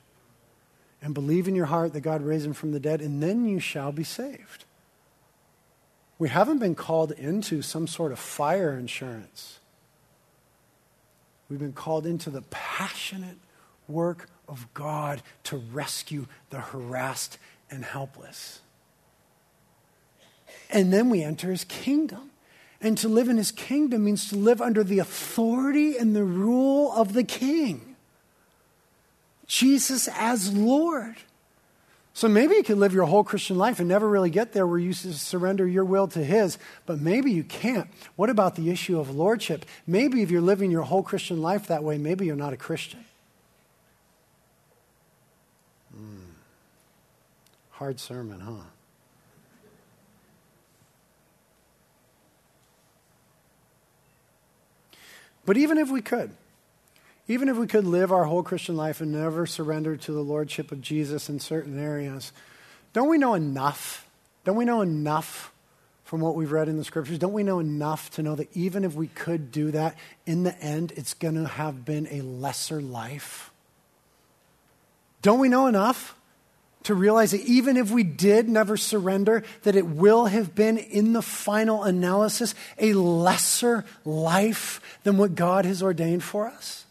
And 1.03 1.12
believe 1.12 1.48
in 1.48 1.57
your 1.57 1.66
heart 1.66 1.94
that 1.94 2.03
God 2.03 2.22
raised 2.22 2.46
him 2.46 2.53
from 2.53 2.70
the 2.70 2.78
dead, 2.78 3.00
and 3.00 3.20
then 3.20 3.44
you 3.44 3.59
shall 3.59 3.90
be 3.90 4.05
saved. 4.05 4.66
We 6.20 6.28
haven't 6.28 6.59
been 6.59 6.76
called 6.76 7.11
into 7.11 7.61
some 7.61 7.88
sort 7.88 8.12
of 8.12 8.20
fire 8.20 8.78
insurance. 8.78 9.59
We've 11.48 11.59
been 11.59 11.72
called 11.72 12.07
into 12.07 12.30
the 12.30 12.42
passionate 12.50 13.38
work 13.88 14.28
of 14.46 14.72
God 14.74 15.22
to 15.44 15.57
rescue 15.57 16.26
the 16.50 16.61
harassed 16.61 17.38
and 17.68 17.84
helpless. 17.84 18.61
And 20.70 20.92
then 20.92 21.11
we 21.11 21.24
enter 21.24 21.50
his 21.50 21.64
kingdom. 21.64 22.32
And 22.83 22.99
to 22.99 23.09
live 23.09 23.28
in 23.28 23.37
his 23.37 23.53
kingdom 23.53 24.05
means 24.05 24.28
to 24.30 24.37
live 24.37 24.61
under 24.61 24.83
the 24.83 24.99
authority 24.99 25.97
and 25.97 26.14
the 26.16 26.24
rule 26.24 26.93
of 26.93 27.12
the 27.12 27.22
king. 27.22 27.95
Jesus 29.47 30.09
as 30.09 30.53
Lord. 30.53 31.14
So 32.14 32.28
maybe 32.28 32.57
you 32.57 32.62
could 32.62 32.78
live 32.78 32.93
your 32.93 33.07
whole 33.07 33.24
Christian 33.24 33.57
life 33.57 33.78
and 33.78 33.89
never 33.89 34.09
really 34.09 34.30
get 34.30 34.53
there 34.53 34.66
where 34.66 34.78
you 34.78 34.93
surrender 34.93 35.66
your 35.66 35.85
will 35.85 36.09
to 36.09 36.22
His, 36.22 36.59
but 36.85 37.01
maybe 37.01 37.30
you 37.30 37.45
can't. 37.45 37.89
What 38.16 38.28
about 38.28 38.57
the 38.57 38.68
issue 38.68 38.99
of 38.99 39.14
lordship? 39.14 39.64
Maybe 39.87 40.20
if 40.22 40.30
you're 40.30 40.43
living 40.43 40.70
your 40.70 40.83
whole 40.83 41.03
Christian 41.03 41.41
life 41.41 41.68
that 41.68 41.85
way, 41.85 41.99
maybe 41.99 42.26
you're 42.26 42.37
not 42.37 42.53
a 42.53 42.57
Christian. 42.57 43.05
Mm. 45.97 46.33
Hard 47.70 47.99
sermon, 47.99 48.41
huh? 48.41 48.71
But 55.45 55.57
even 55.57 55.78
if 55.78 55.90
we 55.90 56.03
could, 56.03 56.30
even 57.28 57.49
if 57.49 57.57
we 57.57 57.66
could 57.66 57.86
live 57.86 58.12
our 58.12 58.24
whole 58.24 58.43
Christian 58.43 58.76
life 58.76 59.01
and 59.01 59.12
never 59.12 59.47
surrender 59.47 59.97
to 59.97 60.12
the 60.12 60.22
Lordship 60.22 60.72
of 60.72 60.80
Jesus 60.80 61.28
in 61.28 61.40
certain 61.40 61.78
areas, 61.78 62.32
don't 62.93 63.09
we 63.09 63.18
know 63.18 63.34
enough? 63.34 64.07
Don't 64.45 64.57
we 64.57 64.64
know 64.64 64.82
enough 64.82 65.53
from 66.05 66.20
what 66.20 66.34
we've 66.34 66.53
read 66.53 66.68
in 66.68 66.76
the 66.76 66.84
scriptures? 66.84 67.18
Don't 67.18 67.32
we 67.32 67.43
know 67.43 67.59
enough 67.59 68.11
to 68.11 68.22
know 68.22 68.34
that 68.34 68.55
even 68.55 68.84
if 68.84 68.95
we 68.95 69.07
could 69.07 69.51
do 69.51 69.70
that, 69.70 69.97
in 70.26 70.43
the 70.43 70.59
end, 70.61 70.93
it's 70.97 71.14
going 71.14 71.36
to 71.36 71.47
have 71.47 71.84
been 71.84 72.07
a 72.11 72.20
lesser 72.20 72.82
life? 72.82 73.51
Don't 75.22 75.38
we 75.38 75.49
know 75.49 75.66
enough 75.66 76.16
to 76.85 76.95
realize 76.95 77.30
that 77.30 77.43
even 77.43 77.76
if 77.76 77.91
we 77.91 78.03
did 78.03 78.49
never 78.49 78.76
surrender, 78.76 79.45
that 79.62 79.76
it 79.76 79.87
will 79.87 80.26
have 80.26 80.55
been 80.55 80.78
in 80.78 81.12
the 81.12 81.22
final 81.22 81.83
analysis 81.85 82.55
a 82.78 82.93
lesser 82.93 83.85
life 84.05 84.99
than 85.05 85.16
what 85.16 85.35
God 85.35 85.64
has 85.64 85.83
ordained 85.83 86.24
for 86.24 86.47
us? 86.47 86.85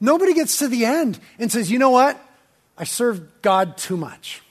Nobody 0.00 0.34
gets 0.34 0.58
to 0.58 0.68
the 0.68 0.84
end 0.84 1.20
and 1.38 1.50
says, 1.50 1.70
you 1.70 1.78
know 1.78 1.90
what? 1.90 2.20
I 2.76 2.84
served 2.84 3.22
God 3.42 3.76
too 3.76 3.96
much. 3.96 4.42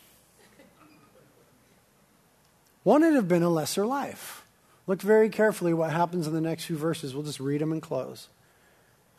Won't 2.83 3.03
it 3.03 3.13
have 3.13 3.27
been 3.27 3.43
a 3.43 3.49
lesser 3.49 3.85
life? 3.85 4.45
Look 4.87 5.01
very 5.01 5.29
carefully 5.29 5.73
what 5.73 5.91
happens 5.91 6.25
in 6.27 6.33
the 6.33 6.41
next 6.41 6.65
few 6.65 6.77
verses. 6.77 7.13
We'll 7.13 7.23
just 7.23 7.39
read 7.39 7.61
them 7.61 7.71
and 7.71 7.81
close. 7.81 8.29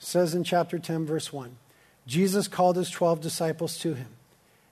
It 0.00 0.06
says 0.06 0.34
in 0.34 0.42
chapter 0.42 0.78
10, 0.78 1.06
verse 1.06 1.32
1 1.32 1.56
Jesus 2.06 2.48
called 2.48 2.76
his 2.76 2.90
12 2.90 3.20
disciples 3.20 3.78
to 3.78 3.94
him 3.94 4.08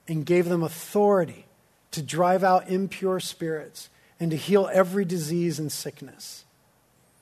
and 0.08 0.26
gave 0.26 0.48
them 0.48 0.62
authority 0.62 1.46
to 1.92 2.02
drive 2.02 2.42
out 2.42 2.68
impure 2.68 3.20
spirits 3.20 3.88
and 4.18 4.30
to 4.30 4.36
heal 4.36 4.68
every 4.72 5.04
disease 5.04 5.58
and 5.58 5.70
sickness. 5.70 6.44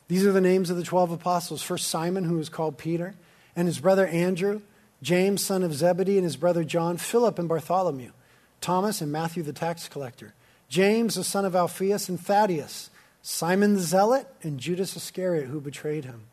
These 0.09 0.25
are 0.25 0.33
the 0.33 0.41
names 0.41 0.71
of 0.71 0.77
the 0.77 0.83
12 0.83 1.13
apostles. 1.13 1.63
First, 1.63 1.89
Simon, 1.89 2.25
who 2.25 2.39
is 2.39 2.49
called 2.49 2.79
Peter, 2.79 3.15
and 3.55 3.69
his 3.69 3.79
brother 3.79 4.07
Andrew, 4.07 4.63
James, 5.03 5.45
son 5.45 5.63
of 5.63 5.75
Zebedee, 5.75 6.17
and 6.17 6.25
his 6.25 6.37
brother 6.37 6.65
John, 6.65 6.97
Philip 6.97 7.39
and 7.39 7.49
Bartholomew, 7.49 8.13
Thomas 8.61 9.01
and 9.01 9.13
Matthew, 9.13 9.43
the 9.43 9.53
tax 9.53 9.87
collector, 9.87 10.35
James, 10.69 11.15
the 11.15 11.25
son 11.25 11.45
of 11.45 11.55
Alphaeus, 11.55 12.09
and 12.09 12.19
Thaddeus, 12.19 12.91
Simon 13.23 13.75
the 13.75 13.81
zealot, 13.81 14.27
and 14.43 14.59
Judas 14.59 14.97
Iscariot, 14.97 15.49
who 15.49 15.61
betrayed 15.61 16.05
him. 16.05 16.28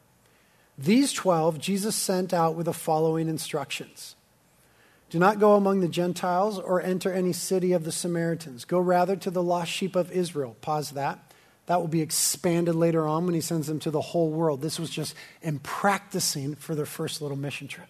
These 0.78 1.14
12 1.14 1.60
Jesus 1.60 1.96
sent 1.96 2.34
out 2.34 2.56
with 2.56 2.66
the 2.66 2.74
following 2.74 3.30
instructions 3.30 4.16
Do 5.10 5.20
not 5.20 5.40
go 5.40 5.56
among 5.56 5.80
the 5.80 5.88
Gentiles 5.88 6.60
or 6.60 6.82
enter 6.82 7.14
any 7.14 7.34
city 7.34 7.72
of 7.72 7.84
the 7.84 7.92
Samaritans. 7.92 8.66
Go 8.66 8.80
rather 8.80 9.16
to 9.16 9.32
the 9.32 9.44
lost 9.44 9.72
sheep 9.72 9.96
of 9.96 10.12
Israel. 10.12 10.56
Pause 10.62 10.92
that. 10.92 11.20
That 11.68 11.80
will 11.80 11.88
be 11.88 12.02
expanded 12.02 12.76
later 12.76 13.08
on 13.08 13.26
when 13.26 13.34
he 13.34 13.42
sends 13.42 13.68
them 13.68 13.80
to 13.80 13.92
the 13.92 14.02
whole 14.02 14.30
world. 14.30 14.62
This 14.62 14.80
was 14.80 14.90
just 14.90 15.16
in 15.42 15.60
practicing 15.60 16.56
for 16.56 16.76
their 16.76 16.86
first 16.86 17.22
little 17.22 17.38
mission 17.38 17.68
trip. 17.68 17.88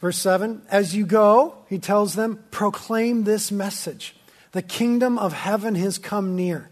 Verse 0.00 0.18
7 0.18 0.62
As 0.68 0.94
you 0.94 1.06
go, 1.06 1.56
he 1.68 1.78
tells 1.78 2.14
them, 2.14 2.44
proclaim 2.50 3.24
this 3.24 3.50
message 3.50 4.14
The 4.52 4.62
kingdom 4.62 5.18
of 5.18 5.32
heaven 5.32 5.74
has 5.76 5.96
come 5.96 6.36
near. 6.36 6.68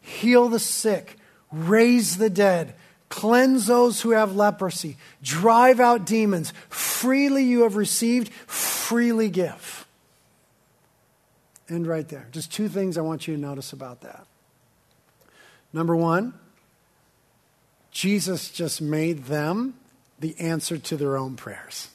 Heal 0.00 0.48
the 0.48 0.58
sick, 0.58 1.16
raise 1.52 2.16
the 2.16 2.30
dead 2.30 2.74
Cleanse 3.08 3.66
those 3.66 4.02
who 4.02 4.10
have 4.10 4.36
leprosy. 4.36 4.96
Drive 5.22 5.80
out 5.80 6.04
demons. 6.04 6.52
Freely 6.68 7.44
you 7.44 7.62
have 7.62 7.76
received, 7.76 8.28
freely 8.28 9.30
give. 9.30 9.86
End 11.68 11.86
right 11.86 12.08
there. 12.08 12.28
Just 12.32 12.52
two 12.52 12.68
things 12.68 12.98
I 12.98 13.02
want 13.02 13.26
you 13.26 13.34
to 13.34 13.40
notice 13.40 13.72
about 13.72 14.02
that. 14.02 14.26
Number 15.72 15.94
one, 15.94 16.34
Jesus 17.90 18.50
just 18.50 18.80
made 18.80 19.24
them 19.24 19.74
the 20.18 20.38
answer 20.38 20.78
to 20.78 20.96
their 20.96 21.16
own 21.16 21.36
prayers. 21.36 21.88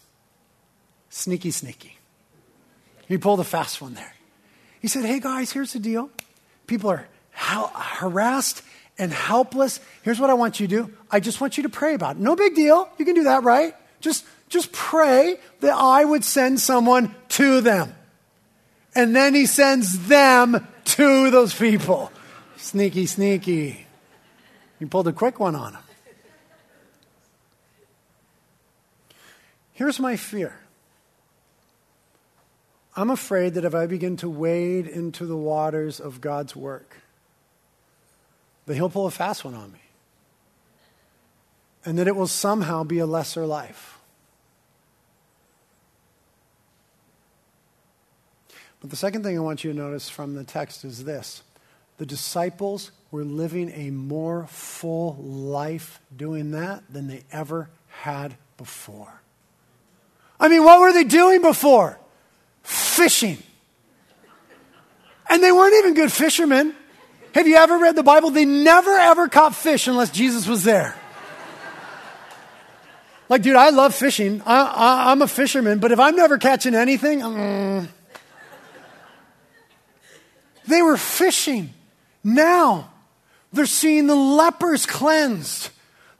Sneaky, 1.10 1.52
sneaky. 1.52 1.98
He 3.08 3.18
pulled 3.18 3.40
a 3.40 3.44
fast 3.44 3.82
one 3.82 3.94
there. 3.94 4.14
He 4.80 4.88
said, 4.88 5.06
Hey 5.06 5.20
guys, 5.20 5.52
here's 5.52 5.74
the 5.74 5.80
deal. 5.80 6.10
People 6.68 6.90
are 6.90 7.08
harassed 7.32 8.62
and 8.98 9.12
helpless, 9.12 9.80
here's 10.04 10.20
what 10.20 10.30
I 10.30 10.34
want 10.36 10.60
you 10.60 10.68
to 10.68 10.76
do. 10.84 10.94
I 11.10 11.20
just 11.20 11.42
want 11.42 11.58
you 11.58 11.64
to 11.64 11.70
pray 11.70 11.94
about 11.94 12.18
it. 12.18 12.20
No 12.20 12.36
big 12.36 12.56
deal. 12.56 12.88
You 12.98 13.06
can 13.06 13.16
do 13.16 13.24
that, 13.24 13.44
right? 13.44 13.74
Just, 14.02 14.26
just 14.50 14.72
pray 14.72 15.40
that 15.62 15.74
I 15.74 16.06
would 16.06 16.24
send 16.24 16.60
someone 16.60 17.16
to 17.30 17.62
them. 17.62 17.96
And 18.96 19.16
then 19.16 19.34
he 19.34 19.46
sends 19.46 20.08
them 20.08 20.68
to 20.86 21.32
those 21.32 21.54
people. 21.54 22.12
Sneaky, 22.58 23.08
sneaky. 23.08 23.88
You 24.80 24.88
pulled 24.88 25.08
a 25.08 25.14
quick 25.14 25.40
one 25.40 25.56
on 25.56 25.74
him. 25.74 25.82
Here's 29.74 30.00
my 30.00 30.16
fear. 30.16 30.60
I'm 32.96 33.10
afraid 33.10 33.56
that 33.56 33.66
if 33.66 33.74
I 33.74 33.88
begin 33.88 34.18
to 34.18 34.30
wade 34.30 34.86
into 34.86 35.26
the 35.26 35.36
waters 35.36 36.00
of 36.00 36.22
God's 36.22 36.56
work, 36.56 36.98
that 38.66 38.76
he'll 38.76 38.90
pull 38.90 39.06
a 39.06 39.12
fast 39.12 39.44
one 39.44 39.54
on 39.54 39.72
me. 39.72 39.80
And 41.86 42.00
that 42.00 42.08
it 42.08 42.16
will 42.16 42.28
somehow 42.28 42.84
be 42.84 43.00
a 43.00 43.06
lesser 43.06 43.46
life. 43.46 44.00
But 48.80 48.90
the 48.90 48.96
second 48.96 49.24
thing 49.24 49.38
I 49.38 49.42
want 49.42 49.64
you 49.64 49.72
to 49.72 49.78
notice 49.78 50.10
from 50.10 50.36
the 50.36 50.44
text 50.44 50.84
is 50.84 51.06
this 51.06 51.44
the 51.98 52.06
disciples 52.06 52.92
were 53.12 53.24
living 53.24 53.72
a 53.72 53.92
more 53.92 54.46
full 54.48 55.16
life 55.16 56.02
doing 56.16 56.52
that 56.52 56.84
than 56.92 57.08
they 57.08 57.24
ever 57.32 57.70
had 57.88 58.36
before. 58.58 59.22
I 60.40 60.50
mean, 60.50 60.64
what 60.64 60.82
were 60.82 60.92
they 60.92 61.06
doing 61.06 61.42
before? 61.42 61.98
Fishing. 62.64 63.38
And 65.30 65.42
they 65.42 65.52
weren't 65.52 65.76
even 65.76 65.94
good 65.94 66.12
fishermen. 66.12 66.76
Have 67.34 67.48
you 67.48 67.56
ever 67.56 67.80
read 67.80 67.96
the 67.96 68.04
Bible? 68.04 68.30
They 68.30 68.46
never 68.46 68.92
ever 68.92 69.28
caught 69.28 69.56
fish 69.56 69.88
unless 69.88 70.12
Jesus 70.12 70.48
was 70.48 70.64
there. 70.64 70.96
Like, 73.30 73.42
dude, 73.42 73.56
I 73.56 73.70
love 73.70 73.96
fishing. 73.96 74.44
I, 74.46 75.12
am 75.12 75.22
a 75.24 75.28
fisherman, 75.28 75.80
but 75.80 75.92
if 75.92 76.00
I'm 76.00 76.16
never 76.16 76.38
catching 76.38 76.76
anything, 76.76 77.24
um, 77.24 77.90
they 80.68 80.82
were 80.84 80.98
fishing. 80.98 81.74
Now 82.24 82.92
they're 83.52 83.66
seeing 83.66 84.06
the 84.06 84.16
lepers 84.16 84.86
cleansed, 84.86 85.70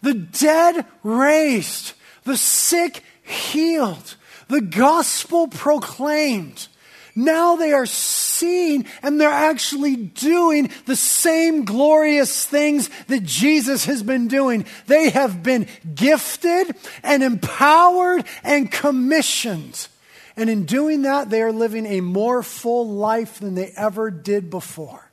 the 0.02 0.16
dead 0.16 0.86
raised, 1.04 1.94
the 2.24 2.38
sick 2.38 3.04
healed, 3.22 4.16
the 4.48 4.62
gospel 4.62 5.48
proclaimed. 5.48 6.68
Now 7.16 7.56
they 7.56 7.74
are 7.74 7.86
seeing 7.86 8.86
and 9.02 9.20
they're 9.20 9.30
actually 9.30 9.96
doing 9.96 10.72
the 10.86 10.96
same 10.96 11.66
glorious 11.66 12.46
things 12.46 12.90
that 13.08 13.24
Jesus 13.24 13.86
has 13.86 14.02
been 14.02 14.28
doing. 14.28 14.66
They 14.88 15.10
have 15.12 15.44
been 15.44 15.68
gifted 15.94 16.76
and 17.04 17.22
empowered 17.22 18.26
and 18.44 18.72
commissioned. 18.72 19.88
And 20.36 20.50
in 20.50 20.66
doing 20.66 21.04
that, 21.04 21.30
they 21.30 21.44
are 21.44 21.52
living 21.52 21.86
a 21.86 22.02
more 22.02 22.42
full 22.42 22.90
life 22.90 23.40
than 23.40 23.54
they 23.54 23.72
ever 23.78 24.10
did 24.10 24.50
before. 24.50 25.10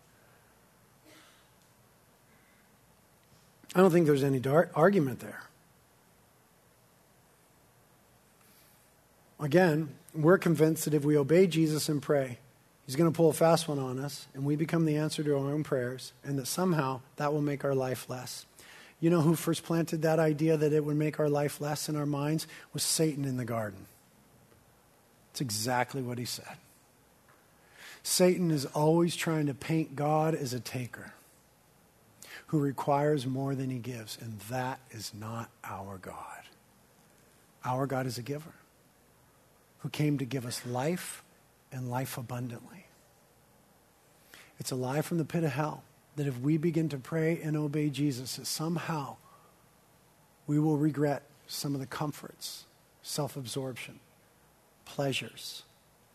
I 3.74 3.80
don't 3.80 3.90
think 3.90 4.06
there's 4.06 4.24
any 4.24 4.42
argument 4.74 5.20
there. 5.20 5.42
Again, 9.38 9.94
we're 10.14 10.38
convinced 10.38 10.84
that 10.84 10.94
if 10.94 11.04
we 11.04 11.16
obey 11.16 11.46
Jesus 11.46 11.88
and 11.88 12.02
pray, 12.02 12.38
He's 12.90 12.96
going 12.96 13.12
to 13.12 13.16
pull 13.16 13.30
a 13.30 13.32
fast 13.32 13.68
one 13.68 13.78
on 13.78 14.00
us, 14.00 14.26
and 14.34 14.44
we 14.44 14.56
become 14.56 14.84
the 14.84 14.96
answer 14.96 15.22
to 15.22 15.34
our 15.34 15.52
own 15.52 15.62
prayers, 15.62 16.12
and 16.24 16.36
that 16.40 16.48
somehow 16.48 17.02
that 17.16 17.32
will 17.32 17.40
make 17.40 17.64
our 17.64 17.74
life 17.74 18.10
less. 18.10 18.46
You 18.98 19.10
know 19.10 19.20
who 19.20 19.36
first 19.36 19.62
planted 19.62 20.02
that 20.02 20.18
idea 20.18 20.56
that 20.56 20.72
it 20.72 20.84
would 20.84 20.96
make 20.96 21.20
our 21.20 21.28
life 21.28 21.60
less 21.60 21.88
in 21.88 21.94
our 21.94 22.04
minds? 22.04 22.48
Was 22.72 22.82
Satan 22.82 23.24
in 23.24 23.36
the 23.36 23.44
garden. 23.44 23.86
It's 25.30 25.40
exactly 25.40 26.02
what 26.02 26.18
he 26.18 26.24
said. 26.24 26.56
Satan 28.02 28.50
is 28.50 28.66
always 28.66 29.14
trying 29.14 29.46
to 29.46 29.54
paint 29.54 29.94
God 29.94 30.34
as 30.34 30.52
a 30.52 30.58
taker 30.58 31.12
who 32.48 32.58
requires 32.58 33.24
more 33.24 33.54
than 33.54 33.70
he 33.70 33.78
gives, 33.78 34.18
and 34.20 34.40
that 34.50 34.80
is 34.90 35.12
not 35.14 35.48
our 35.62 35.96
God. 35.98 36.42
Our 37.64 37.86
God 37.86 38.06
is 38.06 38.18
a 38.18 38.22
giver 38.22 38.54
who 39.80 39.88
came 39.88 40.18
to 40.18 40.24
give 40.24 40.46
us 40.46 40.64
life 40.66 41.22
and 41.72 41.90
life 41.90 42.16
abundantly. 42.16 42.86
It's 44.58 44.70
a 44.70 44.76
lie 44.76 45.02
from 45.02 45.18
the 45.18 45.24
pit 45.24 45.44
of 45.44 45.52
hell 45.52 45.82
that 46.16 46.26
if 46.26 46.38
we 46.38 46.56
begin 46.56 46.88
to 46.90 46.98
pray 46.98 47.40
and 47.42 47.56
obey 47.56 47.88
Jesus, 47.88 48.36
that 48.36 48.46
somehow 48.46 49.16
we 50.46 50.58
will 50.58 50.76
regret 50.76 51.22
some 51.46 51.74
of 51.74 51.80
the 51.80 51.86
comforts, 51.86 52.64
self 53.02 53.36
absorption, 53.36 54.00
pleasures, 54.84 55.62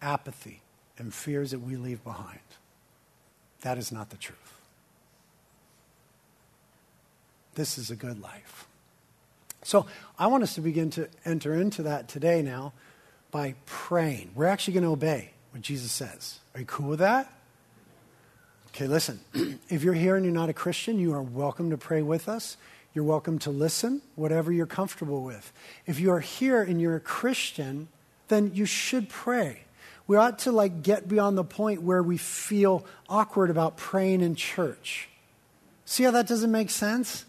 apathy, 0.01 0.61
and 0.97 1.13
fears 1.13 1.51
that 1.51 1.59
we 1.59 1.75
leave 1.75 2.03
behind. 2.03 2.39
That 3.61 3.77
is 3.77 3.91
not 3.91 4.11
the 4.11 4.17
truth. 4.17 4.61
This 7.55 7.77
is 7.77 7.89
a 7.89 7.95
good 7.95 8.21
life. 8.21 8.67
So 9.63 9.87
I 10.19 10.27
want 10.27 10.43
us 10.43 10.53
to 10.55 10.61
begin 10.61 10.91
to 10.91 11.07
enter 11.23 11.55
into 11.55 11.81
that 11.83 12.07
today 12.07 12.43
now 12.43 12.73
by 13.35 13.53
praying. 13.65 14.31
We're 14.33 14.45
actually 14.45 14.75
going 14.75 14.85
to 14.85 14.91
obey 14.91 15.31
what 15.51 15.61
Jesus 15.61 15.91
says. 15.91 16.39
Are 16.53 16.61
you 16.61 16.65
cool 16.65 16.87
with 16.87 16.99
that? 16.99 17.29
Okay, 18.69 18.87
listen. 18.87 19.19
if 19.69 19.83
you're 19.83 19.93
here 19.93 20.15
and 20.15 20.23
you're 20.23 20.33
not 20.33 20.47
a 20.47 20.53
Christian, 20.53 20.99
you 20.99 21.13
are 21.13 21.21
welcome 21.21 21.71
to 21.71 21.77
pray 21.77 22.01
with 22.01 22.29
us. 22.29 22.55
You're 22.93 23.03
welcome 23.03 23.37
to 23.39 23.49
listen, 23.49 24.01
whatever 24.15 24.53
you're 24.53 24.65
comfortable 24.65 25.21
with. 25.21 25.51
If 25.85 25.99
you 25.99 26.13
are 26.13 26.21
here 26.21 26.61
and 26.61 26.79
you're 26.79 26.95
a 26.95 27.01
Christian, 27.01 27.89
then 28.29 28.51
you 28.53 28.65
should 28.65 29.09
pray. 29.09 29.65
We 30.07 30.15
ought 30.15 30.39
to 30.39 30.53
like 30.53 30.81
get 30.81 31.09
beyond 31.09 31.37
the 31.37 31.43
point 31.43 31.81
where 31.81 32.01
we 32.01 32.15
feel 32.15 32.85
awkward 33.09 33.49
about 33.49 33.75
praying 33.75 34.21
in 34.21 34.35
church. 34.35 35.09
See 35.83 36.05
how 36.05 36.11
that 36.11 36.25
doesn't 36.25 36.53
make 36.53 36.69
sense? 36.69 37.25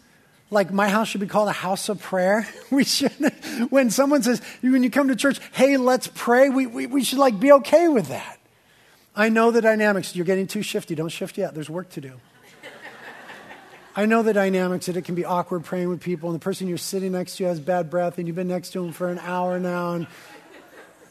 Like 0.49 0.71
my 0.71 0.87
house 0.87 1.09
should 1.09 1.21
be 1.21 1.27
called 1.27 1.49
a 1.49 1.53
house 1.53 1.89
of 1.89 2.01
prayer. 2.01 2.47
We 2.69 2.83
should, 2.83 3.11
when 3.69 3.89
someone 3.91 4.23
says, 4.23 4.41
when 4.61 4.83
you 4.83 4.89
come 4.89 5.07
to 5.07 5.15
church, 5.15 5.39
hey, 5.53 5.77
let's 5.77 6.07
pray, 6.13 6.49
we, 6.49 6.67
we, 6.67 6.85
we 6.85 7.01
should 7.01 7.17
like 7.17 7.39
be 7.39 7.53
okay 7.53 7.87
with 7.87 8.09
that. 8.09 8.37
I 9.15 9.29
know 9.29 9.51
the 9.51 9.61
dynamics. 9.61 10.15
You're 10.17 10.25
getting 10.25 10.47
too 10.47 10.61
shifty. 10.61 10.93
Don't 10.93 11.07
shift 11.07 11.37
yet. 11.37 11.55
There's 11.55 11.69
work 11.69 11.89
to 11.91 12.01
do. 12.01 12.19
I 13.95 14.05
know 14.05 14.21
the 14.21 14.33
dynamics 14.33 14.85
that 14.85 14.95
it 14.95 15.05
can 15.05 15.15
be 15.15 15.25
awkward 15.25 15.63
praying 15.63 15.89
with 15.89 16.01
people, 16.01 16.29
and 16.29 16.35
the 16.39 16.43
person 16.43 16.67
you're 16.67 16.77
sitting 16.77 17.13
next 17.13 17.37
to 17.37 17.45
has 17.45 17.59
bad 17.59 17.89
breath, 17.89 18.19
and 18.19 18.27
you've 18.27 18.35
been 18.35 18.47
next 18.47 18.71
to 18.73 18.81
them 18.81 18.91
for 18.91 19.09
an 19.09 19.17
hour 19.17 19.59
now, 19.59 19.93
and 19.93 20.07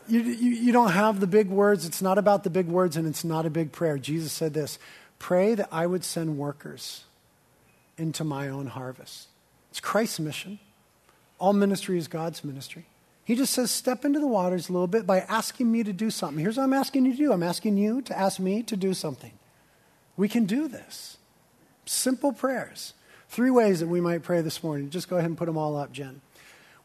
you, 0.07 0.20
you, 0.20 0.51
you 0.51 0.72
don't 0.72 0.93
have 0.93 1.18
the 1.18 1.26
big 1.26 1.49
words. 1.49 1.84
It's 1.84 2.01
not 2.01 2.16
about 2.16 2.45
the 2.45 2.51
big 2.51 2.68
words, 2.68 2.97
and 2.97 3.09
it's 3.09 3.24
not 3.24 3.45
a 3.45 3.51
big 3.51 3.72
prayer. 3.72 3.99
Jesus 3.99 4.32
said 4.32 4.55
this 4.55 4.78
Pray 5.18 5.55
that 5.57 5.68
I 5.72 5.87
would 5.87 6.05
send 6.05 6.39
workers 6.39 7.03
into 7.99 8.24
my 8.24 8.49
own 8.49 8.66
harvest. 8.66 9.28
It's 9.70 9.80
Christ's 9.80 10.20
mission. 10.20 10.59
All 11.38 11.53
ministry 11.53 11.99
is 11.99 12.09
God's 12.09 12.44
ministry. 12.44 12.86
He 13.24 13.34
just 13.34 13.53
says, 13.53 13.70
step 13.70 14.05
into 14.05 14.20
the 14.20 14.26
waters 14.26 14.68
a 14.68 14.72
little 14.72 14.86
bit 14.86 15.07
by 15.07 15.20
asking 15.20 15.70
me 15.70 15.82
to 15.82 15.92
do 15.92 16.11
something. 16.11 16.38
Here's 16.38 16.57
what 16.57 16.62
I'm 16.62 16.72
asking 16.72 17.07
you 17.07 17.12
to 17.12 17.18
do 17.18 17.32
I'm 17.32 17.42
asking 17.42 17.76
you 17.76 18.01
to 18.03 18.16
ask 18.16 18.38
me 18.38 18.62
to 18.62 18.76
do 18.76 18.94
something. 18.94 19.32
We 20.16 20.28
can 20.28 20.44
do 20.44 20.68
this. 20.68 21.18
Simple 21.84 22.32
prayers. 22.32 22.94
Three 23.28 23.51
ways 23.51 23.80
that 23.80 23.88
we 23.88 24.01
might 24.01 24.22
pray 24.22 24.40
this 24.40 24.62
morning. 24.62 24.90
Just 24.90 25.09
go 25.09 25.16
ahead 25.16 25.28
and 25.28 25.36
put 25.36 25.47
them 25.47 25.59
all 25.59 25.76
up, 25.76 25.92
Jen. 25.92 26.20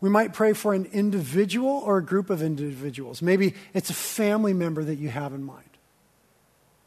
We 0.02 0.10
might 0.10 0.34
pray 0.34 0.54
for 0.54 0.74
an 0.74 0.86
individual 0.92 1.70
or 1.70 1.98
a 1.98 2.04
group 2.04 2.32
of 2.32 2.42
individuals. 2.42 3.22
Maybe 3.22 3.54
it's 3.74 3.92
a 3.92 3.94
family 3.94 4.54
member 4.54 4.84
that 4.84 4.96
you 4.96 5.10
have 5.10 5.34
in 5.34 5.44
mind. 5.44 5.70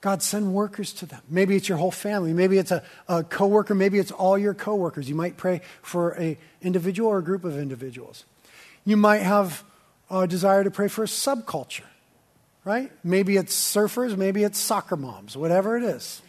God, 0.04 0.22
send 0.22 0.52
workers 0.52 0.92
to 0.92 1.06
them. 1.06 1.22
Maybe 1.30 1.56
it's 1.56 1.66
your 1.66 1.78
whole 1.78 1.90
family. 1.90 2.34
Maybe 2.34 2.58
it's 2.58 2.70
a, 2.70 2.82
a 3.08 3.24
coworker. 3.24 3.74
Maybe 3.74 3.98
it's 3.98 4.10
all 4.10 4.36
your 4.36 4.52
coworkers. 4.52 5.08
You 5.08 5.14
might 5.14 5.38
pray 5.38 5.62
for 5.80 6.10
an 6.10 6.36
individual 6.60 7.08
or 7.08 7.20
a 7.20 7.24
group 7.24 7.42
of 7.42 7.56
individuals. 7.56 8.26
You 8.84 8.98
might 8.98 9.22
have 9.22 9.64
a 10.10 10.26
desire 10.26 10.62
to 10.62 10.70
pray 10.70 10.88
for 10.88 11.04
a 11.04 11.06
subculture, 11.06 11.86
right? 12.66 12.92
Maybe 13.02 13.38
it's 13.38 13.56
surfers, 13.56 14.14
maybe 14.14 14.44
it's 14.44 14.58
soccer 14.58 14.96
moms, 14.96 15.38
whatever 15.38 15.74
it 15.78 15.84
is. 15.84 16.20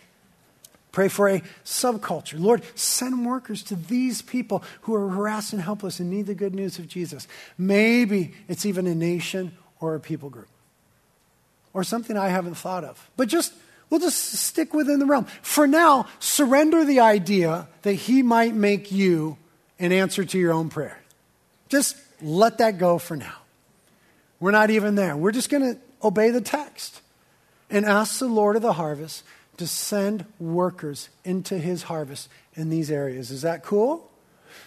Pray 0.93 1.09
for 1.09 1.27
a 1.27 1.41
subculture. 1.65 2.39
Lord, 2.39 2.61
send 2.75 3.25
workers 3.25 3.61
to 3.63 3.75
these 3.75 4.21
people 4.21 4.63
who 4.83 4.95
are 4.95 5.09
harassed 5.09 5.51
and 5.51 5.61
helpless 5.61 5.99
and 5.99 6.09
need 6.09 6.27
the 6.27 6.33
good 6.33 6.55
news 6.55 6.79
of 6.79 6.87
Jesus. 6.87 7.27
Maybe 7.57 8.35
it's 8.47 8.65
even 8.65 8.87
a 8.87 8.95
nation 8.95 9.51
or 9.81 9.95
a 9.95 9.99
people 9.99 10.29
group 10.29 10.47
or 11.73 11.83
something 11.83 12.15
I 12.15 12.29
haven't 12.29 12.55
thought 12.55 12.85
of. 12.85 13.11
But 13.17 13.27
just, 13.27 13.53
we'll 13.89 13.99
just 13.99 14.33
stick 14.33 14.73
within 14.73 14.99
the 14.99 15.05
realm. 15.05 15.25
For 15.41 15.67
now, 15.67 16.07
surrender 16.19 16.85
the 16.85 16.99
idea 16.99 17.67
that 17.83 17.93
He 17.93 18.21
might 18.21 18.53
make 18.53 18.91
you 18.91 19.37
an 19.79 19.91
answer 19.91 20.23
to 20.23 20.37
your 20.37 20.53
own 20.53 20.69
prayer. 20.69 21.01
Just 21.69 21.97
let 22.21 22.59
that 22.59 22.77
go 22.77 22.97
for 22.97 23.15
now. 23.15 23.35
We're 24.39 24.51
not 24.51 24.69
even 24.69 24.95
there. 24.95 25.15
We're 25.15 25.31
just 25.31 25.49
going 25.49 25.75
to 25.75 25.79
obey 26.03 26.29
the 26.29 26.41
text 26.41 27.01
and 27.69 27.85
ask 27.85 28.19
the 28.19 28.27
Lord 28.27 28.55
of 28.55 28.61
the 28.61 28.73
harvest 28.73 29.23
to 29.57 29.67
send 29.67 30.25
workers 30.39 31.09
into 31.23 31.57
his 31.57 31.83
harvest 31.83 32.29
in 32.53 32.69
these 32.69 32.91
areas. 32.91 33.31
Is 33.31 33.41
that 33.41 33.63
cool? 33.63 34.09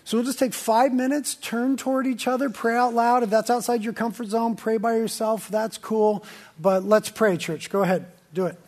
So 0.04 0.16
we'll 0.16 0.24
just 0.24 0.38
take 0.38 0.54
five 0.54 0.92
minutes, 0.92 1.34
turn 1.34 1.76
toward 1.76 2.06
each 2.06 2.26
other, 2.26 2.48
pray 2.50 2.76
out 2.76 2.94
loud. 2.94 3.22
If 3.22 3.30
that's 3.30 3.50
outside 3.50 3.84
your 3.84 3.92
comfort 3.92 4.28
zone, 4.28 4.56
pray 4.56 4.78
by 4.78 4.96
yourself. 4.96 5.48
That's 5.48 5.78
cool. 5.78 6.24
But 6.58 6.84
let's 6.84 7.10
pray, 7.10 7.36
church. 7.36 7.70
Go 7.70 7.82
ahead, 7.82 8.06
do 8.32 8.46
it. 8.46 8.58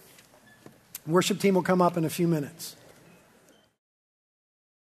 Worship 1.10 1.38
team 1.38 1.54
will 1.54 1.62
come 1.62 1.82
up 1.82 1.96
in 1.96 2.04
a 2.04 2.10
few 2.10 2.28
minutes. 2.28 2.76